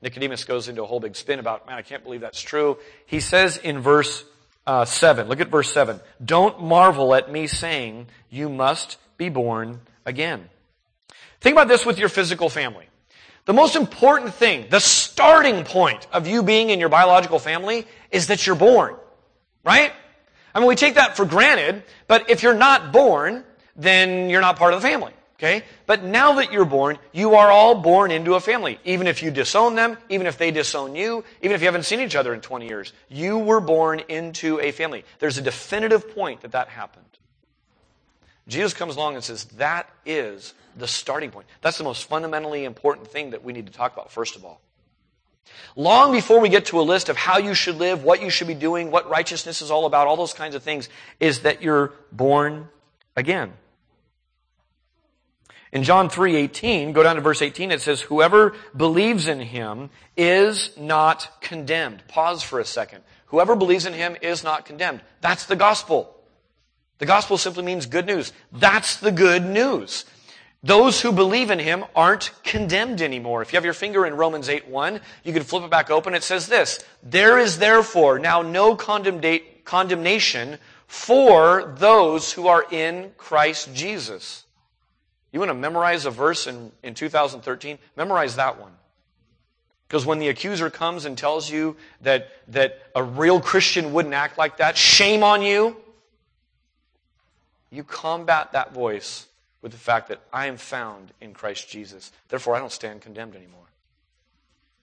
Nicodemus 0.00 0.44
goes 0.44 0.68
into 0.68 0.82
a 0.82 0.86
whole 0.86 1.00
big 1.00 1.16
spin 1.16 1.40
about, 1.40 1.66
man, 1.66 1.76
I 1.76 1.82
can't 1.82 2.02
believe 2.02 2.22
that's 2.22 2.40
true. 2.40 2.78
He 3.04 3.20
says 3.20 3.58
in 3.58 3.80
verse 3.80 4.24
uh, 4.66 4.84
7, 4.84 5.28
look 5.28 5.40
at 5.40 5.48
verse 5.48 5.72
7, 5.72 6.00
don't 6.24 6.62
marvel 6.62 7.14
at 7.14 7.30
me 7.30 7.46
saying, 7.46 8.06
you 8.28 8.48
must 8.48 8.98
be 9.16 9.28
born 9.28 9.80
again. 10.06 10.48
Think 11.40 11.54
about 11.54 11.68
this 11.68 11.86
with 11.86 11.98
your 11.98 12.08
physical 12.08 12.48
family. 12.48 12.86
The 13.46 13.54
most 13.54 13.74
important 13.74 14.34
thing, 14.34 14.66
the 14.70 14.80
starting 14.80 15.64
point 15.64 16.06
of 16.12 16.26
you 16.26 16.42
being 16.42 16.70
in 16.70 16.78
your 16.78 16.88
biological 16.88 17.38
family 17.38 17.86
is 18.10 18.28
that 18.28 18.46
you're 18.46 18.56
born. 18.56 18.94
Right? 19.64 19.92
I 20.54 20.58
mean, 20.58 20.68
we 20.68 20.76
take 20.76 20.94
that 20.94 21.16
for 21.16 21.24
granted, 21.24 21.82
but 22.06 22.30
if 22.30 22.42
you're 22.42 22.54
not 22.54 22.92
born, 22.92 23.44
then 23.76 24.30
you're 24.30 24.40
not 24.40 24.56
part 24.56 24.74
of 24.74 24.82
the 24.82 24.88
family. 24.88 25.12
Okay? 25.40 25.62
But 25.86 26.04
now 26.04 26.34
that 26.34 26.52
you're 26.52 26.66
born, 26.66 26.98
you 27.12 27.34
are 27.36 27.50
all 27.50 27.74
born 27.74 28.10
into 28.10 28.34
a 28.34 28.40
family. 28.40 28.78
Even 28.84 29.06
if 29.06 29.22
you 29.22 29.30
disown 29.30 29.74
them, 29.74 29.96
even 30.10 30.26
if 30.26 30.36
they 30.36 30.50
disown 30.50 30.94
you, 30.94 31.24
even 31.40 31.54
if 31.54 31.62
you 31.62 31.66
haven't 31.66 31.84
seen 31.84 32.00
each 32.00 32.14
other 32.14 32.34
in 32.34 32.42
20 32.42 32.68
years, 32.68 32.92
you 33.08 33.38
were 33.38 33.60
born 33.60 34.02
into 34.08 34.60
a 34.60 34.70
family. 34.70 35.02
There's 35.18 35.38
a 35.38 35.42
definitive 35.42 36.14
point 36.14 36.42
that 36.42 36.52
that 36.52 36.68
happened. 36.68 37.06
Jesus 38.48 38.74
comes 38.74 38.96
along 38.96 39.14
and 39.14 39.24
says, 39.24 39.44
that 39.56 39.88
is 40.04 40.52
the 40.76 40.86
starting 40.86 41.30
point. 41.30 41.46
That's 41.62 41.78
the 41.78 41.84
most 41.84 42.04
fundamentally 42.04 42.66
important 42.66 43.08
thing 43.08 43.30
that 43.30 43.42
we 43.42 43.54
need 43.54 43.66
to 43.66 43.72
talk 43.72 43.94
about, 43.94 44.12
first 44.12 44.36
of 44.36 44.44
all. 44.44 44.60
Long 45.74 46.12
before 46.12 46.38
we 46.38 46.50
get 46.50 46.66
to 46.66 46.80
a 46.80 46.82
list 46.82 47.08
of 47.08 47.16
how 47.16 47.38
you 47.38 47.54
should 47.54 47.76
live, 47.76 48.04
what 48.04 48.20
you 48.20 48.28
should 48.28 48.46
be 48.46 48.54
doing, 48.54 48.90
what 48.90 49.08
righteousness 49.08 49.62
is 49.62 49.70
all 49.70 49.86
about, 49.86 50.06
all 50.06 50.16
those 50.16 50.34
kinds 50.34 50.54
of 50.54 50.62
things, 50.62 50.90
is 51.18 51.40
that 51.40 51.62
you're 51.62 51.92
born 52.12 52.68
again. 53.16 53.54
In 55.72 55.84
John 55.84 56.08
3:18, 56.10 56.92
go 56.92 57.02
down 57.02 57.14
to 57.14 57.22
verse 57.22 57.42
18, 57.42 57.70
it 57.70 57.80
says, 57.80 58.00
"Whoever 58.00 58.54
believes 58.76 59.28
in 59.28 59.40
him 59.40 59.90
is 60.16 60.70
not 60.76 61.40
condemned." 61.40 62.02
Pause 62.08 62.42
for 62.42 62.58
a 62.58 62.64
second. 62.64 63.04
Whoever 63.26 63.54
believes 63.54 63.86
in 63.86 63.92
him 63.92 64.16
is 64.20 64.42
not 64.42 64.64
condemned. 64.64 65.00
That's 65.20 65.44
the 65.44 65.54
gospel. 65.54 66.16
The 66.98 67.06
gospel 67.06 67.38
simply 67.38 67.62
means 67.62 67.86
good 67.86 68.06
news. 68.06 68.32
That's 68.50 68.96
the 68.96 69.12
good 69.12 69.44
news. 69.44 70.04
Those 70.62 71.00
who 71.00 71.12
believe 71.12 71.50
in 71.50 71.60
him 71.60 71.84
aren't 71.94 72.32
condemned 72.42 73.00
anymore. 73.00 73.40
If 73.40 73.52
you 73.52 73.56
have 73.56 73.64
your 73.64 73.72
finger 73.72 74.04
in 74.04 74.16
Romans 74.16 74.48
8:1, 74.48 75.00
you 75.22 75.32
can 75.32 75.44
flip 75.44 75.62
it 75.62 75.70
back 75.70 75.90
open. 75.90 76.14
It 76.14 76.24
says 76.24 76.48
this, 76.48 76.80
"There 77.02 77.38
is 77.38 77.58
therefore 77.58 78.18
now 78.18 78.42
no 78.42 78.74
condemnation 78.74 80.58
for 80.86 81.74
those 81.78 82.32
who 82.32 82.48
are 82.48 82.66
in 82.70 83.12
Christ 83.16 83.72
Jesus." 83.72 84.44
You 85.32 85.38
want 85.38 85.50
to 85.50 85.54
memorize 85.54 86.06
a 86.06 86.10
verse 86.10 86.46
in, 86.46 86.72
in 86.82 86.94
2013? 86.94 87.78
Memorize 87.96 88.36
that 88.36 88.60
one. 88.60 88.72
Because 89.86 90.06
when 90.06 90.18
the 90.18 90.28
accuser 90.28 90.70
comes 90.70 91.04
and 91.04 91.18
tells 91.18 91.50
you 91.50 91.76
that, 92.02 92.30
that 92.48 92.80
a 92.94 93.02
real 93.02 93.40
Christian 93.40 93.92
wouldn't 93.92 94.14
act 94.14 94.38
like 94.38 94.58
that, 94.58 94.76
shame 94.76 95.22
on 95.22 95.42
you, 95.42 95.76
you 97.70 97.84
combat 97.84 98.52
that 98.52 98.72
voice 98.72 99.26
with 99.62 99.72
the 99.72 99.78
fact 99.78 100.08
that 100.08 100.20
I 100.32 100.46
am 100.46 100.56
found 100.56 101.12
in 101.20 101.34
Christ 101.34 101.68
Jesus. 101.68 102.12
Therefore, 102.28 102.54
I 102.54 102.58
don't 102.58 102.72
stand 102.72 103.02
condemned 103.02 103.36
anymore. 103.36 103.60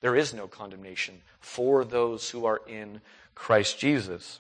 There 0.02 0.16
is 0.16 0.34
no 0.34 0.48
condemnation 0.48 1.22
for 1.40 1.84
those 1.84 2.30
who 2.30 2.46
are 2.46 2.62
in 2.68 3.02
Christ 3.34 3.80
Jesus. 3.80 4.40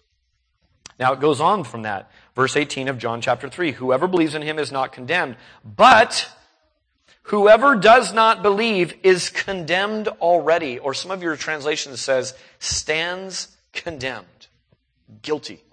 Now 0.99 1.13
it 1.13 1.19
goes 1.19 1.39
on 1.39 1.63
from 1.63 1.83
that. 1.83 2.11
Verse 2.35 2.55
18 2.55 2.87
of 2.87 2.97
John 2.97 3.21
chapter 3.21 3.49
3. 3.49 3.73
Whoever 3.73 4.07
believes 4.07 4.35
in 4.35 4.41
him 4.41 4.59
is 4.59 4.71
not 4.71 4.91
condemned, 4.91 5.35
but 5.63 6.29
whoever 7.23 7.75
does 7.75 8.13
not 8.13 8.41
believe 8.41 8.93
is 9.03 9.29
condemned 9.29 10.07
already. 10.07 10.79
Or 10.79 10.93
some 10.93 11.11
of 11.11 11.21
your 11.21 11.35
translations 11.35 12.01
says 12.01 12.33
stands 12.59 13.55
condemned. 13.73 14.47
Guilty. 15.21 15.63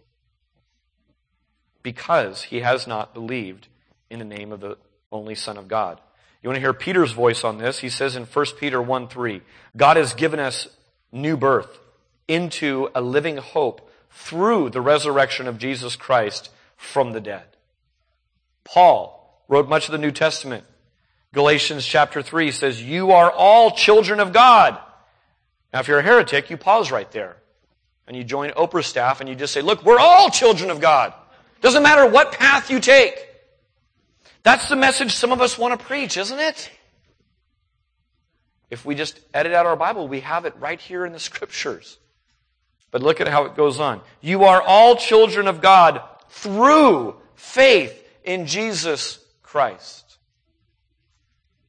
Because 1.83 2.45
he 2.45 2.61
has 2.61 2.87
not 2.87 3.15
believed 3.15 3.69
in 4.11 4.19
the 4.19 4.25
name 4.25 4.53
of 4.53 4.61
the 4.61 4.79
only 5.11 5.35
Son 5.35 5.57
of 5.57 5.69
God. 5.69 6.01
You 6.43 6.49
want 6.49 6.57
to 6.57 6.61
hear 6.61 6.75
Peter's 6.75 7.13
voice 7.13 7.43
on 7.43 7.57
this? 7.57 7.79
He 7.79 7.89
says 7.89 8.17
in 8.17 8.25
1 8.25 8.47
Peter 8.59 8.81
1 8.81 9.09
3, 9.09 9.41
God 9.77 9.97
has 9.97 10.13
given 10.13 10.39
us 10.39 10.69
new 11.11 11.37
birth 11.39 11.79
into 12.29 12.91
a 12.95 13.01
living 13.01 13.39
hope 13.39 13.91
through 14.15 14.71
the 14.71 14.81
resurrection 14.81 15.47
of 15.47 15.59
Jesus 15.59 15.97
Christ 15.97 16.51
from 16.77 17.13
the 17.13 17.21
dead. 17.21 17.45
Paul 18.63 19.43
wrote 19.49 19.69
much 19.69 19.87
of 19.87 19.93
the 19.93 19.99
New 19.99 20.13
Testament. 20.13 20.65
Galatians 21.33 21.85
chapter 21.85 22.23
3 22.23 22.53
says, 22.53 22.83
You 22.83 23.11
are 23.11 23.31
all 23.31 23.73
children 23.73 24.21
of 24.21 24.33
God. 24.33 24.79
Now, 25.73 25.81
if 25.81 25.89
you're 25.89 25.99
a 25.99 26.03
heretic, 26.03 26.49
you 26.49 26.57
pause 26.57 26.91
right 26.93 27.11
there. 27.11 27.37
And 28.07 28.17
you 28.17 28.23
join 28.23 28.51
Oprah 28.51 28.85
staff 28.85 29.21
and 29.21 29.29
you 29.29 29.35
just 29.35 29.53
say, 29.53 29.63
Look, 29.63 29.85
we're 29.85 29.99
all 29.99 30.31
children 30.31 30.71
of 30.71 30.81
God. 30.81 31.13
Doesn't 31.61 31.83
matter 31.83 32.07
what 32.07 32.33
path 32.33 32.71
you 32.71 32.79
take. 32.79 33.19
That's 34.45 34.69
the 34.69 34.77
message 34.77 35.13
some 35.13 35.33
of 35.33 35.41
us 35.41 35.59
want 35.59 35.79
to 35.79 35.85
preach, 35.85 36.17
isn't 36.17 36.39
it? 36.39 36.71
If 38.71 38.85
we 38.85 38.95
just 38.95 39.19
edit 39.33 39.53
out 39.53 39.67
our 39.67 39.77
Bible, 39.77 40.07
we 40.07 40.21
have 40.21 40.45
it 40.45 40.55
right 40.59 40.81
here 40.81 41.05
in 41.05 41.13
the 41.13 41.19
scriptures. 41.19 41.99
But 42.95 43.03
look 43.03 43.21
at 43.21 43.27
how 43.27 43.47
it 43.47 43.57
goes 43.57 43.81
on. 43.81 44.03
You 44.21 44.45
are 44.45 44.63
all 44.63 44.95
children 44.95 45.49
of 45.49 45.61
God 45.61 46.01
through 46.29 47.17
faith 47.35 48.09
in 48.23 48.47
Jesus 48.47 49.19
Christ. 49.43 50.19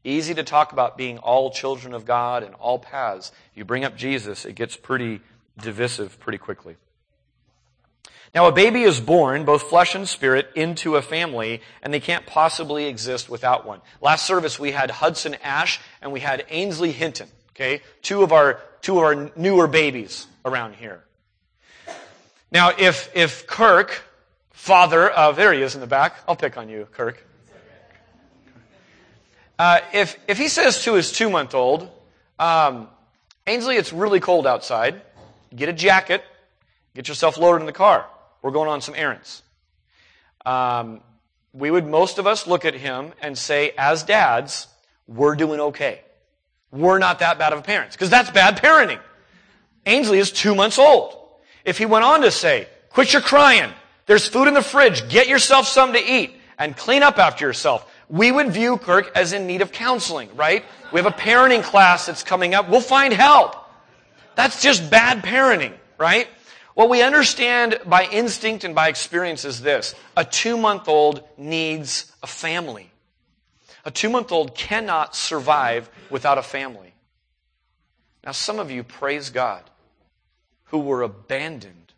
Easy 0.03 0.35
to 0.35 0.43
talk 0.43 0.71
about 0.71 0.99
being 0.99 1.17
all 1.17 1.49
children 1.49 1.95
of 1.95 2.05
God 2.05 2.43
and 2.43 2.53
all 2.53 2.77
paths. 2.77 3.31
You 3.55 3.65
bring 3.65 3.83
up 3.83 3.97
Jesus, 3.97 4.45
it 4.45 4.53
gets 4.53 4.75
pretty 4.77 5.19
divisive 5.59 6.19
pretty 6.19 6.37
quickly. 6.37 6.75
Now, 8.35 8.45
a 8.45 8.51
baby 8.51 8.83
is 8.83 9.01
born, 9.01 9.45
both 9.45 9.63
flesh 9.63 9.95
and 9.95 10.07
spirit, 10.07 10.51
into 10.53 10.95
a 10.95 11.01
family, 11.01 11.63
and 11.81 11.91
they 11.91 11.99
can't 11.99 12.27
possibly 12.27 12.85
exist 12.85 13.29
without 13.29 13.65
one. 13.65 13.81
Last 13.99 14.27
service, 14.27 14.59
we 14.59 14.73
had 14.73 14.91
Hudson 14.91 15.33
Ash 15.43 15.79
and 16.03 16.11
we 16.11 16.19
had 16.19 16.45
Ainsley 16.49 16.91
Hinton, 16.91 17.29
okay? 17.55 17.81
Two 18.03 18.21
of 18.21 18.31
our, 18.31 18.59
two 18.81 18.99
of 18.99 19.03
our 19.03 19.31
newer 19.35 19.65
babies 19.65 20.27
around 20.45 20.75
here. 20.75 21.01
Now, 22.55 22.71
if, 22.77 23.13
if 23.13 23.47
Kirk, 23.47 24.01
father 24.51 25.09
of, 25.09 25.35
there 25.35 25.51
he 25.51 25.61
is 25.61 25.75
in 25.75 25.81
the 25.81 25.87
back. 25.87 26.15
I'll 26.25 26.37
pick 26.37 26.55
on 26.55 26.69
you, 26.69 26.87
Kirk. 26.93 27.21
Uh, 29.59 29.81
if, 29.91 30.17
if 30.29 30.37
he 30.37 30.47
says 30.47 30.81
to 30.85 30.93
his 30.93 31.11
two 31.11 31.29
month 31.29 31.53
old, 31.53 31.89
um, 32.39 32.87
Ainsley, 33.45 33.75
it's 33.75 33.91
really 33.91 34.21
cold 34.21 34.47
outside. 34.47 35.01
Get 35.53 35.67
a 35.67 35.73
jacket. 35.73 36.23
Get 36.93 37.09
yourself 37.09 37.37
loaded 37.37 37.59
in 37.59 37.65
the 37.65 37.73
car. 37.73 38.05
We're 38.41 38.51
going 38.51 38.69
on 38.69 38.79
some 38.79 38.95
errands. 38.95 39.43
Um, 40.45 41.01
we 41.51 41.69
would, 41.69 41.85
most 41.85 42.19
of 42.19 42.25
us, 42.25 42.47
look 42.47 42.63
at 42.63 42.73
him 42.73 43.11
and 43.21 43.37
say, 43.37 43.73
as 43.77 44.03
dads, 44.03 44.69
we're 45.09 45.35
doing 45.35 45.59
okay. 45.59 46.03
We're 46.71 46.99
not 46.99 47.19
that 47.19 47.37
bad 47.37 47.51
of 47.51 47.65
parents. 47.65 47.97
Because 47.97 48.09
that's 48.09 48.31
bad 48.31 48.55
parenting. 48.59 49.01
Ainsley 49.85 50.19
is 50.19 50.31
two 50.31 50.55
months 50.55 50.79
old. 50.79 51.23
If 51.65 51.79
he 51.79 51.85
went 51.85 52.05
on 52.05 52.21
to 52.21 52.31
say, 52.31 52.67
quit 52.91 53.11
your 53.11 53.21
crying. 53.21 53.71
There's 54.05 54.27
food 54.27 54.47
in 54.47 54.53
the 54.53 54.61
fridge. 54.61 55.09
Get 55.09 55.27
yourself 55.27 55.67
something 55.67 56.01
to 56.01 56.09
eat 56.09 56.35
and 56.57 56.77
clean 56.77 57.03
up 57.03 57.17
after 57.17 57.45
yourself. 57.45 57.91
We 58.07 58.31
would 58.31 58.51
view 58.51 58.77
Kirk 58.77 59.11
as 59.15 59.33
in 59.33 59.47
need 59.47 59.63
of 59.63 59.71
counseling, 59.71 60.29
right? 60.35 60.63
We 60.93 61.01
have 61.01 61.11
a 61.11 61.15
parenting 61.15 61.63
class 61.63 62.05
that's 62.05 62.21
coming 62.21 62.53
up. 62.53 62.69
We'll 62.69 62.81
find 62.81 63.11
help. 63.11 63.55
That's 64.35 64.61
just 64.61 64.91
bad 64.91 65.23
parenting, 65.23 65.73
right? 65.97 66.27
What 66.75 66.89
we 66.89 67.01
understand 67.01 67.79
by 67.85 68.05
instinct 68.05 68.63
and 68.63 68.75
by 68.75 68.89
experience 68.89 69.43
is 69.43 69.61
this. 69.61 69.95
A 70.15 70.23
two 70.23 70.57
month 70.57 70.87
old 70.87 71.23
needs 71.37 72.11
a 72.21 72.27
family. 72.27 72.91
A 73.85 73.91
two 73.91 74.09
month 74.09 74.31
old 74.31 74.55
cannot 74.55 75.15
survive 75.15 75.89
without 76.11 76.37
a 76.37 76.43
family. 76.43 76.93
Now, 78.23 78.33
some 78.33 78.59
of 78.59 78.69
you 78.69 78.83
praise 78.83 79.29
God 79.29 79.63
who 80.65 80.79
were 80.79 81.01
abandoned 81.01 81.93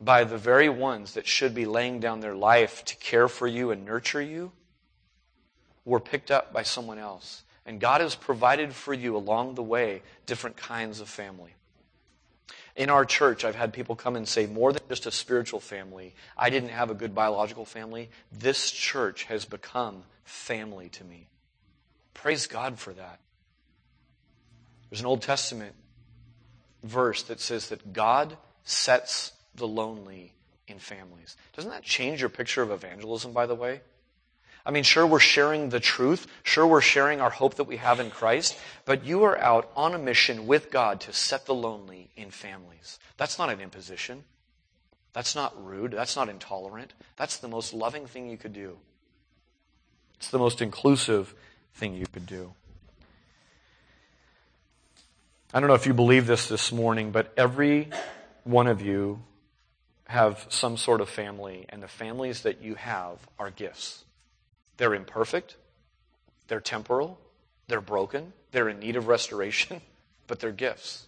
by 0.00 0.24
the 0.24 0.38
very 0.38 0.68
ones 0.68 1.14
that 1.14 1.26
should 1.26 1.54
be 1.54 1.66
laying 1.66 2.00
down 2.00 2.20
their 2.20 2.34
life 2.34 2.84
to 2.84 2.96
care 2.96 3.28
for 3.28 3.46
you 3.46 3.70
and 3.70 3.84
nurture 3.84 4.22
you 4.22 4.52
were 5.84 6.00
picked 6.00 6.30
up 6.30 6.52
by 6.52 6.62
someone 6.62 6.98
else. 6.98 7.42
And 7.66 7.80
God 7.80 8.00
has 8.00 8.14
provided 8.14 8.72
for 8.72 8.94
you 8.94 9.16
along 9.16 9.54
the 9.54 9.62
way 9.62 10.02
different 10.26 10.56
kinds 10.56 11.00
of 11.00 11.08
family. 11.08 11.54
In 12.76 12.90
our 12.90 13.04
church, 13.04 13.44
I've 13.44 13.56
had 13.56 13.72
people 13.72 13.96
come 13.96 14.14
and 14.14 14.28
say, 14.28 14.46
more 14.46 14.72
than 14.72 14.82
just 14.88 15.06
a 15.06 15.10
spiritual 15.10 15.58
family, 15.58 16.14
I 16.36 16.48
didn't 16.48 16.68
have 16.68 16.90
a 16.90 16.94
good 16.94 17.14
biological 17.14 17.64
family. 17.64 18.08
This 18.30 18.70
church 18.70 19.24
has 19.24 19.44
become 19.44 20.04
family 20.24 20.88
to 20.90 21.04
me. 21.04 21.28
Praise 22.14 22.46
God 22.46 22.78
for 22.78 22.92
that. 22.92 23.18
There's 24.88 25.00
an 25.00 25.06
Old 25.06 25.22
Testament 25.22 25.74
verse 26.82 27.22
that 27.24 27.40
says 27.40 27.68
that 27.68 27.92
God 27.92 28.36
sets 28.64 29.32
the 29.54 29.66
lonely 29.66 30.32
in 30.66 30.78
families. 30.78 31.36
Doesn't 31.56 31.70
that 31.70 31.82
change 31.82 32.20
your 32.20 32.28
picture 32.28 32.62
of 32.62 32.70
evangelism, 32.70 33.32
by 33.32 33.46
the 33.46 33.54
way? 33.54 33.80
I 34.64 34.70
mean, 34.70 34.82
sure, 34.82 35.06
we're 35.06 35.18
sharing 35.18 35.70
the 35.70 35.80
truth. 35.80 36.26
Sure, 36.42 36.66
we're 36.66 36.82
sharing 36.82 37.20
our 37.20 37.30
hope 37.30 37.54
that 37.54 37.64
we 37.64 37.78
have 37.78 38.00
in 38.00 38.10
Christ. 38.10 38.58
But 38.84 39.04
you 39.04 39.24
are 39.24 39.38
out 39.38 39.70
on 39.74 39.94
a 39.94 39.98
mission 39.98 40.46
with 40.46 40.70
God 40.70 41.00
to 41.02 41.12
set 41.12 41.46
the 41.46 41.54
lonely 41.54 42.10
in 42.16 42.30
families. 42.30 42.98
That's 43.16 43.38
not 43.38 43.48
an 43.48 43.60
imposition. 43.60 44.24
That's 45.14 45.34
not 45.34 45.54
rude. 45.64 45.92
That's 45.92 46.16
not 46.16 46.28
intolerant. 46.28 46.92
That's 47.16 47.38
the 47.38 47.48
most 47.48 47.72
loving 47.72 48.06
thing 48.06 48.28
you 48.28 48.36
could 48.36 48.52
do. 48.52 48.76
It's 50.16 50.30
the 50.30 50.38
most 50.38 50.60
inclusive 50.60 51.34
thing 51.74 51.94
you 51.94 52.06
could 52.06 52.26
do. 52.26 52.52
I 55.52 55.60
don't 55.60 55.68
know 55.68 55.74
if 55.74 55.86
you 55.86 55.94
believe 55.94 56.26
this 56.26 56.46
this 56.46 56.72
morning, 56.72 57.10
but 57.10 57.32
every 57.34 57.88
one 58.44 58.66
of 58.66 58.82
you 58.82 59.22
have 60.06 60.44
some 60.50 60.76
sort 60.76 61.00
of 61.00 61.08
family, 61.08 61.64
and 61.70 61.82
the 61.82 61.88
families 61.88 62.42
that 62.42 62.60
you 62.60 62.74
have 62.74 63.18
are 63.38 63.50
gifts. 63.50 64.04
They're 64.76 64.94
imperfect, 64.94 65.56
they're 66.48 66.60
temporal, 66.60 67.18
they're 67.66 67.80
broken, 67.80 68.34
they're 68.52 68.68
in 68.68 68.78
need 68.78 68.96
of 68.96 69.08
restoration, 69.08 69.80
but 70.26 70.38
they're 70.38 70.52
gifts. 70.52 71.06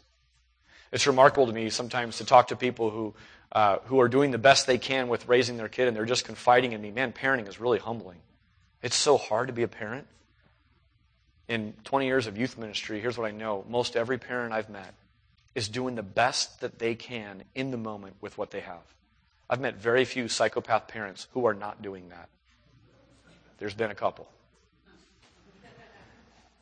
It's 0.91 1.07
remarkable 1.07 1.47
to 1.47 1.53
me 1.53 1.69
sometimes 1.69 2.17
to 2.19 2.25
talk 2.25 2.49
to 2.49 2.57
people 2.57 2.89
who, 2.89 3.15
uh, 3.53 3.79
who 3.85 4.01
are 4.01 4.09
doing 4.09 4.31
the 4.31 4.39
best 4.39 4.67
they 4.67 4.79
can 4.79 5.09
with 5.09 5.29
raising 5.29 5.59
their 5.59 5.69
kid 5.69 5.87
and 5.87 5.97
they're 5.97 6.07
just 6.07 6.25
confiding 6.25 6.73
in 6.73 6.81
me. 6.81 6.91
Man, 6.91 7.13
parenting 7.13 7.47
is 7.47 7.61
really 7.61 7.79
humbling. 7.79 8.19
It's 8.83 8.97
so 8.97 9.19
hard 9.19 9.49
to 9.49 9.53
be 9.53 9.63
a 9.63 9.69
parent. 9.69 10.07
In 11.51 11.75
20 11.83 12.07
years 12.07 12.29
of 12.29 12.39
youth 12.39 12.57
ministry, 12.57 13.01
here's 13.01 13.19
what 13.19 13.27
I 13.27 13.33
know 13.33 13.65
most 13.69 13.97
every 13.97 14.19
parent 14.19 14.53
I've 14.53 14.71
met 14.71 14.95
is 15.57 15.69
doing 15.69 15.97
the 15.97 16.03
best 16.03 16.61
that 16.61 16.79
they 16.79 16.95
can 16.95 17.43
in 17.57 17.73
the 17.73 17.77
moment 17.77 18.15
with 18.21 18.39
what 18.39 18.53
they 18.53 18.61
have. 18.61 18.85
I've 19.51 19.61
met 19.61 19.75
very 19.75 20.05
few 20.05 20.29
psychopath 20.29 20.87
parents 20.87 21.27
who 21.33 21.47
are 21.47 21.55
not 21.55 21.83
doing 21.83 22.09
that. 22.11 22.29
There's 23.59 23.75
been 23.75 23.91
a 23.91 23.97
couple. 23.97 24.29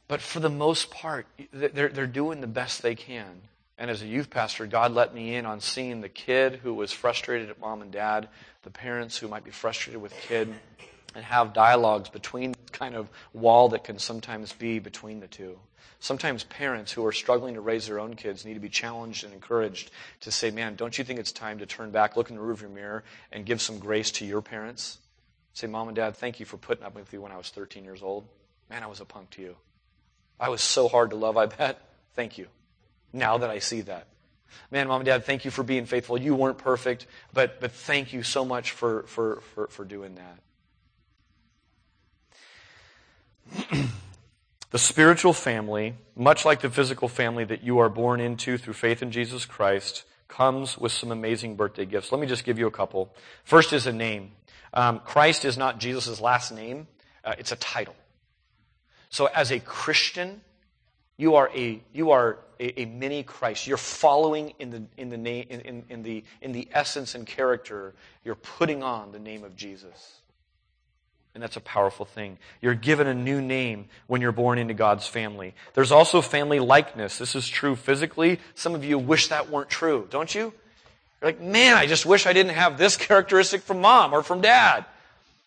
But 0.08 0.22
for 0.22 0.40
the 0.40 0.48
most 0.48 0.90
part, 0.90 1.26
they're, 1.52 1.90
they're 1.90 2.06
doing 2.06 2.40
the 2.40 2.46
best 2.46 2.80
they 2.80 2.94
can. 2.94 3.42
And 3.76 3.90
as 3.90 4.00
a 4.00 4.06
youth 4.06 4.30
pastor, 4.30 4.64
God 4.64 4.92
let 4.92 5.14
me 5.14 5.34
in 5.34 5.44
on 5.44 5.60
seeing 5.60 6.00
the 6.00 6.08
kid 6.08 6.60
who 6.62 6.72
was 6.72 6.92
frustrated 6.92 7.50
at 7.50 7.60
mom 7.60 7.82
and 7.82 7.92
dad, 7.92 8.30
the 8.62 8.70
parents 8.70 9.18
who 9.18 9.28
might 9.28 9.44
be 9.44 9.50
frustrated 9.50 10.00
with 10.00 10.14
kid, 10.14 10.54
and 11.18 11.26
have 11.26 11.52
dialogues 11.52 12.08
between 12.08 12.54
kind 12.70 12.94
of 12.94 13.10
wall 13.32 13.70
that 13.70 13.82
can 13.82 13.98
sometimes 13.98 14.52
be 14.52 14.78
between 14.78 15.18
the 15.18 15.26
two. 15.26 15.58
Sometimes 15.98 16.44
parents 16.44 16.92
who 16.92 17.04
are 17.04 17.10
struggling 17.10 17.54
to 17.54 17.60
raise 17.60 17.88
their 17.88 17.98
own 17.98 18.14
kids 18.14 18.44
need 18.44 18.54
to 18.54 18.60
be 18.60 18.68
challenged 18.68 19.24
and 19.24 19.34
encouraged 19.34 19.90
to 20.20 20.30
say, 20.30 20.52
man, 20.52 20.76
don't 20.76 20.96
you 20.96 21.02
think 21.02 21.18
it's 21.18 21.32
time 21.32 21.58
to 21.58 21.66
turn 21.66 21.90
back, 21.90 22.16
look 22.16 22.30
in 22.30 22.36
the 22.36 22.42
rearview 22.42 22.72
mirror, 22.72 23.02
and 23.32 23.44
give 23.44 23.60
some 23.60 23.80
grace 23.80 24.12
to 24.12 24.24
your 24.24 24.40
parents? 24.40 24.98
Say, 25.54 25.66
mom 25.66 25.88
and 25.88 25.96
dad, 25.96 26.14
thank 26.16 26.38
you 26.38 26.46
for 26.46 26.56
putting 26.56 26.84
up 26.84 26.94
with 26.94 27.12
me 27.12 27.18
when 27.18 27.32
I 27.32 27.36
was 27.36 27.50
13 27.50 27.82
years 27.82 28.00
old. 28.00 28.24
Man, 28.70 28.84
I 28.84 28.86
was 28.86 29.00
a 29.00 29.04
punk 29.04 29.30
to 29.30 29.42
you. 29.42 29.56
I 30.38 30.50
was 30.50 30.62
so 30.62 30.86
hard 30.86 31.10
to 31.10 31.16
love, 31.16 31.36
I 31.36 31.46
bet. 31.46 31.80
Thank 32.14 32.38
you. 32.38 32.46
Now 33.12 33.38
that 33.38 33.50
I 33.50 33.58
see 33.58 33.80
that. 33.80 34.06
Man, 34.70 34.86
mom 34.86 35.00
and 35.00 35.06
dad, 35.06 35.24
thank 35.24 35.44
you 35.44 35.50
for 35.50 35.64
being 35.64 35.84
faithful. 35.84 36.16
You 36.16 36.36
weren't 36.36 36.58
perfect, 36.58 37.08
but, 37.32 37.60
but 37.60 37.72
thank 37.72 38.12
you 38.12 38.22
so 38.22 38.44
much 38.44 38.70
for, 38.70 39.02
for, 39.08 39.40
for, 39.40 39.66
for 39.66 39.84
doing 39.84 40.14
that. 40.14 40.38
The 44.70 44.78
spiritual 44.78 45.32
family, 45.32 45.94
much 46.14 46.44
like 46.44 46.60
the 46.60 46.68
physical 46.68 47.08
family 47.08 47.44
that 47.44 47.62
you 47.62 47.78
are 47.78 47.88
born 47.88 48.20
into 48.20 48.58
through 48.58 48.74
faith 48.74 49.02
in 49.02 49.10
Jesus 49.10 49.46
Christ, 49.46 50.04
comes 50.28 50.76
with 50.76 50.92
some 50.92 51.10
amazing 51.10 51.56
birthday 51.56 51.86
gifts. 51.86 52.12
Let 52.12 52.20
me 52.20 52.26
just 52.26 52.44
give 52.44 52.58
you 52.58 52.66
a 52.66 52.70
couple. 52.70 53.14
First 53.44 53.72
is 53.72 53.86
a 53.86 53.92
name. 53.92 54.32
Um, 54.74 55.00
Christ 55.00 55.46
is 55.46 55.56
not 55.56 55.80
Jesus' 55.80 56.20
last 56.20 56.52
name, 56.52 56.86
uh, 57.24 57.34
it's 57.38 57.50
a 57.50 57.56
title. 57.56 57.94
So 59.08 59.26
as 59.34 59.50
a 59.50 59.58
Christian, 59.58 60.42
you 61.16 61.36
are 61.36 61.50
a, 61.54 61.80
you 61.94 62.10
are 62.10 62.38
a, 62.60 62.82
a 62.82 62.84
mini 62.84 63.22
Christ. 63.22 63.66
You're 63.66 63.78
following 63.78 64.52
in 64.58 64.68
the, 64.68 64.82
in, 64.98 65.08
the 65.08 65.16
name, 65.16 65.46
in, 65.48 65.84
in, 65.88 66.02
the, 66.02 66.24
in 66.42 66.52
the 66.52 66.68
essence 66.72 67.14
and 67.14 67.26
character. 67.26 67.94
You're 68.22 68.34
putting 68.34 68.82
on 68.82 69.12
the 69.12 69.18
name 69.18 69.44
of 69.44 69.56
Jesus. 69.56 70.20
And 71.34 71.42
that's 71.42 71.56
a 71.56 71.60
powerful 71.60 72.04
thing. 72.04 72.38
You're 72.60 72.74
given 72.74 73.06
a 73.06 73.14
new 73.14 73.40
name 73.40 73.86
when 74.06 74.20
you're 74.20 74.32
born 74.32 74.58
into 74.58 74.74
God's 74.74 75.06
family. 75.06 75.54
There's 75.74 75.92
also 75.92 76.20
family 76.20 76.58
likeness. 76.58 77.18
This 77.18 77.36
is 77.36 77.48
true 77.48 77.76
physically. 77.76 78.40
Some 78.54 78.74
of 78.74 78.84
you 78.84 78.98
wish 78.98 79.28
that 79.28 79.50
weren't 79.50 79.70
true, 79.70 80.08
don't 80.10 80.34
you? 80.34 80.52
You're 81.20 81.30
like, 81.30 81.40
man, 81.40 81.76
I 81.76 81.86
just 81.86 82.06
wish 82.06 82.26
I 82.26 82.32
didn't 82.32 82.54
have 82.54 82.78
this 82.78 82.96
characteristic 83.08 83.62
from 83.62 83.80
mom 83.80 84.12
or 84.12 84.22
from 84.22 84.40
dad. 84.40 84.84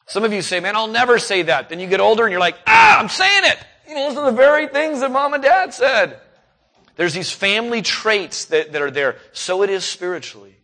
Some 0.05 0.23
of 0.23 0.33
you 0.33 0.41
say, 0.41 0.59
man, 0.59 0.75
I'll 0.75 0.87
never 0.87 1.19
say 1.19 1.43
that. 1.43 1.69
Then 1.69 1.79
you 1.79 1.87
get 1.87 1.99
older 1.99 2.23
and 2.23 2.31
you're 2.31 2.39
like, 2.39 2.57
ah, 2.67 2.99
I'm 2.99 3.09
saying 3.09 3.43
it. 3.45 3.57
You 3.87 3.95
know, 3.95 4.09
those 4.09 4.17
are 4.17 4.31
the 4.31 4.37
very 4.37 4.67
things 4.67 4.99
that 5.01 5.11
mom 5.11 5.33
and 5.33 5.43
dad 5.43 5.73
said. 5.73 6.19
There's 6.95 7.13
these 7.13 7.31
family 7.31 7.81
traits 7.81 8.45
that, 8.45 8.73
that 8.73 8.81
are 8.81 8.91
there. 8.91 9.17
So 9.31 9.63
it 9.63 9.69
is 9.69 9.85
spiritually. 9.85 10.55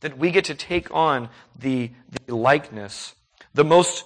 That 0.00 0.18
we 0.18 0.30
get 0.30 0.46
to 0.46 0.54
take 0.54 0.94
on 0.94 1.28
the, 1.58 1.90
the 2.26 2.34
likeness. 2.36 3.14
The 3.54 3.64
most 3.64 4.04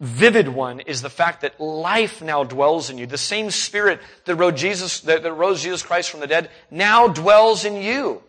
vivid 0.00 0.48
one 0.48 0.80
is 0.80 1.02
the 1.02 1.10
fact 1.10 1.42
that 1.42 1.60
life 1.60 2.22
now 2.22 2.44
dwells 2.44 2.90
in 2.90 2.98
you. 2.98 3.06
The 3.06 3.18
same 3.18 3.50
spirit 3.50 4.00
that 4.24 4.36
rose 4.36 4.60
Jesus, 4.60 5.00
that, 5.00 5.22
that 5.22 5.32
rose 5.32 5.62
Jesus 5.62 5.82
Christ 5.82 6.10
from 6.10 6.20
the 6.20 6.26
dead 6.26 6.50
now 6.70 7.08
dwells 7.08 7.64
in 7.64 7.76
you. 7.76 8.22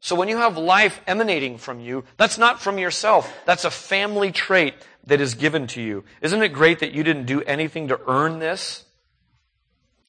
So 0.00 0.16
when 0.16 0.28
you 0.28 0.38
have 0.38 0.58
life 0.58 1.00
emanating 1.06 1.58
from 1.58 1.80
you, 1.80 2.04
that's 2.16 2.36
not 2.36 2.60
from 2.60 2.78
yourself. 2.78 3.32
That's 3.46 3.64
a 3.64 3.70
family 3.70 4.32
trait 4.32 4.74
that 5.06 5.20
is 5.20 5.34
given 5.34 5.68
to 5.68 5.80
you. 5.80 6.04
Isn't 6.20 6.42
it 6.42 6.48
great 6.48 6.80
that 6.80 6.92
you 6.92 7.04
didn't 7.04 7.26
do 7.26 7.40
anything 7.42 7.88
to 7.88 8.00
earn 8.08 8.40
this? 8.40 8.84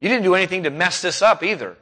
You 0.01 0.09
didn't 0.09 0.23
do 0.23 0.35
anything 0.35 0.63
to 0.63 0.69
mess 0.69 1.01
this 1.01 1.21
up 1.21 1.43
either. 1.43 1.77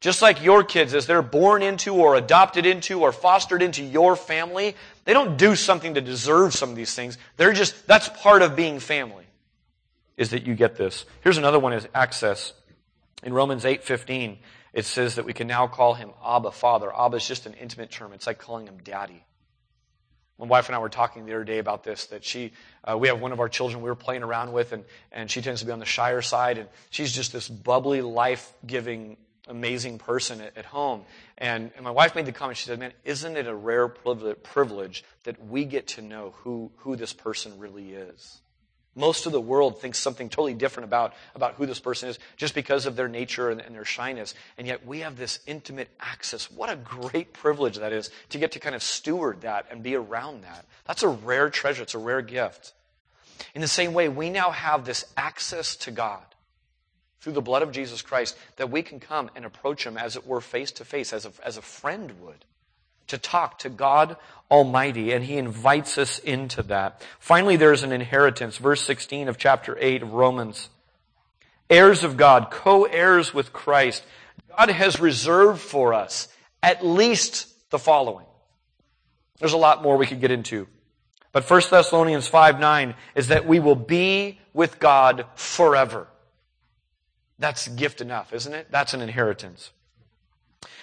Just 0.00 0.22
like 0.22 0.42
your 0.42 0.62
kids, 0.62 0.94
as 0.94 1.06
they're 1.06 1.22
born 1.22 1.62
into 1.62 1.94
or 1.94 2.14
adopted 2.14 2.66
into 2.66 3.00
or 3.00 3.12
fostered 3.12 3.62
into 3.62 3.82
your 3.82 4.14
family, 4.16 4.76
they 5.08 5.14
don't 5.14 5.38
do 5.38 5.56
something 5.56 5.94
to 5.94 6.02
deserve 6.02 6.52
some 6.52 6.68
of 6.68 6.76
these 6.76 6.94
things. 6.94 7.16
They're 7.38 7.54
just, 7.54 7.86
that's 7.86 8.10
part 8.10 8.42
of 8.42 8.54
being 8.54 8.78
family, 8.78 9.24
is 10.18 10.32
that 10.32 10.46
you 10.46 10.54
get 10.54 10.76
this. 10.76 11.06
Here's 11.22 11.38
another 11.38 11.58
one 11.58 11.72
is 11.72 11.88
access. 11.94 12.52
In 13.22 13.32
Romans 13.32 13.64
8, 13.64 13.82
15, 13.82 14.38
it 14.74 14.84
says 14.84 15.14
that 15.14 15.24
we 15.24 15.32
can 15.32 15.46
now 15.46 15.66
call 15.66 15.94
him 15.94 16.10
Abba 16.22 16.50
Father. 16.50 16.94
Abba 16.94 17.16
is 17.16 17.26
just 17.26 17.46
an 17.46 17.54
intimate 17.54 17.90
term. 17.90 18.12
It's 18.12 18.26
like 18.26 18.38
calling 18.38 18.66
him 18.66 18.80
daddy. 18.84 19.24
My 20.38 20.44
wife 20.44 20.68
and 20.68 20.76
I 20.76 20.78
were 20.78 20.90
talking 20.90 21.24
the 21.24 21.32
other 21.32 21.44
day 21.44 21.56
about 21.56 21.84
this, 21.84 22.04
that 22.08 22.22
she, 22.22 22.52
uh, 22.84 22.98
we 22.98 23.08
have 23.08 23.18
one 23.18 23.32
of 23.32 23.40
our 23.40 23.48
children 23.48 23.82
we 23.82 23.88
were 23.88 23.96
playing 23.96 24.22
around 24.22 24.52
with, 24.52 24.74
and, 24.74 24.84
and 25.10 25.30
she 25.30 25.40
tends 25.40 25.60
to 25.60 25.66
be 25.66 25.72
on 25.72 25.78
the 25.78 25.86
shyer 25.86 26.20
side, 26.20 26.58
and 26.58 26.68
she's 26.90 27.12
just 27.12 27.32
this 27.32 27.48
bubbly, 27.48 28.02
life-giving 28.02 29.16
amazing 29.48 29.98
person 29.98 30.40
at, 30.40 30.56
at 30.56 30.64
home. 30.66 31.02
And, 31.36 31.70
and, 31.76 31.84
my 31.84 31.90
wife 31.90 32.14
made 32.14 32.26
the 32.26 32.32
comment, 32.32 32.58
she 32.58 32.66
said, 32.66 32.78
man, 32.78 32.92
isn't 33.04 33.36
it 33.36 33.46
a 33.46 33.54
rare 33.54 33.88
privilege 33.88 35.04
that 35.24 35.44
we 35.46 35.64
get 35.64 35.88
to 35.88 36.02
know 36.02 36.34
who, 36.38 36.70
who 36.78 36.96
this 36.96 37.12
person 37.12 37.58
really 37.58 37.92
is? 37.92 38.40
Most 38.94 39.26
of 39.26 39.32
the 39.32 39.40
world 39.40 39.80
thinks 39.80 39.98
something 39.98 40.28
totally 40.28 40.54
different 40.54 40.88
about, 40.88 41.14
about 41.36 41.54
who 41.54 41.66
this 41.66 41.78
person 41.78 42.08
is 42.08 42.18
just 42.36 42.52
because 42.54 42.84
of 42.84 42.96
their 42.96 43.06
nature 43.06 43.48
and, 43.48 43.60
and 43.60 43.74
their 43.74 43.84
shyness. 43.84 44.34
And 44.58 44.66
yet 44.66 44.84
we 44.84 45.00
have 45.00 45.16
this 45.16 45.38
intimate 45.46 45.88
access. 46.00 46.50
What 46.50 46.68
a 46.68 46.74
great 46.74 47.32
privilege 47.32 47.76
that 47.76 47.92
is 47.92 48.10
to 48.30 48.38
get 48.38 48.52
to 48.52 48.58
kind 48.58 48.74
of 48.74 48.82
steward 48.82 49.42
that 49.42 49.66
and 49.70 49.84
be 49.84 49.94
around 49.94 50.42
that. 50.42 50.64
That's 50.84 51.04
a 51.04 51.08
rare 51.08 51.48
treasure. 51.48 51.84
It's 51.84 51.94
a 51.94 51.98
rare 51.98 52.22
gift. 52.22 52.72
In 53.54 53.60
the 53.60 53.68
same 53.68 53.94
way, 53.94 54.08
we 54.08 54.30
now 54.30 54.50
have 54.50 54.84
this 54.84 55.04
access 55.16 55.76
to 55.76 55.92
God 55.92 56.24
through 57.20 57.32
the 57.32 57.42
blood 57.42 57.62
of 57.62 57.72
Jesus 57.72 58.02
Christ 58.02 58.36
that 58.56 58.70
we 58.70 58.82
can 58.82 59.00
come 59.00 59.30
and 59.34 59.44
approach 59.44 59.84
Him 59.84 59.96
as 59.96 60.16
it 60.16 60.26
were 60.26 60.40
face 60.40 60.72
to 60.72 60.84
face, 60.84 61.12
as 61.12 61.26
a, 61.26 61.32
as 61.44 61.56
a 61.56 61.62
friend 61.62 62.12
would, 62.22 62.44
to 63.08 63.18
talk 63.18 63.58
to 63.60 63.68
God 63.68 64.16
Almighty, 64.50 65.12
and 65.12 65.24
He 65.24 65.36
invites 65.36 65.98
us 65.98 66.18
into 66.18 66.62
that. 66.64 67.02
Finally, 67.18 67.56
there's 67.56 67.82
an 67.82 67.92
inheritance. 67.92 68.56
Verse 68.58 68.82
16 68.82 69.28
of 69.28 69.38
chapter 69.38 69.76
8 69.80 70.02
of 70.02 70.12
Romans. 70.12 70.70
Heirs 71.68 72.02
of 72.02 72.16
God, 72.16 72.50
co-heirs 72.50 73.34
with 73.34 73.52
Christ. 73.52 74.02
God 74.56 74.70
has 74.70 75.00
reserved 75.00 75.60
for 75.60 75.92
us 75.92 76.28
at 76.62 76.84
least 76.84 77.46
the 77.70 77.78
following. 77.78 78.26
There's 79.38 79.52
a 79.52 79.58
lot 79.58 79.82
more 79.82 79.96
we 79.96 80.06
could 80.06 80.20
get 80.20 80.30
into. 80.30 80.66
But 81.32 81.48
1 81.48 81.62
Thessalonians 81.70 82.26
5 82.26 82.58
9 82.58 82.94
is 83.14 83.28
that 83.28 83.46
we 83.46 83.60
will 83.60 83.76
be 83.76 84.40
with 84.52 84.78
God 84.78 85.26
forever. 85.34 86.08
That's 87.38 87.68
gift 87.68 88.00
enough, 88.00 88.32
isn't 88.32 88.52
it? 88.52 88.70
That's 88.70 88.94
an 88.94 89.00
inheritance. 89.00 89.70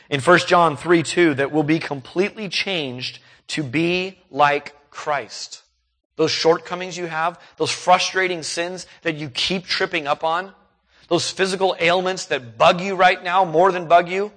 In 0.09 0.21
1 0.21 0.39
John 0.47 0.77
3 0.77 1.03
2, 1.03 1.33
that 1.35 1.51
will 1.51 1.63
be 1.63 1.79
completely 1.79 2.47
changed 2.49 3.19
to 3.47 3.63
be 3.63 4.19
like 4.29 4.73
Christ. 4.89 5.63
Those 6.15 6.31
shortcomings 6.31 6.97
you 6.97 7.07
have, 7.07 7.39
those 7.57 7.71
frustrating 7.71 8.41
sins 8.43 8.87
that 9.01 9.15
you 9.15 9.29
keep 9.29 9.65
tripping 9.65 10.07
up 10.07 10.23
on, 10.23 10.53
those 11.09 11.29
physical 11.29 11.75
ailments 11.79 12.27
that 12.27 12.57
bug 12.57 12.79
you 12.81 12.95
right 12.95 13.21
now 13.21 13.43
more 13.43 13.71
than 13.71 13.87
bug 13.87 14.09
you, 14.09 14.31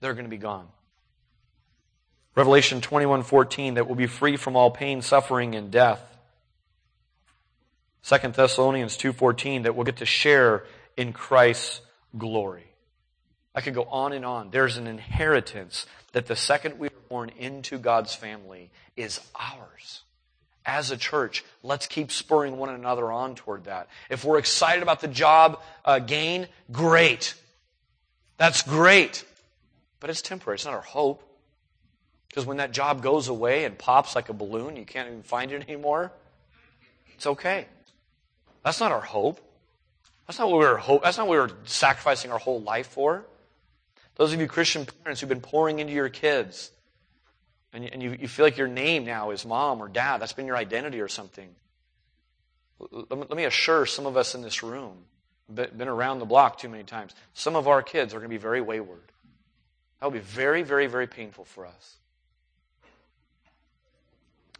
they're 0.00 0.14
going 0.14 0.26
to 0.26 0.30
be 0.30 0.36
gone. 0.36 0.68
Revelation 2.36 2.80
21:14 2.80 3.74
that 3.74 3.88
will 3.88 3.94
be 3.94 4.06
free 4.06 4.36
from 4.36 4.56
all 4.56 4.70
pain, 4.70 5.02
suffering 5.02 5.54
and 5.54 5.70
death. 5.70 6.00
2 8.04 8.32
Thessalonians 8.32 8.96
2:14 8.96 9.62
that 9.64 9.74
we'll 9.74 9.84
get 9.84 9.96
to 9.96 10.06
share 10.06 10.64
in 10.96 11.12
Christ's 11.12 11.80
glory. 12.16 12.66
I 13.54 13.60
could 13.60 13.74
go 13.74 13.84
on 13.84 14.12
and 14.12 14.24
on. 14.24 14.50
There's 14.50 14.76
an 14.76 14.86
inheritance 14.86 15.86
that 16.12 16.26
the 16.26 16.36
second 16.36 16.78
we 16.78 16.88
are 16.88 17.08
born 17.08 17.30
into 17.38 17.78
God's 17.78 18.14
family 18.14 18.70
is 18.96 19.20
ours. 19.34 20.02
As 20.66 20.90
a 20.90 20.96
church, 20.96 21.44
let's 21.62 21.86
keep 21.86 22.10
spurring 22.10 22.56
one 22.56 22.70
another 22.70 23.12
on 23.12 23.34
toward 23.34 23.64
that. 23.64 23.88
If 24.08 24.24
we're 24.24 24.38
excited 24.38 24.82
about 24.82 25.00
the 25.00 25.08
job 25.08 25.60
uh, 25.84 25.98
gain, 25.98 26.48
great. 26.72 27.34
That's 28.38 28.62
great. 28.62 29.24
But 30.00 30.10
it's 30.10 30.22
temporary. 30.22 30.56
It's 30.56 30.64
not 30.64 30.74
our 30.74 30.80
hope. 30.80 31.22
Because 32.28 32.46
when 32.46 32.56
that 32.56 32.72
job 32.72 33.02
goes 33.02 33.28
away 33.28 33.64
and 33.64 33.78
pops 33.78 34.16
like 34.16 34.28
a 34.28 34.32
balloon, 34.32 34.74
you 34.74 34.84
can't 34.84 35.06
even 35.06 35.22
find 35.22 35.52
it 35.52 35.62
anymore, 35.62 36.10
It's 37.14 37.26
okay. 37.26 37.66
That's 38.64 38.80
not 38.80 38.90
our 38.90 39.00
hope. 39.00 39.40
That's 40.26 40.38
not 40.38 40.50
what 40.50 40.58
we 40.58 40.64
were 40.64 40.76
hope. 40.76 41.02
That's 41.02 41.18
not 41.18 41.26
what 41.26 41.32
we 41.34 41.38
were 41.38 41.52
sacrificing 41.64 42.32
our 42.32 42.38
whole 42.38 42.62
life 42.62 42.88
for. 42.88 43.24
Those 44.16 44.32
of 44.32 44.40
you 44.40 44.46
Christian 44.46 44.86
parents 45.02 45.20
who've 45.20 45.28
been 45.28 45.40
pouring 45.40 45.80
into 45.80 45.92
your 45.92 46.08
kids, 46.08 46.70
and, 47.72 47.84
and 47.84 48.02
you, 48.02 48.16
you 48.18 48.28
feel 48.28 48.46
like 48.46 48.56
your 48.56 48.68
name 48.68 49.04
now 49.04 49.30
is 49.30 49.44
mom 49.44 49.82
or 49.82 49.88
dad, 49.88 50.18
that's 50.18 50.32
been 50.32 50.46
your 50.46 50.56
identity 50.56 51.00
or 51.00 51.08
something. 51.08 51.48
Let 52.78 53.10
me, 53.10 53.24
let 53.28 53.36
me 53.36 53.44
assure 53.44 53.86
some 53.86 54.06
of 54.06 54.16
us 54.16 54.34
in 54.34 54.42
this 54.42 54.62
room, 54.62 54.96
been 55.52 55.88
around 55.88 56.20
the 56.20 56.24
block 56.24 56.58
too 56.58 56.68
many 56.68 56.84
times, 56.84 57.14
some 57.34 57.56
of 57.56 57.68
our 57.68 57.82
kids 57.82 58.14
are 58.14 58.18
going 58.18 58.30
to 58.30 58.34
be 58.34 58.40
very 58.40 58.60
wayward. 58.60 59.12
That 60.00 60.06
will 60.06 60.12
be 60.12 60.18
very, 60.20 60.62
very, 60.62 60.86
very 60.86 61.06
painful 61.06 61.44
for 61.44 61.66
us. 61.66 61.96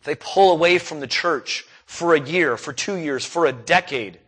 If 0.01 0.05
they 0.05 0.15
pull 0.17 0.53
away 0.53 0.79
from 0.79 1.01
the 1.01 1.07
church 1.07 1.67
for 1.87 2.15
a 2.15 2.21
year, 2.21 2.57
for 2.57 2.73
two 2.73 2.97
years, 2.97 3.25
for 3.25 3.47
a 3.47 3.53
decade, 3.53 4.19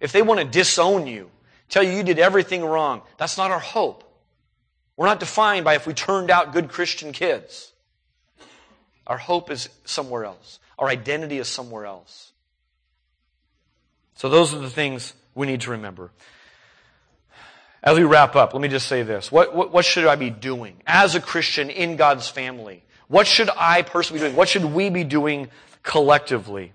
if 0.00 0.12
they 0.12 0.22
want 0.22 0.40
to 0.40 0.46
disown 0.46 1.06
you, 1.06 1.30
tell 1.68 1.82
you 1.82 1.92
you 1.92 2.02
did 2.02 2.18
everything 2.18 2.64
wrong, 2.64 3.02
that's 3.18 3.36
not 3.36 3.50
our 3.50 3.60
hope. 3.60 4.04
We're 4.96 5.06
not 5.06 5.20
defined 5.20 5.64
by 5.64 5.76
if 5.76 5.86
we 5.86 5.94
turned 5.94 6.30
out 6.30 6.52
good 6.52 6.68
Christian 6.68 7.12
kids. 7.12 7.72
Our 9.06 9.18
hope 9.18 9.50
is 9.50 9.68
somewhere 9.84 10.24
else. 10.24 10.58
Our 10.78 10.88
identity 10.88 11.38
is 11.38 11.48
somewhere 11.48 11.86
else. 11.86 12.32
So 14.14 14.28
those 14.28 14.52
are 14.54 14.58
the 14.58 14.70
things 14.70 15.14
we 15.34 15.46
need 15.46 15.62
to 15.62 15.70
remember. 15.70 16.10
As 17.82 17.96
we 17.96 18.04
wrap 18.04 18.36
up, 18.36 18.52
let 18.52 18.60
me 18.60 18.68
just 18.68 18.86
say 18.86 19.02
this. 19.02 19.32
What, 19.32 19.54
what, 19.54 19.72
what, 19.72 19.84
should 19.84 20.06
I 20.06 20.16
be 20.16 20.28
doing 20.28 20.76
as 20.86 21.14
a 21.14 21.20
Christian 21.20 21.70
in 21.70 21.96
God's 21.96 22.28
family? 22.28 22.82
What 23.08 23.26
should 23.26 23.48
I 23.56 23.82
personally 23.82 24.20
be 24.20 24.26
doing? 24.26 24.36
What 24.36 24.48
should 24.48 24.66
we 24.66 24.90
be 24.90 25.04
doing 25.04 25.48
collectively? 25.82 26.72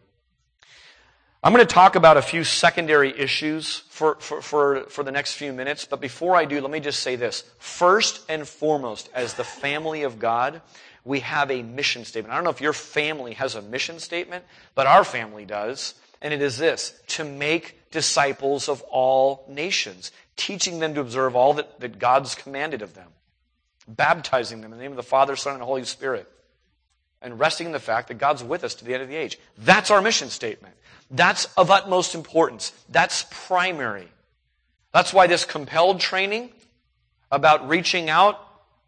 I'm 1.46 1.54
going 1.54 1.64
to 1.64 1.72
talk 1.72 1.96
about 1.96 2.18
a 2.18 2.24
few 2.24 2.44
secondary 2.44 3.16
issues 3.16 3.84
for, 3.90 4.16
for, 4.16 4.42
for, 4.42 4.86
for 4.86 5.04
the 5.04 5.12
next 5.12 5.36
few 5.36 5.54
minutes, 5.54 5.86
but 5.86 6.02
before 6.02 6.36
I 6.36 6.46
do, 6.46 6.60
let 6.60 6.72
me 6.72 6.80
just 6.80 7.02
say 7.02 7.18
this. 7.18 7.44
First 7.60 8.26
and 8.28 8.48
foremost, 8.48 9.12
as 9.14 9.36
the 9.36 9.44
family 9.44 10.02
of 10.02 10.18
God, 10.18 10.64
we 11.04 11.20
have 11.20 11.52
a 11.52 11.62
mission 11.62 12.04
statement. 12.04 12.34
I 12.34 12.36
don't 12.38 12.46
know 12.46 12.50
if 12.50 12.62
your 12.62 12.74
family 12.74 13.36
has 13.36 13.54
a 13.54 13.62
mission 13.62 14.00
statement, 14.00 14.44
but 14.74 14.88
our 14.88 15.04
family 15.04 15.46
does. 15.46 15.94
And 16.20 16.34
it 16.34 16.42
is 16.42 16.58
this 16.58 17.00
to 17.10 17.24
make 17.24 17.92
disciples 17.92 18.68
of 18.68 18.82
all 18.90 19.46
nations, 19.48 20.12
teaching 20.38 20.80
them 20.80 20.96
to 20.96 21.02
observe 21.02 21.36
all 21.36 21.54
that, 21.54 21.80
that 21.80 22.00
God's 22.00 22.34
commanded 22.34 22.82
of 22.82 22.96
them, 22.96 23.10
baptizing 23.88 24.62
them 24.62 24.74
in 24.74 24.80
the 24.80 24.84
name 24.84 24.94
of 24.94 24.98
the 24.98 25.04
Father, 25.04 25.36
Son, 25.36 25.54
and 25.54 25.62
Holy 25.62 25.84
Spirit, 25.84 26.28
and 27.22 27.40
resting 27.40 27.68
in 27.68 27.72
the 27.72 27.80
fact 27.80 28.08
that 28.08 28.18
God's 28.18 28.44
with 28.44 28.64
us 28.64 28.74
to 28.76 28.86
the 28.86 28.96
end 28.96 29.04
of 29.04 29.10
the 29.10 29.16
age. 29.16 29.38
That's 29.60 29.92
our 29.92 30.02
mission 30.02 30.32
statement. 30.32 30.74
That's 31.12 31.46
of 31.56 31.70
utmost 31.70 32.16
importance. 32.16 32.74
That's 32.90 33.26
primary. 33.30 34.10
That's 34.94 35.14
why 35.14 35.28
this 35.28 35.46
compelled 35.46 36.00
training 36.00 36.50
about 37.32 37.68
reaching 37.68 38.10
out 38.10 38.40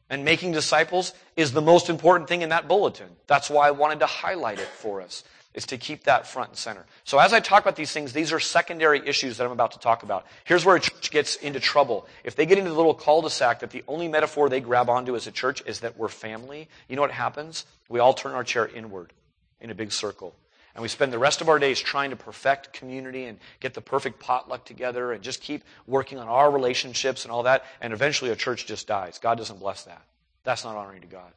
and 0.09 0.23
making 0.23 0.53
disciples 0.53 1.13
is 1.35 1.51
the 1.51 1.61
most 1.61 1.89
important 1.89 2.29
thing 2.29 2.41
in 2.41 2.49
that 2.49 2.67
bulletin. 2.67 3.09
That's 3.27 3.49
why 3.49 3.67
I 3.67 3.71
wanted 3.71 3.99
to 3.99 4.05
highlight 4.05 4.59
it 4.59 4.67
for 4.67 5.01
us, 5.01 5.23
is 5.53 5.65
to 5.65 5.77
keep 5.77 6.05
that 6.05 6.25
front 6.25 6.49
and 6.49 6.57
center. 6.57 6.85
So 7.03 7.19
as 7.19 7.33
I 7.33 7.41
talk 7.41 7.61
about 7.61 7.75
these 7.75 7.91
things, 7.91 8.13
these 8.13 8.31
are 8.31 8.39
secondary 8.39 9.05
issues 9.05 9.37
that 9.37 9.45
I'm 9.45 9.51
about 9.51 9.73
to 9.73 9.79
talk 9.79 10.03
about. 10.03 10.25
Here's 10.45 10.63
where 10.63 10.77
a 10.77 10.79
church 10.79 11.11
gets 11.11 11.35
into 11.35 11.59
trouble. 11.59 12.07
If 12.23 12.35
they 12.37 12.45
get 12.45 12.57
into 12.57 12.69
the 12.69 12.77
little 12.77 12.93
cul-de-sac 12.93 13.59
that 13.59 13.71
the 13.71 13.83
only 13.87 14.07
metaphor 14.07 14.47
they 14.47 14.61
grab 14.61 14.89
onto 14.89 15.15
as 15.15 15.27
a 15.27 15.31
church 15.31 15.61
is 15.65 15.81
that 15.81 15.97
we're 15.97 16.07
family, 16.07 16.69
you 16.87 16.95
know 16.95 17.01
what 17.01 17.11
happens? 17.11 17.65
We 17.89 17.99
all 17.99 18.13
turn 18.13 18.31
our 18.31 18.45
chair 18.45 18.65
inward 18.65 19.11
in 19.59 19.71
a 19.71 19.75
big 19.75 19.91
circle. 19.91 20.35
And 20.77 20.83
we 20.83 20.89
spend 20.89 21.11
the 21.11 21.17
rest 21.17 21.41
of 21.41 21.49
our 21.49 21.57
days 21.57 21.79
trying 21.79 22.11
to 22.11 22.15
perfect 22.15 22.71
community 22.71 23.25
and 23.25 23.39
get 23.59 23.73
the 23.73 23.81
perfect 23.81 24.19
potluck 24.19 24.63
together 24.63 25.11
and 25.11 25.23
just 25.23 25.41
keep 25.41 25.63
working 25.87 26.19
on 26.19 26.27
our 26.27 26.51
relationships 26.51 27.25
and 27.25 27.31
all 27.31 27.41
that. 27.43 27.65
And 27.81 27.93
eventually 27.93 28.29
a 28.29 28.35
church 28.35 28.67
just 28.67 28.85
dies. 28.85 29.17
God 29.17 29.39
doesn't 29.39 29.59
bless 29.59 29.85
that. 29.85 30.03
That's 30.43 30.63
not 30.63 30.75
honoring 30.75 31.01
to 31.01 31.07
God. 31.07 31.31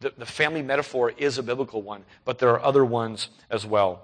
The, 0.00 0.12
the 0.18 0.26
family 0.26 0.62
metaphor 0.62 1.12
is 1.16 1.38
a 1.38 1.42
biblical 1.44 1.82
one, 1.82 2.02
but 2.24 2.40
there 2.40 2.50
are 2.50 2.60
other 2.60 2.84
ones 2.84 3.28
as 3.48 3.64
well. 3.64 4.02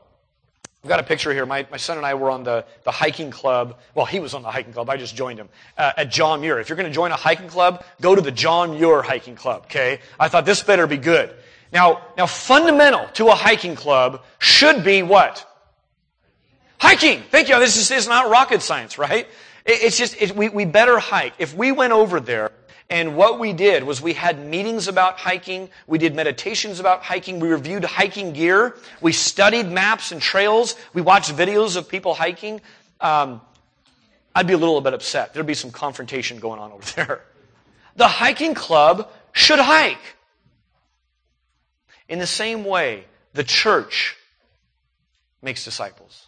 I've 0.85 0.89
got 0.89 1.01
a 1.01 1.05
picture 1.05 1.33
here. 1.33 1.47
My, 1.47 1.67
my 1.73 1.77
son 1.77 1.97
and 1.97 2.07
I 2.07 2.15
were 2.15 2.31
on 2.31 2.45
the, 2.45 2.65
the 2.85 2.93
hiking 2.93 3.33
club. 3.33 3.81
Well, 3.97 4.07
he 4.07 4.21
was 4.21 4.35
on 4.35 4.43
the 4.43 4.53
hiking 4.53 4.73
club. 4.73 4.89
I 4.89 4.97
just 4.97 5.17
joined 5.17 5.41
him 5.41 5.49
uh, 5.77 5.95
at 5.97 6.13
John 6.13 6.43
Muir. 6.43 6.61
If 6.61 6.69
you're 6.69 6.77
going 6.77 6.89
to 6.89 6.95
join 6.95 7.11
a 7.11 7.17
hiking 7.17 7.49
club, 7.49 7.85
go 8.01 8.15
to 8.15 8.21
the 8.21 8.31
John 8.31 8.79
Muir 8.79 9.03
hiking 9.03 9.35
club, 9.35 9.65
okay? 9.65 9.99
I 10.21 10.29
thought 10.29 10.45
this 10.45 10.63
better 10.63 10.87
be 10.87 10.99
good. 10.99 11.35
Now, 11.75 12.03
now 12.16 12.27
fundamental 12.27 13.09
to 13.14 13.29
a 13.29 13.35
hiking 13.35 13.75
club 13.75 14.22
should 14.39 14.85
be 14.85 15.03
what? 15.03 15.45
Hiking. 16.79 17.22
Thank 17.31 17.49
you. 17.49 17.59
This 17.59 17.77
is, 17.77 17.89
this 17.89 18.05
is 18.05 18.09
not 18.09 18.31
rocket 18.31 18.62
science, 18.62 18.97
right? 18.97 19.27
It, 19.66 19.83
it's 19.83 19.99
just, 19.99 20.22
it, 20.22 20.37
we, 20.37 20.49
we 20.49 20.64
better 20.64 21.01
hike. 21.01 21.35
If 21.39 21.53
we 21.55 21.72
went 21.72 21.93
over 21.93 22.20
there 22.20 22.53
and 22.89 23.16
what 23.16 23.41
we 23.41 23.53
did 23.53 23.83
was 23.83 24.01
we 24.01 24.12
had 24.12 24.39
meetings 24.39 24.87
about 24.87 25.18
hiking, 25.18 25.68
we 25.89 25.99
did 25.99 26.14
meditations 26.14 26.79
about 26.79 27.03
hiking, 27.03 27.41
we 27.41 27.49
reviewed 27.49 27.83
hiking 27.85 28.33
gear, 28.33 28.77
we 29.01 29.11
studied 29.11 29.68
maps 29.68 30.12
and 30.12 30.22
trails, 30.22 30.77
we 30.93 31.03
watched 31.03 31.35
videos 31.35 31.77
of 31.77 31.89
people 31.89 32.14
hiking, 32.14 32.61
um, 33.01 33.41
I'd 34.33 34.47
be 34.47 34.53
a 34.53 34.59
little 34.59 34.81
bit 34.81 34.95
upset. 34.95 35.35
There'd 35.35 35.47
be 35.47 35.55
some 35.55 35.72
confrontation 35.72 36.39
going 36.39 36.61
on 36.61 36.70
over 36.70 36.85
there. 36.97 37.25
The 37.97 38.07
hiking 38.07 38.55
club 38.55 39.11
should 39.33 39.59
hike. 39.59 40.14
In 42.09 42.19
the 42.19 42.27
same 42.27 42.65
way, 42.65 43.05
the 43.33 43.45
church 43.45 44.17
makes 45.43 45.65
disciples. 45.65 46.27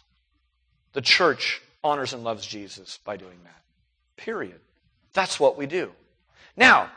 The 0.93 1.01
church 1.01 1.61
honors 1.83 2.13
and 2.13 2.23
loves 2.23 2.45
Jesus 2.45 2.99
by 3.03 3.17
doing 3.17 3.37
that. 3.43 3.61
Period. 4.17 4.59
That's 5.13 5.39
what 5.39 5.57
we 5.57 5.65
do. 5.65 5.91
Now, 6.55 6.89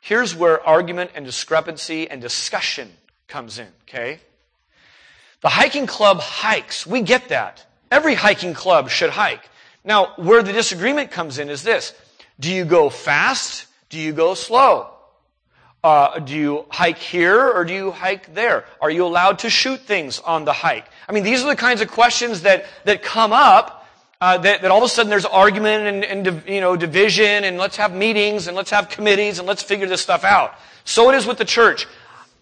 here's 0.00 0.34
where 0.34 0.66
argument 0.66 1.10
and 1.14 1.24
discrepancy 1.24 2.08
and 2.08 2.20
discussion 2.20 2.90
comes 3.26 3.58
in, 3.58 3.68
okay? 3.82 4.20
The 5.40 5.48
hiking 5.48 5.86
club 5.86 6.20
hikes. 6.20 6.86
We 6.86 7.02
get 7.02 7.28
that. 7.28 7.64
Every 7.90 8.14
hiking 8.14 8.54
club 8.54 8.90
should 8.90 9.10
hike. 9.10 9.48
Now, 9.84 10.14
where 10.16 10.42
the 10.42 10.52
disagreement 10.52 11.10
comes 11.10 11.38
in 11.38 11.48
is 11.48 11.62
this. 11.62 11.94
Do 12.40 12.52
you 12.52 12.64
go 12.64 12.90
fast? 12.90 13.66
Do 13.88 13.98
you 13.98 14.12
go 14.12 14.34
slow? 14.34 14.90
Uh, 15.84 16.18
do 16.18 16.36
you 16.36 16.64
hike 16.70 16.98
here 16.98 17.40
or 17.52 17.64
do 17.64 17.72
you 17.72 17.90
hike 17.92 18.34
there? 18.34 18.64
Are 18.80 18.90
you 18.90 19.04
allowed 19.06 19.40
to 19.40 19.50
shoot 19.50 19.80
things 19.80 20.18
on 20.18 20.44
the 20.44 20.52
hike? 20.52 20.86
I 21.08 21.12
mean, 21.12 21.22
these 21.22 21.42
are 21.42 21.48
the 21.48 21.56
kinds 21.56 21.80
of 21.80 21.88
questions 21.88 22.42
that, 22.42 22.66
that 22.84 23.02
come 23.02 23.32
up 23.32 23.78
uh, 24.20 24.38
that, 24.38 24.62
that 24.62 24.70
all 24.70 24.78
of 24.78 24.84
a 24.84 24.88
sudden 24.88 25.10
there's 25.10 25.24
argument 25.24 26.04
and, 26.04 26.26
and 26.26 26.42
you 26.48 26.60
know 26.60 26.76
division 26.76 27.44
and 27.44 27.56
let's 27.56 27.76
have 27.76 27.94
meetings 27.94 28.48
and 28.48 28.56
let's 28.56 28.70
have 28.70 28.88
committees 28.88 29.38
and 29.38 29.46
let's 29.46 29.62
figure 29.62 29.86
this 29.86 30.00
stuff 30.00 30.24
out. 30.24 30.54
So 30.84 31.08
it 31.10 31.14
is 31.14 31.26
with 31.26 31.38
the 31.38 31.44
church. 31.44 31.86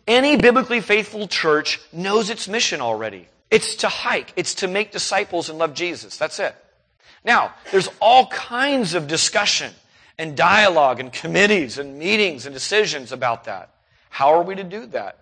Any 0.07 0.37
biblically 0.37 0.81
faithful 0.81 1.29
church 1.29 1.81
knows 1.93 2.31
its 2.31 2.49
mission 2.49 2.81
already. 2.81 3.29
It's 3.51 3.77
to 3.77 3.89
hike. 3.89 4.33
It's 4.37 4.55
to 4.57 4.69
make 4.69 4.93
disciples 4.93 5.51
and 5.51 5.59
love 5.59 5.75
Jesus. 5.75 6.17
That's 6.17 6.39
it. 6.39 6.55
Now, 7.25 7.55
there's 7.73 7.89
all 8.01 8.29
kinds 8.29 8.95
of 8.95 9.09
discussion 9.09 9.73
and 10.19 10.37
dialogue 10.37 11.01
and 11.01 11.13
committees 11.13 11.79
and 11.79 11.99
meetings 11.99 12.47
and 12.47 12.55
decisions 12.55 13.13
about 13.13 13.45
that. 13.45 13.71
How 14.09 14.35
are 14.35 14.43
we 14.43 14.55
to 14.55 14.65
do 14.65 14.87
that? 14.87 15.19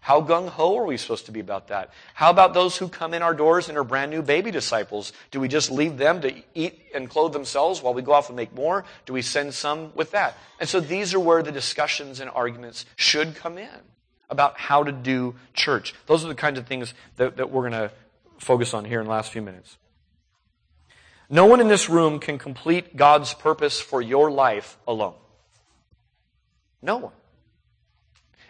How 0.00 0.20
gung 0.20 0.48
ho 0.48 0.78
are 0.78 0.84
we 0.84 0.98
supposed 0.98 1.26
to 1.26 1.32
be 1.32 1.40
about 1.40 1.66
that? 1.68 1.90
How 2.14 2.30
about 2.30 2.54
those 2.54 2.76
who 2.76 2.86
come 2.86 3.12
in 3.12 3.22
our 3.22 3.34
doors 3.34 3.68
and 3.68 3.76
are 3.76 3.82
brand 3.82 4.12
new 4.12 4.22
baby 4.22 4.52
disciples? 4.52 5.12
Do 5.32 5.40
we 5.40 5.48
just 5.48 5.68
leave 5.68 5.96
them 5.96 6.20
to 6.20 6.32
eat 6.54 6.80
and 6.94 7.10
clothe 7.10 7.32
themselves 7.32 7.82
while 7.82 7.92
we 7.92 8.02
go 8.02 8.12
off 8.12 8.28
and 8.28 8.36
make 8.36 8.54
more? 8.54 8.84
Do 9.04 9.12
we 9.12 9.22
send 9.22 9.52
some 9.52 9.90
with 9.96 10.12
that? 10.12 10.38
And 10.60 10.68
so 10.68 10.78
these 10.78 11.12
are 11.12 11.18
where 11.18 11.42
the 11.42 11.50
discussions 11.50 12.20
and 12.20 12.30
arguments 12.30 12.86
should 12.94 13.34
come 13.34 13.58
in 13.58 13.80
about 14.30 14.58
how 14.58 14.84
to 14.84 14.92
do 14.92 15.34
church. 15.54 15.92
Those 16.06 16.24
are 16.24 16.28
the 16.28 16.36
kinds 16.36 16.58
of 16.58 16.68
things 16.68 16.94
that, 17.16 17.38
that 17.38 17.50
we're 17.50 17.68
going 17.68 17.88
to 17.88 17.90
focus 18.38 18.74
on 18.74 18.84
here 18.84 19.00
in 19.00 19.06
the 19.06 19.12
last 19.12 19.32
few 19.32 19.42
minutes. 19.42 19.76
No 21.28 21.46
one 21.46 21.60
in 21.60 21.68
this 21.68 21.88
room 21.88 22.20
can 22.20 22.38
complete 22.38 22.96
God's 22.96 23.34
purpose 23.34 23.80
for 23.80 24.00
your 24.00 24.30
life 24.30 24.78
alone. 24.86 25.14
No 26.82 26.98
one. 26.98 27.12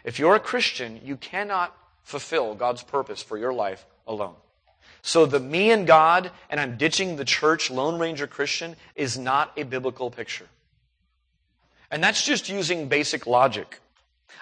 If 0.04 0.18
you're 0.18 0.34
a 0.34 0.40
Christian, 0.40 1.00
you 1.02 1.16
cannot 1.16 1.76
fulfill 2.02 2.54
God's 2.54 2.82
purpose 2.82 3.22
for 3.22 3.38
your 3.38 3.52
life 3.52 3.84
alone. 4.06 4.34
So 5.02 5.24
the 5.24 5.40
me 5.40 5.70
and 5.70 5.86
God 5.86 6.30
and 6.50 6.60
I'm 6.60 6.76
ditching 6.76 7.16
the 7.16 7.24
church 7.24 7.70
Lone 7.70 7.98
Ranger 7.98 8.26
Christian 8.26 8.76
is 8.94 9.16
not 9.16 9.52
a 9.56 9.62
biblical 9.62 10.10
picture. 10.10 10.46
And 11.90 12.02
that's 12.02 12.24
just 12.24 12.48
using 12.48 12.88
basic 12.88 13.26
logic. 13.26 13.80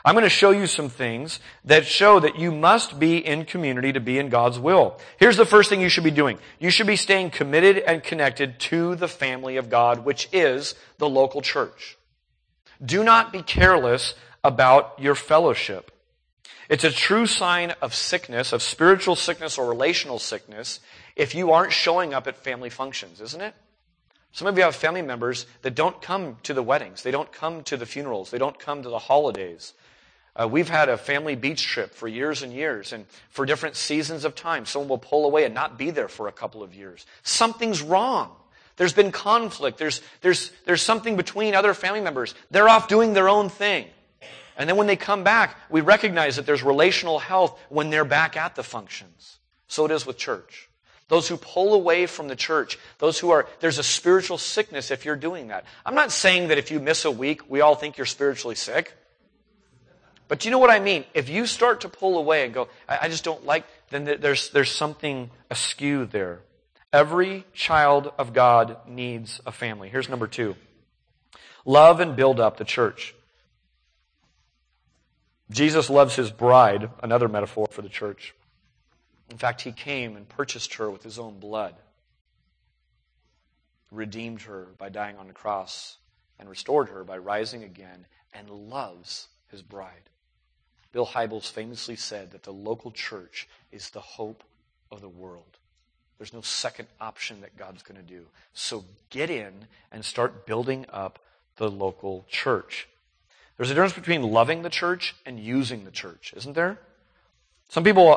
I'm 0.04 0.14
going 0.14 0.24
to 0.24 0.30
show 0.30 0.50
you 0.50 0.66
some 0.66 0.90
things 0.90 1.40
that 1.64 1.86
show 1.86 2.20
that 2.20 2.38
you 2.38 2.52
must 2.52 2.98
be 2.98 3.24
in 3.24 3.46
community 3.46 3.94
to 3.94 4.00
be 4.00 4.18
in 4.18 4.28
God's 4.28 4.58
will. 4.58 4.98
Here's 5.18 5.38
the 5.38 5.46
first 5.46 5.70
thing 5.70 5.80
you 5.80 5.88
should 5.88 6.04
be 6.04 6.10
doing. 6.10 6.38
You 6.58 6.68
should 6.68 6.86
be 6.86 6.96
staying 6.96 7.30
committed 7.30 7.78
and 7.78 8.02
connected 8.02 8.58
to 8.60 8.96
the 8.96 9.08
family 9.08 9.56
of 9.56 9.70
God, 9.70 10.04
which 10.04 10.28
is 10.30 10.74
the 10.98 11.08
local 11.08 11.40
church. 11.40 11.96
Do 12.84 13.02
not 13.02 13.32
be 13.32 13.42
careless 13.42 14.14
about 14.42 14.94
your 14.98 15.14
fellowship. 15.14 15.90
It's 16.68 16.84
a 16.84 16.90
true 16.90 17.26
sign 17.26 17.72
of 17.80 17.94
sickness, 17.94 18.52
of 18.52 18.62
spiritual 18.62 19.16
sickness 19.16 19.58
or 19.58 19.68
relational 19.68 20.18
sickness, 20.18 20.80
if 21.16 21.34
you 21.34 21.52
aren't 21.52 21.72
showing 21.72 22.12
up 22.12 22.26
at 22.26 22.36
family 22.36 22.70
functions, 22.70 23.20
isn't 23.20 23.40
it? 23.40 23.54
Some 24.34 24.48
of 24.48 24.58
you 24.58 24.64
have 24.64 24.74
family 24.74 25.00
members 25.00 25.46
that 25.62 25.76
don't 25.76 26.02
come 26.02 26.38
to 26.42 26.54
the 26.54 26.62
weddings, 26.62 27.04
they 27.04 27.12
don't 27.12 27.30
come 27.30 27.62
to 27.64 27.76
the 27.76 27.86
funerals, 27.86 28.32
they 28.32 28.38
don't 28.38 28.58
come 28.58 28.82
to 28.82 28.88
the 28.88 28.98
holidays. 28.98 29.74
Uh, 30.34 30.48
we've 30.50 30.68
had 30.68 30.88
a 30.88 30.98
family 30.98 31.36
beach 31.36 31.62
trip 31.62 31.94
for 31.94 32.08
years 32.08 32.42
and 32.42 32.52
years, 32.52 32.92
and 32.92 33.06
for 33.30 33.46
different 33.46 33.76
seasons 33.76 34.24
of 34.24 34.34
time, 34.34 34.66
someone 34.66 34.88
will 34.88 34.98
pull 34.98 35.24
away 35.24 35.44
and 35.44 35.54
not 35.54 35.78
be 35.78 35.90
there 35.90 36.08
for 36.08 36.26
a 36.26 36.32
couple 36.32 36.64
of 36.64 36.74
years. 36.74 37.06
Something's 37.22 37.80
wrong. 37.80 38.32
There's 38.74 38.92
been 38.92 39.12
conflict. 39.12 39.78
There's, 39.78 40.02
there's, 40.20 40.50
there's 40.64 40.82
something 40.82 41.16
between 41.16 41.54
other 41.54 41.72
family 41.72 42.00
members. 42.00 42.34
They're 42.50 42.68
off 42.68 42.88
doing 42.88 43.12
their 43.12 43.28
own 43.28 43.48
thing. 43.48 43.86
And 44.56 44.68
then 44.68 44.76
when 44.76 44.88
they 44.88 44.96
come 44.96 45.22
back, 45.22 45.56
we 45.70 45.80
recognize 45.80 46.34
that 46.34 46.44
there's 46.44 46.64
relational 46.64 47.20
health 47.20 47.56
when 47.68 47.90
they're 47.90 48.04
back 48.04 48.36
at 48.36 48.56
the 48.56 48.64
functions. 48.64 49.38
So 49.68 49.84
it 49.84 49.92
is 49.92 50.04
with 50.04 50.18
church. 50.18 50.68
Those 51.08 51.28
who 51.28 51.36
pull 51.36 51.74
away 51.74 52.06
from 52.06 52.28
the 52.28 52.36
church, 52.36 52.78
those 52.98 53.18
who 53.18 53.30
are, 53.30 53.46
there's 53.60 53.78
a 53.78 53.82
spiritual 53.82 54.38
sickness 54.38 54.90
if 54.90 55.04
you're 55.04 55.16
doing 55.16 55.48
that. 55.48 55.64
I'm 55.84 55.94
not 55.94 56.12
saying 56.12 56.48
that 56.48 56.58
if 56.58 56.70
you 56.70 56.80
miss 56.80 57.04
a 57.04 57.10
week, 57.10 57.50
we 57.50 57.60
all 57.60 57.74
think 57.74 57.98
you're 57.98 58.06
spiritually 58.06 58.54
sick. 58.54 58.94
But 60.28 60.40
do 60.40 60.48
you 60.48 60.50
know 60.50 60.58
what 60.58 60.70
I 60.70 60.80
mean? 60.80 61.04
If 61.12 61.28
you 61.28 61.46
start 61.46 61.82
to 61.82 61.90
pull 61.90 62.16
away 62.16 62.44
and 62.44 62.54
go, 62.54 62.68
I, 62.88 63.00
I 63.02 63.08
just 63.08 63.24
don't 63.24 63.44
like, 63.44 63.66
then 63.90 64.04
there's, 64.04 64.50
there's 64.50 64.70
something 64.70 65.30
askew 65.50 66.06
there. 66.06 66.40
Every 66.92 67.44
child 67.52 68.12
of 68.18 68.32
God 68.32 68.78
needs 68.88 69.40
a 69.44 69.52
family. 69.52 69.90
Here's 69.90 70.08
number 70.08 70.26
two. 70.26 70.56
Love 71.66 72.00
and 72.00 72.16
build 72.16 72.40
up 72.40 72.56
the 72.56 72.64
church. 72.64 73.14
Jesus 75.50 75.90
loves 75.90 76.16
his 76.16 76.30
bride, 76.30 76.88
another 77.02 77.28
metaphor 77.28 77.66
for 77.70 77.82
the 77.82 77.88
church. 77.88 78.34
In 79.30 79.38
fact, 79.38 79.62
he 79.62 79.72
came 79.72 80.16
and 80.16 80.28
purchased 80.28 80.74
her 80.74 80.90
with 80.90 81.02
his 81.02 81.18
own 81.18 81.38
blood, 81.38 81.74
redeemed 83.90 84.42
her 84.42 84.68
by 84.78 84.88
dying 84.88 85.16
on 85.16 85.28
the 85.28 85.32
cross, 85.32 85.96
and 86.38 86.48
restored 86.48 86.88
her 86.88 87.04
by 87.04 87.16
rising 87.16 87.62
again, 87.64 88.06
and 88.32 88.50
loves 88.50 89.28
his 89.50 89.62
bride. 89.62 90.10
Bill 90.92 91.06
Hybels 91.06 91.50
famously 91.50 91.96
said 91.96 92.32
that 92.32 92.42
the 92.42 92.52
local 92.52 92.90
church 92.90 93.48
is 93.72 93.90
the 93.90 94.00
hope 94.00 94.44
of 94.90 95.00
the 95.00 95.08
world. 95.08 95.58
There's 96.18 96.32
no 96.32 96.40
second 96.40 96.88
option 97.00 97.40
that 97.40 97.56
God's 97.56 97.82
going 97.82 98.00
to 98.00 98.06
do. 98.06 98.26
So 98.52 98.84
get 99.10 99.30
in 99.30 99.66
and 99.90 100.04
start 100.04 100.46
building 100.46 100.86
up 100.88 101.18
the 101.56 101.70
local 101.70 102.24
church. 102.28 102.88
There's 103.56 103.70
a 103.70 103.74
difference 103.74 103.94
between 103.94 104.22
loving 104.22 104.62
the 104.62 104.70
church 104.70 105.14
and 105.26 105.38
using 105.38 105.84
the 105.84 105.90
church, 105.90 106.32
isn't 106.36 106.54
there? 106.54 106.78
Some 107.68 107.84
people 107.84 108.08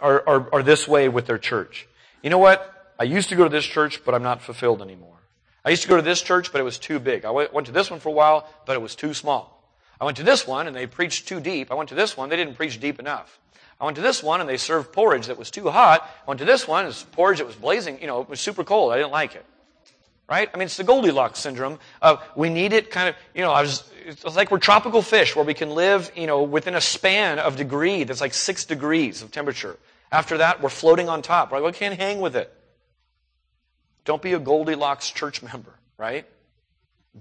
are, 0.00 0.22
are, 0.26 0.54
are 0.54 0.62
this 0.62 0.86
way 0.86 1.08
with 1.08 1.26
their 1.26 1.38
church. 1.38 1.86
You 2.22 2.30
know 2.30 2.38
what? 2.38 2.94
I 2.98 3.04
used 3.04 3.28
to 3.28 3.36
go 3.36 3.44
to 3.44 3.50
this 3.50 3.64
church, 3.64 4.04
but 4.04 4.14
I'm 4.14 4.22
not 4.22 4.42
fulfilled 4.42 4.82
anymore. 4.82 5.16
I 5.64 5.70
used 5.70 5.82
to 5.82 5.88
go 5.88 5.96
to 5.96 6.02
this 6.02 6.22
church, 6.22 6.50
but 6.50 6.60
it 6.60 6.64
was 6.64 6.78
too 6.78 6.98
big. 6.98 7.24
I 7.24 7.30
went 7.30 7.66
to 7.66 7.72
this 7.72 7.90
one 7.90 8.00
for 8.00 8.08
a 8.08 8.12
while, 8.12 8.48
but 8.66 8.74
it 8.74 8.82
was 8.82 8.94
too 8.94 9.14
small. 9.14 9.58
I 10.00 10.04
went 10.04 10.16
to 10.18 10.22
this 10.22 10.46
one 10.46 10.66
and 10.66 10.76
they 10.76 10.86
preached 10.86 11.28
too 11.28 11.40
deep. 11.40 11.70
I 11.70 11.74
went 11.74 11.88
to 11.90 11.94
this 11.94 12.16
one, 12.16 12.28
they 12.28 12.36
didn't 12.36 12.54
preach 12.54 12.80
deep 12.80 12.98
enough. 13.00 13.38
I 13.80 13.84
went 13.84 13.96
to 13.96 14.02
this 14.02 14.22
one 14.22 14.40
and 14.40 14.48
they 14.48 14.56
served 14.56 14.92
porridge 14.92 15.26
that 15.26 15.38
was 15.38 15.50
too 15.50 15.68
hot. 15.68 16.02
I 16.02 16.26
went 16.26 16.38
to 16.38 16.44
this 16.44 16.66
one, 16.66 16.84
it 16.84 16.88
was 16.88 17.02
porridge 17.12 17.38
that 17.38 17.46
was 17.46 17.56
blazing, 17.56 18.00
you 18.00 18.06
know, 18.06 18.20
it 18.20 18.28
was 18.28 18.40
super 18.40 18.64
cold. 18.64 18.92
I 18.92 18.96
didn't 18.96 19.12
like 19.12 19.34
it. 19.34 19.44
Right? 20.28 20.50
I 20.52 20.58
mean, 20.58 20.66
it's 20.66 20.76
the 20.76 20.84
Goldilocks 20.84 21.38
syndrome 21.38 21.78
of 22.02 22.22
we 22.36 22.50
need 22.50 22.72
it 22.72 22.90
kind 22.90 23.08
of, 23.08 23.14
you 23.34 23.42
know, 23.42 23.50
I 23.50 23.62
was, 23.62 23.90
it's 24.08 24.36
like 24.36 24.50
we're 24.50 24.58
tropical 24.58 25.02
fish 25.02 25.36
where 25.36 25.44
we 25.44 25.52
can 25.52 25.70
live, 25.70 26.10
you 26.16 26.26
know, 26.26 26.42
within 26.42 26.74
a 26.74 26.80
span 26.80 27.38
of 27.38 27.56
degree 27.56 28.04
that's 28.04 28.22
like 28.22 28.32
six 28.32 28.64
degrees 28.64 29.22
of 29.22 29.30
temperature. 29.30 29.76
After 30.10 30.38
that, 30.38 30.62
we're 30.62 30.70
floating 30.70 31.10
on 31.10 31.20
top. 31.20 31.52
Right? 31.52 31.62
We 31.62 31.68
oh, 31.68 31.72
can't 31.72 31.98
hang 31.98 32.20
with 32.20 32.34
it. 32.34 32.52
Don't 34.06 34.22
be 34.22 34.32
a 34.32 34.38
Goldilocks 34.38 35.10
church 35.10 35.42
member, 35.42 35.74
right? 35.98 36.26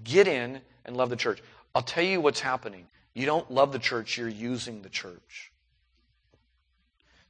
Get 0.06 0.30
in 0.30 0.62
and 0.86 0.96
love 0.96 1.10
the 1.10 1.18
church. 1.18 1.42
I'll 1.76 1.82
tell 1.82 2.06
you 2.06 2.22
what's 2.22 2.40
happening. 2.40 2.88
You 3.14 3.26
don't 3.26 3.52
love 3.52 3.74
the 3.74 3.80
church, 3.80 4.18
you're 4.18 4.30
using 4.30 4.82
the 4.82 4.90
church. 4.90 5.52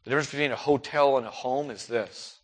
The 0.03 0.12
difference 0.12 0.30
between 0.30 0.51
a 0.51 0.55
hotel 0.55 1.18
and 1.18 1.26
a 1.26 1.32
home 1.32 1.72
is 1.72 1.88
this. 1.88 2.38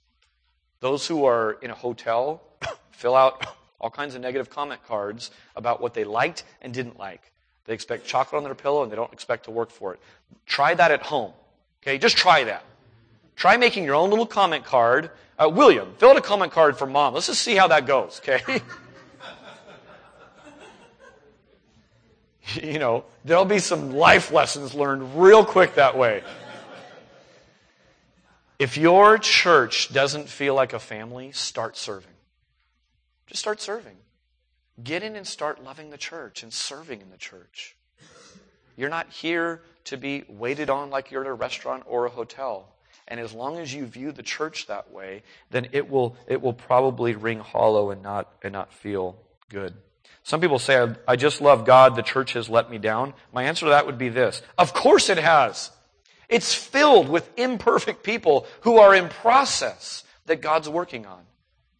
Those 0.80 1.06
who 1.06 1.26
are 1.26 1.58
in 1.62 1.70
a 1.70 1.76
hotel 1.76 2.42
fill 2.92 3.16
out 3.16 3.46
all 3.84 3.90
kinds 3.90 4.16
of 4.16 4.22
negative 4.22 4.50
comment 4.50 4.82
cards 4.88 5.30
about 5.58 5.82
what 5.82 5.94
they 5.94 6.06
liked 6.06 6.46
and 6.62 6.74
didn't 6.74 6.98
like. 6.98 7.34
They 7.66 7.74
expect 7.74 8.08
chocolate 8.08 8.38
on 8.38 8.44
their 8.46 8.56
pillow 8.56 8.82
and 8.82 8.92
they 8.92 8.96
don't 8.96 9.12
expect 9.12 9.44
to 9.46 9.52
work 9.52 9.72
for 9.72 9.94
it. 9.94 10.00
Try 10.46 10.74
that 10.74 10.90
at 10.90 11.02
home. 11.02 11.34
Okay, 11.84 11.98
just 11.98 12.16
try 12.16 12.46
that. 12.46 12.64
Try 13.36 13.58
making 13.58 13.84
your 13.84 13.96
own 13.96 14.10
little 14.10 14.26
comment 14.26 14.64
card. 14.64 15.12
Uh, 15.38 15.50
William, 15.50 15.94
fill 15.98 16.12
out 16.12 16.18
a 16.18 16.22
comment 16.22 16.54
card 16.54 16.78
for 16.78 16.88
mom. 16.88 17.14
Let's 17.14 17.28
just 17.28 17.42
see 17.42 17.56
how 17.56 17.68
that 17.68 17.86
goes, 17.86 18.22
okay? 18.24 18.62
you 22.62 22.80
know, 22.80 23.04
there'll 23.26 23.44
be 23.44 23.60
some 23.60 23.92
life 23.92 24.32
lessons 24.32 24.74
learned 24.74 25.22
real 25.22 25.44
quick 25.44 25.76
that 25.76 25.98
way. 25.98 26.24
If 28.60 28.78
your 28.78 29.18
church 29.18 29.92
doesn't 29.92 30.30
feel 30.30 30.56
like 30.56 30.72
a 30.72 30.80
family, 30.80 31.34
start 31.34 31.76
serving. 31.76 32.14
Just 33.28 33.42
start 33.42 33.62
serving. 33.62 33.98
Get 34.84 35.04
in 35.04 35.16
and 35.16 35.28
start 35.28 35.64
loving 35.64 35.90
the 35.90 35.98
church 35.98 36.44
and 36.44 36.52
serving 36.52 37.02
in 37.02 37.10
the 37.10 37.18
church. 37.18 37.76
You're 38.76 38.90
not 38.90 39.10
here 39.10 39.62
to 39.86 39.98
be 39.98 40.24
waited 40.28 40.70
on 40.70 40.90
like 40.90 41.12
you're 41.12 41.22
at 41.22 41.28
a 41.28 41.34
restaurant 41.34 41.84
or 41.86 42.06
a 42.06 42.10
hotel. 42.10 42.70
And 43.08 43.20
as 43.20 43.34
long 43.34 43.60
as 43.60 43.74
you 43.74 43.86
view 43.86 44.12
the 44.12 44.24
church 44.24 44.68
that 44.68 44.92
way, 44.92 45.24
then 45.52 45.68
it 45.74 45.90
will, 45.90 46.16
it 46.28 46.42
will 46.42 46.54
probably 46.54 47.16
ring 47.16 47.40
hollow 47.40 47.92
and 47.92 48.02
not, 48.02 48.34
and 48.42 48.54
not 48.54 48.74
feel 48.74 49.18
good. 49.50 49.74
Some 50.24 50.40
people 50.40 50.58
say, 50.58 50.96
I 51.08 51.18
just 51.18 51.42
love 51.42 51.66
God, 51.66 51.96
the 51.96 52.02
church 52.02 52.34
has 52.34 52.50
let 52.50 52.72
me 52.72 52.78
down. 52.78 53.14
My 53.34 53.44
answer 53.44 53.66
to 53.66 53.72
that 53.72 53.86
would 53.86 53.98
be 53.98 54.10
this. 54.10 54.42
Of 54.58 54.74
course 54.74 55.10
it 55.10 55.18
has. 55.18 55.70
It's 56.30 56.56
filled 56.56 57.10
with 57.10 57.30
imperfect 57.38 58.04
people 58.04 58.48
who 58.62 58.78
are 58.78 58.96
in 58.96 59.10
process 59.10 60.04
that 60.26 60.42
God's 60.42 60.70
working 60.70 61.06
on. 61.06 61.22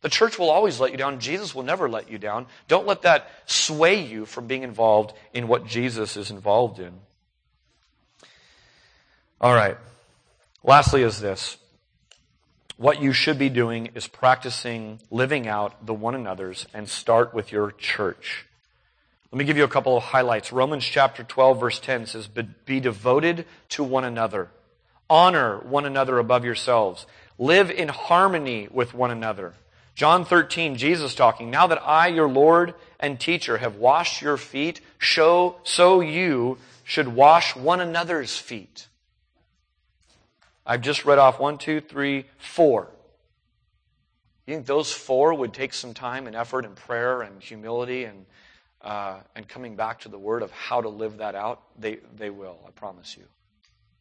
The 0.04 0.10
church 0.10 0.38
will 0.38 0.50
always 0.50 0.82
let 0.82 0.92
you 0.92 0.98
down. 0.98 1.22
Jesus 1.22 1.56
will 1.56 1.64
never 1.64 1.90
let 1.90 2.12
you 2.12 2.18
down. 2.18 2.46
Don't 2.68 2.86
let 2.86 3.04
that 3.04 3.30
sway 3.46 4.04
you 4.06 4.26
from 4.26 4.48
being 4.48 4.64
involved 4.64 5.16
in 5.34 5.48
what 5.48 5.66
Jesus 5.66 6.18
is 6.18 6.30
involved 6.30 6.78
in. 6.80 6.92
All 9.40 9.56
right. 9.56 9.78
Lastly, 10.62 11.04
is 11.04 11.22
this. 11.22 11.58
What 12.76 13.02
you 13.02 13.14
should 13.14 13.40
be 13.40 13.48
doing 13.48 13.92
is 13.96 14.08
practicing 14.08 15.00
living 15.10 15.48
out 15.48 15.86
the 15.86 15.94
one 15.94 16.16
another's 16.16 16.66
and 16.74 16.90
start 16.90 17.34
with 17.34 17.54
your 17.54 17.72
church. 17.72 18.46
Let 19.32 19.40
me 19.40 19.46
give 19.46 19.56
you 19.56 19.64
a 19.64 19.70
couple 19.70 19.96
of 19.96 20.04
highlights. 20.04 20.52
Romans 20.52 20.84
chapter 20.84 21.24
12 21.24 21.60
verse 21.62 21.80
10 21.80 22.08
says, 22.08 22.28
be 22.28 22.82
devoted 22.82 23.46
to 23.70 23.86
one 23.86 24.04
another. 24.04 24.50
Honor 25.10 25.60
one 25.60 25.86
another 25.86 26.20
above 26.20 26.44
yourselves. 26.44 27.06
Live 27.38 27.72
in 27.72 27.88
harmony 27.88 28.68
with 28.70 28.94
one 28.94 29.12
another. 29.12 29.54
John 29.96 30.26
13, 30.26 30.76
Jesus 30.76 31.14
talking, 31.14 31.52
now 31.52 31.68
that 31.68 31.82
I, 31.84 32.08
your 32.08 32.28
Lord 32.28 32.74
and 33.00 33.20
teacher, 33.20 33.58
have 33.58 33.76
washed 33.76 34.22
your 34.22 34.38
feet, 34.38 34.82
show, 34.98 35.58
so 35.64 36.02
you 36.02 36.58
should 36.84 37.08
wash 37.08 37.56
one 37.56 37.80
another's 37.80 38.38
feet. 38.38 38.88
I've 40.66 40.82
just 40.82 41.06
read 41.06 41.20
off 41.20 41.40
one, 41.40 41.58
two, 41.58 41.80
three, 41.80 42.26
four. 42.38 42.90
You 44.48 44.56
think 44.56 44.66
those 44.66 44.92
four 44.92 45.34
would 45.34 45.54
take 45.54 45.74
some 45.74 45.94
time 45.94 46.28
and 46.28 46.36
effort 46.36 46.66
and 46.66 46.76
prayer 46.76 47.22
and 47.22 47.42
humility 47.42 48.06
and, 48.06 48.26
uh, 48.82 49.18
and 49.36 49.48
coming 49.48 49.76
back 49.76 50.02
to 50.02 50.10
the 50.10 50.18
word 50.18 50.42
of 50.42 50.52
how 50.52 50.82
to 50.82 50.90
live 50.90 51.18
that 51.18 51.36
out? 51.36 51.62
They, 51.80 52.00
they 52.18 52.30
will, 52.30 52.58
I 52.68 52.72
promise 52.72 53.16
you. 53.16 53.24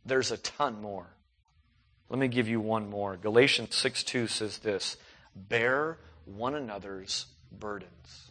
There's 0.07 0.33
a 0.33 0.37
ton 0.39 0.81
more. 0.81 1.07
Let 2.09 2.19
me 2.19 2.29
give 2.29 2.49
you 2.49 2.61
one 2.61 2.91
more. 2.91 3.17
Galatians 3.17 3.75
6 3.75 4.03
2 4.05 4.27
says 4.27 4.59
this 4.59 4.97
Bear 5.35 5.99
one 6.25 6.55
another's 6.55 7.27
burdens. 7.51 8.31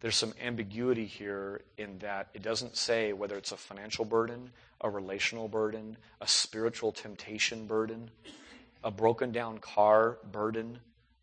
There's 0.00 0.16
some 0.16 0.34
ambiguity 0.42 1.06
here 1.06 1.62
in 1.78 1.98
that 1.98 2.28
it 2.34 2.42
doesn't 2.42 2.76
say 2.76 3.12
whether 3.12 3.36
it's 3.36 3.52
a 3.52 3.56
financial 3.56 4.04
burden 4.04 4.50
a 4.84 4.90
relational 4.90 5.48
burden, 5.48 5.96
a 6.20 6.28
spiritual 6.28 6.92
temptation 6.92 7.66
burden, 7.66 8.10
a 8.84 8.90
broken 8.90 9.32
down 9.32 9.58
car 9.58 10.18
burden, 10.30 10.78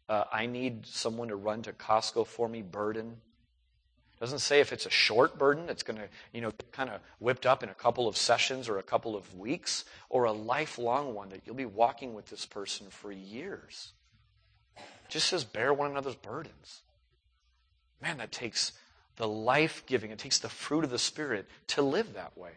uh, 0.10 0.24
I 0.32 0.48
need 0.48 0.86
someone 0.86 1.30
to 1.30 1.36
run 1.36 1.62
to 1.62 1.74
Costco 1.74 2.26
for 2.26 2.50
me 2.50 2.64
burden. 2.64 3.18
Doesn't 4.22 4.40
say 4.40 4.60
if 4.60 4.72
it's 4.72 4.86
a 4.86 4.92
short 4.92 5.40
burden 5.40 5.66
that's 5.66 5.82
going 5.82 5.98
to, 5.98 6.08
you 6.32 6.42
know, 6.42 6.52
kind 6.72 6.92
of 6.92 7.02
whipped 7.18 7.48
up 7.48 7.64
in 7.64 7.70
a 7.70 7.74
couple 7.74 8.08
of 8.08 8.16
sessions 8.16 8.70
or 8.70 8.78
a 8.78 8.84
couple 8.84 9.16
of 9.16 9.36
weeks, 9.36 9.84
or 10.10 10.26
a 10.26 10.32
lifelong 10.32 11.16
one 11.16 11.30
that 11.30 11.42
you'll 11.44 11.56
be 11.56 11.66
walking 11.66 12.14
with 12.14 12.28
this 12.28 12.46
person 12.46 12.86
for 12.92 13.12
years. 13.12 13.94
It 14.78 14.84
just 15.10 15.28
says 15.28 15.44
bear 15.44 15.74
one 15.74 15.90
another's 15.90 16.14
burdens. 16.14 16.84
Man, 18.00 18.20
that 18.20 18.32
takes 18.32 18.74
the 19.16 19.28
life 19.28 19.84
giving, 19.88 20.12
it 20.12 20.20
takes 20.20 20.38
the 20.38 20.50
fruit 20.50 20.84
of 20.84 20.92
the 20.92 21.00
Spirit 21.00 21.48
to 21.70 21.82
live 21.82 22.14
that 22.14 22.38
way. 22.38 22.52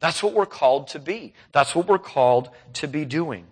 That's 0.00 0.24
what 0.24 0.32
we're 0.32 0.44
called 0.46 0.88
to 0.88 0.98
be. 0.98 1.34
That's 1.52 1.76
what 1.76 1.86
we're 1.86 1.98
called 1.98 2.50
to 2.74 2.88
be 2.88 3.04
doing. 3.04 3.46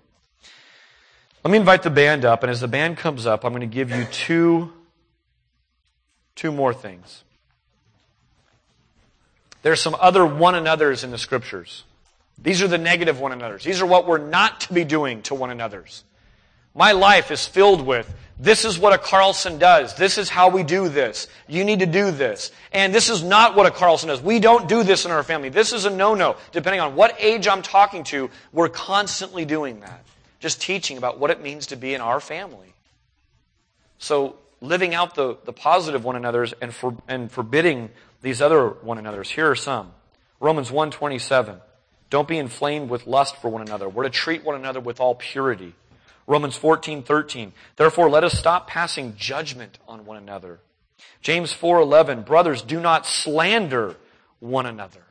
Let 1.44 1.52
me 1.52 1.58
invite 1.58 1.84
the 1.84 1.90
band 1.90 2.24
up, 2.24 2.42
and 2.42 2.50
as 2.50 2.60
the 2.60 2.66
band 2.66 2.96
comes 2.96 3.26
up, 3.26 3.44
I'm 3.44 3.52
going 3.52 3.60
to 3.60 3.72
give 3.72 3.92
you 3.92 4.06
two, 4.06 4.72
two 6.40 6.50
more 6.50 6.72
things. 6.72 7.22
There's 9.60 9.82
some 9.82 9.94
other 10.00 10.24
one 10.24 10.54
another's 10.54 11.04
in 11.04 11.10
the 11.10 11.18
scriptures. 11.18 11.84
These 12.42 12.62
are 12.62 12.68
the 12.68 12.78
negative 12.78 13.20
one 13.20 13.32
another's. 13.32 13.62
These 13.62 13.82
are 13.82 13.86
what 13.86 14.06
we're 14.06 14.16
not 14.16 14.62
to 14.62 14.72
be 14.72 14.84
doing 14.84 15.20
to 15.22 15.34
one 15.34 15.50
another's. 15.50 16.02
My 16.74 16.92
life 16.92 17.30
is 17.30 17.46
filled 17.46 17.84
with 17.84 18.10
this 18.38 18.64
is 18.64 18.78
what 18.78 18.94
a 18.94 18.98
Carlson 18.98 19.58
does. 19.58 19.94
This 19.96 20.16
is 20.16 20.30
how 20.30 20.48
we 20.48 20.62
do 20.62 20.88
this. 20.88 21.28
You 21.46 21.62
need 21.62 21.80
to 21.80 21.86
do 21.86 22.10
this. 22.10 22.52
And 22.72 22.94
this 22.94 23.10
is 23.10 23.22
not 23.22 23.54
what 23.54 23.66
a 23.66 23.70
Carlson 23.70 24.08
does. 24.08 24.22
We 24.22 24.40
don't 24.40 24.66
do 24.66 24.82
this 24.82 25.04
in 25.04 25.10
our 25.10 25.22
family. 25.22 25.50
This 25.50 25.74
is 25.74 25.84
a 25.84 25.90
no-no. 25.90 26.36
Depending 26.52 26.80
on 26.80 26.96
what 26.96 27.14
age 27.18 27.48
I'm 27.48 27.60
talking 27.60 28.02
to, 28.04 28.30
we're 28.54 28.70
constantly 28.70 29.44
doing 29.44 29.80
that. 29.80 30.06
Just 30.38 30.62
teaching 30.62 30.96
about 30.96 31.18
what 31.18 31.30
it 31.30 31.42
means 31.42 31.66
to 31.66 31.76
be 31.76 31.92
in 31.92 32.00
our 32.00 32.18
family. 32.18 32.72
So 33.98 34.36
living 34.60 34.94
out 34.94 35.14
the, 35.14 35.38
the 35.44 35.52
positive 35.52 36.04
one 36.04 36.16
another's 36.16 36.52
and, 36.60 36.74
for, 36.74 36.96
and 37.08 37.30
forbidding 37.30 37.90
these 38.22 38.42
other 38.42 38.68
one 38.68 38.98
another's. 38.98 39.30
Here 39.30 39.50
are 39.50 39.56
some. 39.56 39.92
Romans 40.38 40.70
127. 40.70 41.56
Don't 42.10 42.28
be 42.28 42.38
inflamed 42.38 42.90
with 42.90 43.06
lust 43.06 43.36
for 43.36 43.48
one 43.48 43.62
another. 43.62 43.88
We're 43.88 44.04
to 44.04 44.10
treat 44.10 44.44
one 44.44 44.56
another 44.56 44.80
with 44.80 45.00
all 45.00 45.14
purity. 45.14 45.74
Romans 46.26 46.58
14.13. 46.58 47.52
Therefore, 47.76 48.10
let 48.10 48.24
us 48.24 48.38
stop 48.38 48.68
passing 48.68 49.16
judgment 49.16 49.78
on 49.88 50.04
one 50.04 50.16
another. 50.16 50.60
James 51.22 51.52
4.11. 51.52 52.26
Brothers, 52.26 52.62
do 52.62 52.80
not 52.80 53.06
slander 53.06 53.96
one 54.40 54.66
another. 54.66 55.02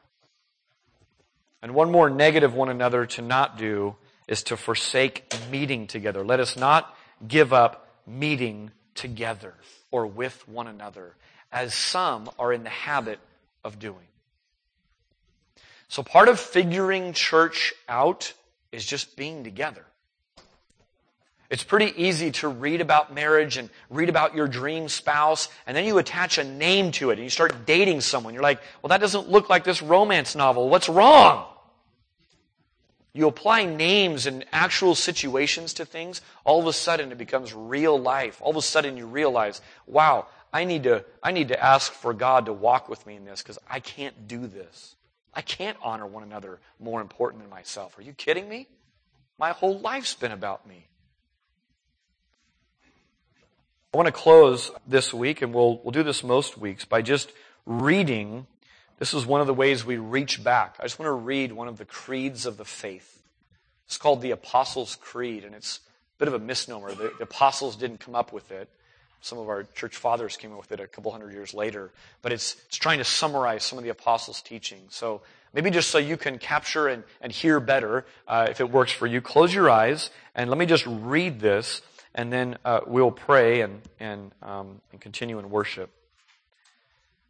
And 1.62 1.74
one 1.74 1.92
more 1.92 2.10
negative 2.10 2.54
one 2.54 2.70
another 2.70 3.06
to 3.06 3.22
not 3.22 3.58
do 3.58 3.96
is 4.28 4.44
to 4.44 4.58
forsake 4.58 5.34
meeting 5.52 5.88
together. 5.88 6.24
Let 6.24 6.40
us 6.40 6.56
not 6.56 6.96
give 7.28 7.52
up 7.52 7.88
meeting 8.08 8.72
together 9.00 9.54
or 9.92 10.06
with 10.06 10.48
one 10.48 10.68
another, 10.68 11.16
as 11.52 11.74
some 11.74 12.30
are 12.38 12.54
in 12.54 12.64
the 12.64 12.70
habit 12.70 13.20
of 13.64 13.80
doing. 13.80 13.96
So 15.88 16.04
part 16.04 16.28
of 16.28 16.40
figuring 16.40 17.14
church 17.14 17.74
out 17.88 18.34
is 18.72 18.86
just 18.86 19.16
being 19.16 19.44
together. 19.44 19.84
It's 21.50 21.64
pretty 21.64 21.92
easy 21.96 22.30
to 22.34 22.48
read 22.48 22.80
about 22.80 23.12
marriage 23.12 23.58
and 23.58 23.72
read 23.90 24.10
about 24.10 24.36
your 24.36 24.48
dream 24.48 24.88
spouse, 24.88 25.50
and 25.66 25.76
then 25.76 25.86
you 25.86 25.98
attach 25.98 26.38
a 26.38 26.44
name 26.44 26.92
to 26.92 27.10
it 27.10 27.14
and 27.14 27.24
you 27.24 27.30
start 27.32 27.66
dating 27.66 28.02
someone. 28.02 28.36
You're 28.36 28.44
like, 28.44 28.62
well, 28.84 28.90
that 28.90 29.02
doesn't 29.02 29.30
look 29.30 29.50
like 29.50 29.64
this 29.64 29.82
romance 29.82 30.36
novel. 30.36 30.70
What's 30.70 30.90
wrong? 30.90 31.48
You 33.20 33.28
apply 33.28 33.66
names 33.66 34.28
and 34.28 34.46
actual 34.54 34.96
situations 34.96 35.74
to 35.74 35.86
things, 35.86 36.22
all 36.46 36.62
of 36.62 36.68
a 36.68 36.72
sudden 36.72 37.12
it 37.12 37.18
becomes 37.18 37.54
real 37.54 38.00
life. 38.00 38.42
All 38.42 38.52
of 38.52 38.56
a 38.56 38.62
sudden 38.62 38.96
you 38.96 39.08
realize, 39.08 39.60
wow, 39.88 40.28
I 40.54 40.64
need 40.64 40.84
to, 40.84 41.04
I 41.22 41.34
need 41.34 41.50
to 41.50 41.62
ask 41.62 41.92
for 41.92 42.14
God 42.14 42.46
to 42.46 42.54
walk 42.54 42.88
with 42.88 43.06
me 43.06 43.18
in 43.18 43.26
this 43.26 43.42
because 43.42 43.60
I 43.70 43.82
can't 43.82 44.30
do 44.30 44.48
this. 44.48 44.96
I 45.34 45.42
can't 45.42 45.76
honor 45.84 46.08
one 46.08 46.24
another 46.24 46.60
more 46.80 47.02
important 47.02 47.44
than 47.44 47.50
myself. 47.50 48.00
Are 48.00 48.04
you 48.04 48.14
kidding 48.14 48.48
me? 48.48 48.70
My 49.38 49.52
whole 49.52 49.78
life's 49.80 50.14
been 50.14 50.32
about 50.32 50.66
me. 50.66 50.88
I 53.94 53.98
want 53.98 54.08
to 54.08 54.14
close 54.14 54.72
this 54.88 55.14
week, 55.14 55.42
and 55.42 55.54
we'll, 55.54 55.82
we'll 55.84 55.92
do 55.92 56.04
this 56.04 56.24
most 56.24 56.58
weeks, 56.58 56.86
by 56.86 57.02
just 57.02 57.34
reading. 57.66 58.48
This 59.00 59.14
is 59.14 59.26
one 59.26 59.40
of 59.40 59.48
the 59.48 59.54
ways 59.54 59.86
we 59.86 59.96
reach 59.96 60.44
back. 60.44 60.76
I 60.78 60.84
just 60.84 61.00
want 61.00 61.08
to 61.08 61.14
read 61.14 61.54
one 61.54 61.70
of 61.70 61.78
the 61.78 61.86
creeds 61.86 62.46
of 62.46 62.58
the 62.58 62.66
faith. 62.66 63.24
It's 63.88 63.98
called 63.98 64.22
the 64.22 64.32
Apostles' 64.32 64.98
Creed, 64.98 65.46
and 65.46 65.56
it's 65.56 65.80
a 66.18 66.20
bit 66.20 66.28
of 66.28 66.34
a 66.34 66.40
misnomer. 66.40 66.94
The, 66.94 67.14
the 67.18 67.24
apostles 67.24 67.78
didn't 67.78 68.02
come 68.02 68.14
up 68.14 68.34
with 68.34 68.52
it. 68.52 68.70
Some 69.22 69.38
of 69.38 69.48
our 69.48 69.64
church 69.74 69.96
fathers 69.96 70.36
came 70.36 70.52
up 70.52 70.60
with 70.60 70.74
it 70.74 70.82
a 70.82 70.88
couple 70.88 71.14
hundred 71.14 71.32
years 71.32 71.54
later. 71.54 71.92
But 72.22 72.34
it's, 72.34 72.58
it's 72.68 72.78
trying 72.78 72.98
to 72.98 73.06
summarize 73.06 73.64
some 73.64 73.78
of 73.78 73.86
the 73.86 73.90
apostles' 73.90 74.42
teaching. 74.42 74.82
So 74.90 75.22
maybe 75.54 75.72
just 75.72 75.90
so 75.92 75.98
you 75.98 76.18
can 76.18 76.38
capture 76.38 76.90
and, 76.90 77.04
and 77.22 77.32
hear 77.32 77.62
better, 77.62 78.06
uh, 78.28 78.48
if 78.50 78.60
it 78.60 78.70
works 78.70 78.92
for 78.92 79.08
you, 79.08 79.22
close 79.22 79.54
your 79.54 79.70
eyes 79.70 80.10
and 80.36 80.50
let 80.50 80.60
me 80.60 80.66
just 80.66 80.86
read 80.86 81.40
this 81.40 81.82
and 82.16 82.34
then 82.34 82.58
uh, 82.66 82.82
we'll 82.86 83.12
pray 83.12 83.62
and, 83.62 83.82
and, 84.00 84.32
um, 84.42 84.82
and 84.92 85.00
continue 85.00 85.40
in 85.40 85.50
worship. 85.50 85.90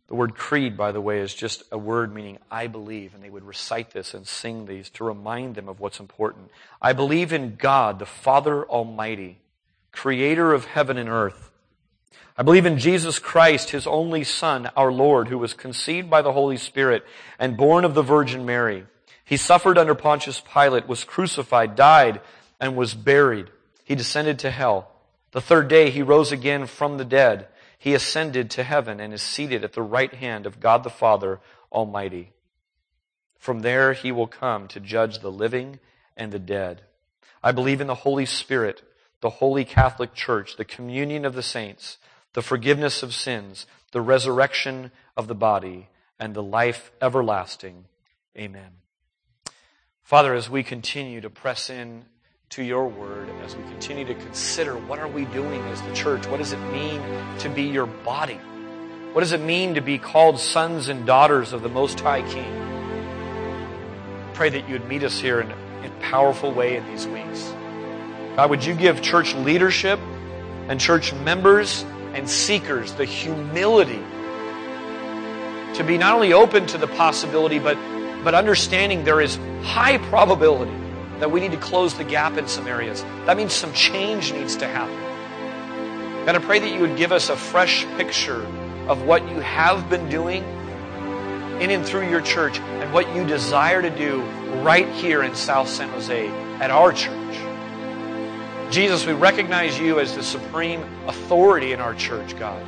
The 0.09 0.15
word 0.15 0.33
creed, 0.33 0.75
by 0.75 0.91
the 0.91 0.99
way, 0.99 1.19
is 1.19 1.35
just 1.35 1.61
a 1.71 1.77
word 1.77 2.11
meaning 2.11 2.39
I 2.49 2.65
believe, 2.65 3.13
and 3.13 3.23
they 3.23 3.29
would 3.29 3.45
recite 3.45 3.91
this 3.91 4.15
and 4.15 4.27
sing 4.27 4.65
these 4.65 4.89
to 4.91 5.03
remind 5.03 5.53
them 5.53 5.69
of 5.69 5.79
what's 5.79 5.99
important. 5.99 6.49
I 6.81 6.93
believe 6.93 7.31
in 7.31 7.57
God, 7.57 7.99
the 7.99 8.07
Father 8.07 8.65
Almighty, 8.65 9.37
creator 9.91 10.51
of 10.51 10.65
heaven 10.65 10.97
and 10.97 11.09
earth. 11.09 11.51
I 12.35 12.41
believe 12.41 12.65
in 12.65 12.79
Jesus 12.79 13.19
Christ, 13.19 13.69
his 13.69 13.85
only 13.85 14.23
Son, 14.23 14.71
our 14.75 14.91
Lord, 14.91 15.27
who 15.27 15.37
was 15.37 15.53
conceived 15.53 16.09
by 16.09 16.23
the 16.23 16.33
Holy 16.33 16.57
Spirit 16.57 17.05
and 17.37 17.55
born 17.55 17.85
of 17.85 17.93
the 17.93 18.01
Virgin 18.01 18.47
Mary. 18.47 18.85
He 19.23 19.37
suffered 19.37 19.77
under 19.77 19.93
Pontius 19.93 20.41
Pilate, 20.41 20.87
was 20.87 21.03
crucified, 21.03 21.75
died, 21.75 22.19
and 22.59 22.75
was 22.75 22.95
buried. 22.95 23.51
He 23.83 23.93
descended 23.93 24.39
to 24.39 24.49
hell. 24.49 24.89
The 25.33 25.41
third 25.41 25.67
day 25.67 25.91
he 25.91 26.01
rose 26.01 26.31
again 26.31 26.65
from 26.65 26.97
the 26.97 27.05
dead. 27.05 27.47
He 27.79 27.93
ascended 27.93 28.51
to 28.51 28.63
heaven 28.63 28.99
and 28.99 29.13
is 29.13 29.21
seated 29.21 29.63
at 29.63 29.71
the 29.71 29.81
right 29.81 30.13
hand 30.13 30.45
of 30.45 30.59
God 30.59 30.83
the 30.83 30.89
Father 30.89 31.39
Almighty. 31.71 32.33
From 33.37 33.61
there 33.61 33.93
he 33.93 34.11
will 34.11 34.27
come 34.27 34.67
to 34.67 34.81
judge 34.81 35.19
the 35.19 35.31
living 35.31 35.79
and 36.17 36.33
the 36.33 36.39
dead. 36.39 36.81
I 37.41 37.53
believe 37.53 37.79
in 37.79 37.87
the 37.87 37.95
Holy 37.95 38.25
Spirit, 38.25 38.83
the 39.21 39.29
Holy 39.29 39.63
Catholic 39.63 40.13
Church, 40.13 40.57
the 40.57 40.65
communion 40.65 41.23
of 41.23 41.35
the 41.35 41.41
saints, 41.41 41.97
the 42.33 42.41
forgiveness 42.41 43.01
of 43.01 43.13
sins, 43.13 43.65
the 43.93 44.01
resurrection 44.01 44.91
of 45.15 45.27
the 45.27 45.35
body, 45.35 45.87
and 46.19 46.35
the 46.35 46.43
life 46.43 46.91
everlasting. 47.01 47.85
Amen. 48.37 48.71
Father, 50.03 50.33
as 50.33 50.49
we 50.49 50.63
continue 50.63 51.21
to 51.21 51.29
press 51.29 51.69
in 51.69 52.03
to 52.49 52.63
your 52.63 52.87
word 52.87 53.29
as 53.43 53.55
we 53.55 53.61
continue 53.63 54.03
to 54.05 54.15
consider 54.15 54.75
what 54.75 54.97
are 54.97 55.07
we 55.07 55.25
doing 55.25 55.61
as 55.65 55.79
the 55.83 55.93
church? 55.93 56.25
What 56.25 56.37
does 56.37 56.51
it 56.51 56.59
mean 56.71 56.99
to 57.39 57.49
be 57.49 57.63
your 57.63 57.85
body? 57.85 58.39
What 59.13 59.21
does 59.21 59.33
it 59.33 59.41
mean 59.41 59.75
to 59.75 59.81
be 59.81 59.99
called 59.99 60.39
sons 60.39 60.89
and 60.89 61.05
daughters 61.05 61.53
of 61.53 61.61
the 61.61 61.69
Most 61.69 61.99
High 61.99 62.23
King? 62.23 62.51
Pray 64.33 64.49
that 64.49 64.67
you 64.67 64.73
would 64.73 64.87
meet 64.87 65.03
us 65.03 65.19
here 65.19 65.41
in, 65.41 65.51
in 65.51 65.91
a 65.91 65.99
powerful 66.01 66.51
way 66.51 66.75
in 66.77 66.85
these 66.87 67.05
weeks. 67.05 67.53
God, 68.35 68.49
would 68.49 68.65
you 68.65 68.73
give 68.73 69.03
church 69.03 69.35
leadership 69.35 69.99
and 70.69 70.79
church 70.79 71.13
members 71.13 71.83
and 72.15 72.27
seekers 72.27 72.93
the 72.93 73.05
humility 73.05 74.01
to 75.75 75.83
be 75.85 75.99
not 75.99 76.15
only 76.15 76.33
open 76.33 76.65
to 76.65 76.79
the 76.79 76.87
possibility, 76.87 77.59
but, 77.59 77.75
but 78.23 78.33
understanding 78.33 79.03
there 79.03 79.21
is 79.21 79.37
high 79.61 79.99
probability 80.09 80.88
that 81.19 81.31
we 81.31 81.39
need 81.39 81.51
to 81.51 81.57
close 81.57 81.93
the 81.95 82.03
gap 82.03 82.37
in 82.37 82.47
some 82.47 82.67
areas. 82.67 83.03
That 83.25 83.37
means 83.37 83.53
some 83.53 83.73
change 83.73 84.33
needs 84.33 84.55
to 84.57 84.67
happen. 84.67 85.09
God, 86.25 86.35
I 86.35 86.39
pray 86.39 86.59
that 86.59 86.71
you 86.71 86.81
would 86.81 86.97
give 86.97 87.11
us 87.11 87.29
a 87.29 87.35
fresh 87.35 87.85
picture 87.97 88.45
of 88.87 89.03
what 89.03 89.27
you 89.29 89.39
have 89.39 89.89
been 89.89 90.09
doing 90.09 90.43
in 91.61 91.71
and 91.71 91.85
through 91.85 92.09
your 92.09 92.21
church 92.21 92.59
and 92.59 92.93
what 92.93 93.13
you 93.15 93.25
desire 93.25 93.81
to 93.81 93.89
do 93.89 94.21
right 94.61 94.87
here 94.87 95.23
in 95.23 95.35
South 95.35 95.67
San 95.67 95.89
Jose 95.89 96.27
at 96.59 96.71
our 96.71 96.93
church. 96.93 97.15
Jesus, 98.71 99.05
we 99.05 99.13
recognize 99.13 99.79
you 99.79 99.99
as 99.99 100.15
the 100.15 100.23
supreme 100.23 100.83
authority 101.07 101.73
in 101.73 101.79
our 101.79 101.95
church, 101.95 102.37
God. 102.37 102.65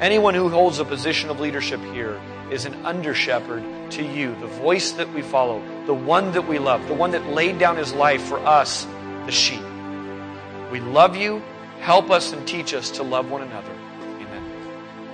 Anyone 0.00 0.34
who 0.34 0.48
holds 0.48 0.78
a 0.78 0.84
position 0.84 1.30
of 1.30 1.40
leadership 1.40 1.80
here 1.92 2.18
is 2.52 2.66
an 2.66 2.74
under 2.84 3.14
shepherd 3.14 3.64
to 3.90 4.04
you, 4.04 4.34
the 4.36 4.46
voice 4.46 4.92
that 4.92 5.12
we 5.14 5.22
follow, 5.22 5.62
the 5.86 5.94
one 5.94 6.32
that 6.32 6.46
we 6.46 6.58
love, 6.58 6.86
the 6.86 6.94
one 6.94 7.10
that 7.12 7.26
laid 7.28 7.58
down 7.58 7.76
his 7.76 7.94
life 7.94 8.22
for 8.22 8.38
us, 8.40 8.84
the 9.26 9.32
sheep. 9.32 9.62
We 10.70 10.80
love 10.80 11.16
you. 11.16 11.42
Help 11.80 12.10
us 12.10 12.32
and 12.32 12.46
teach 12.46 12.74
us 12.74 12.90
to 12.92 13.02
love 13.02 13.30
one 13.30 13.42
another. 13.42 13.74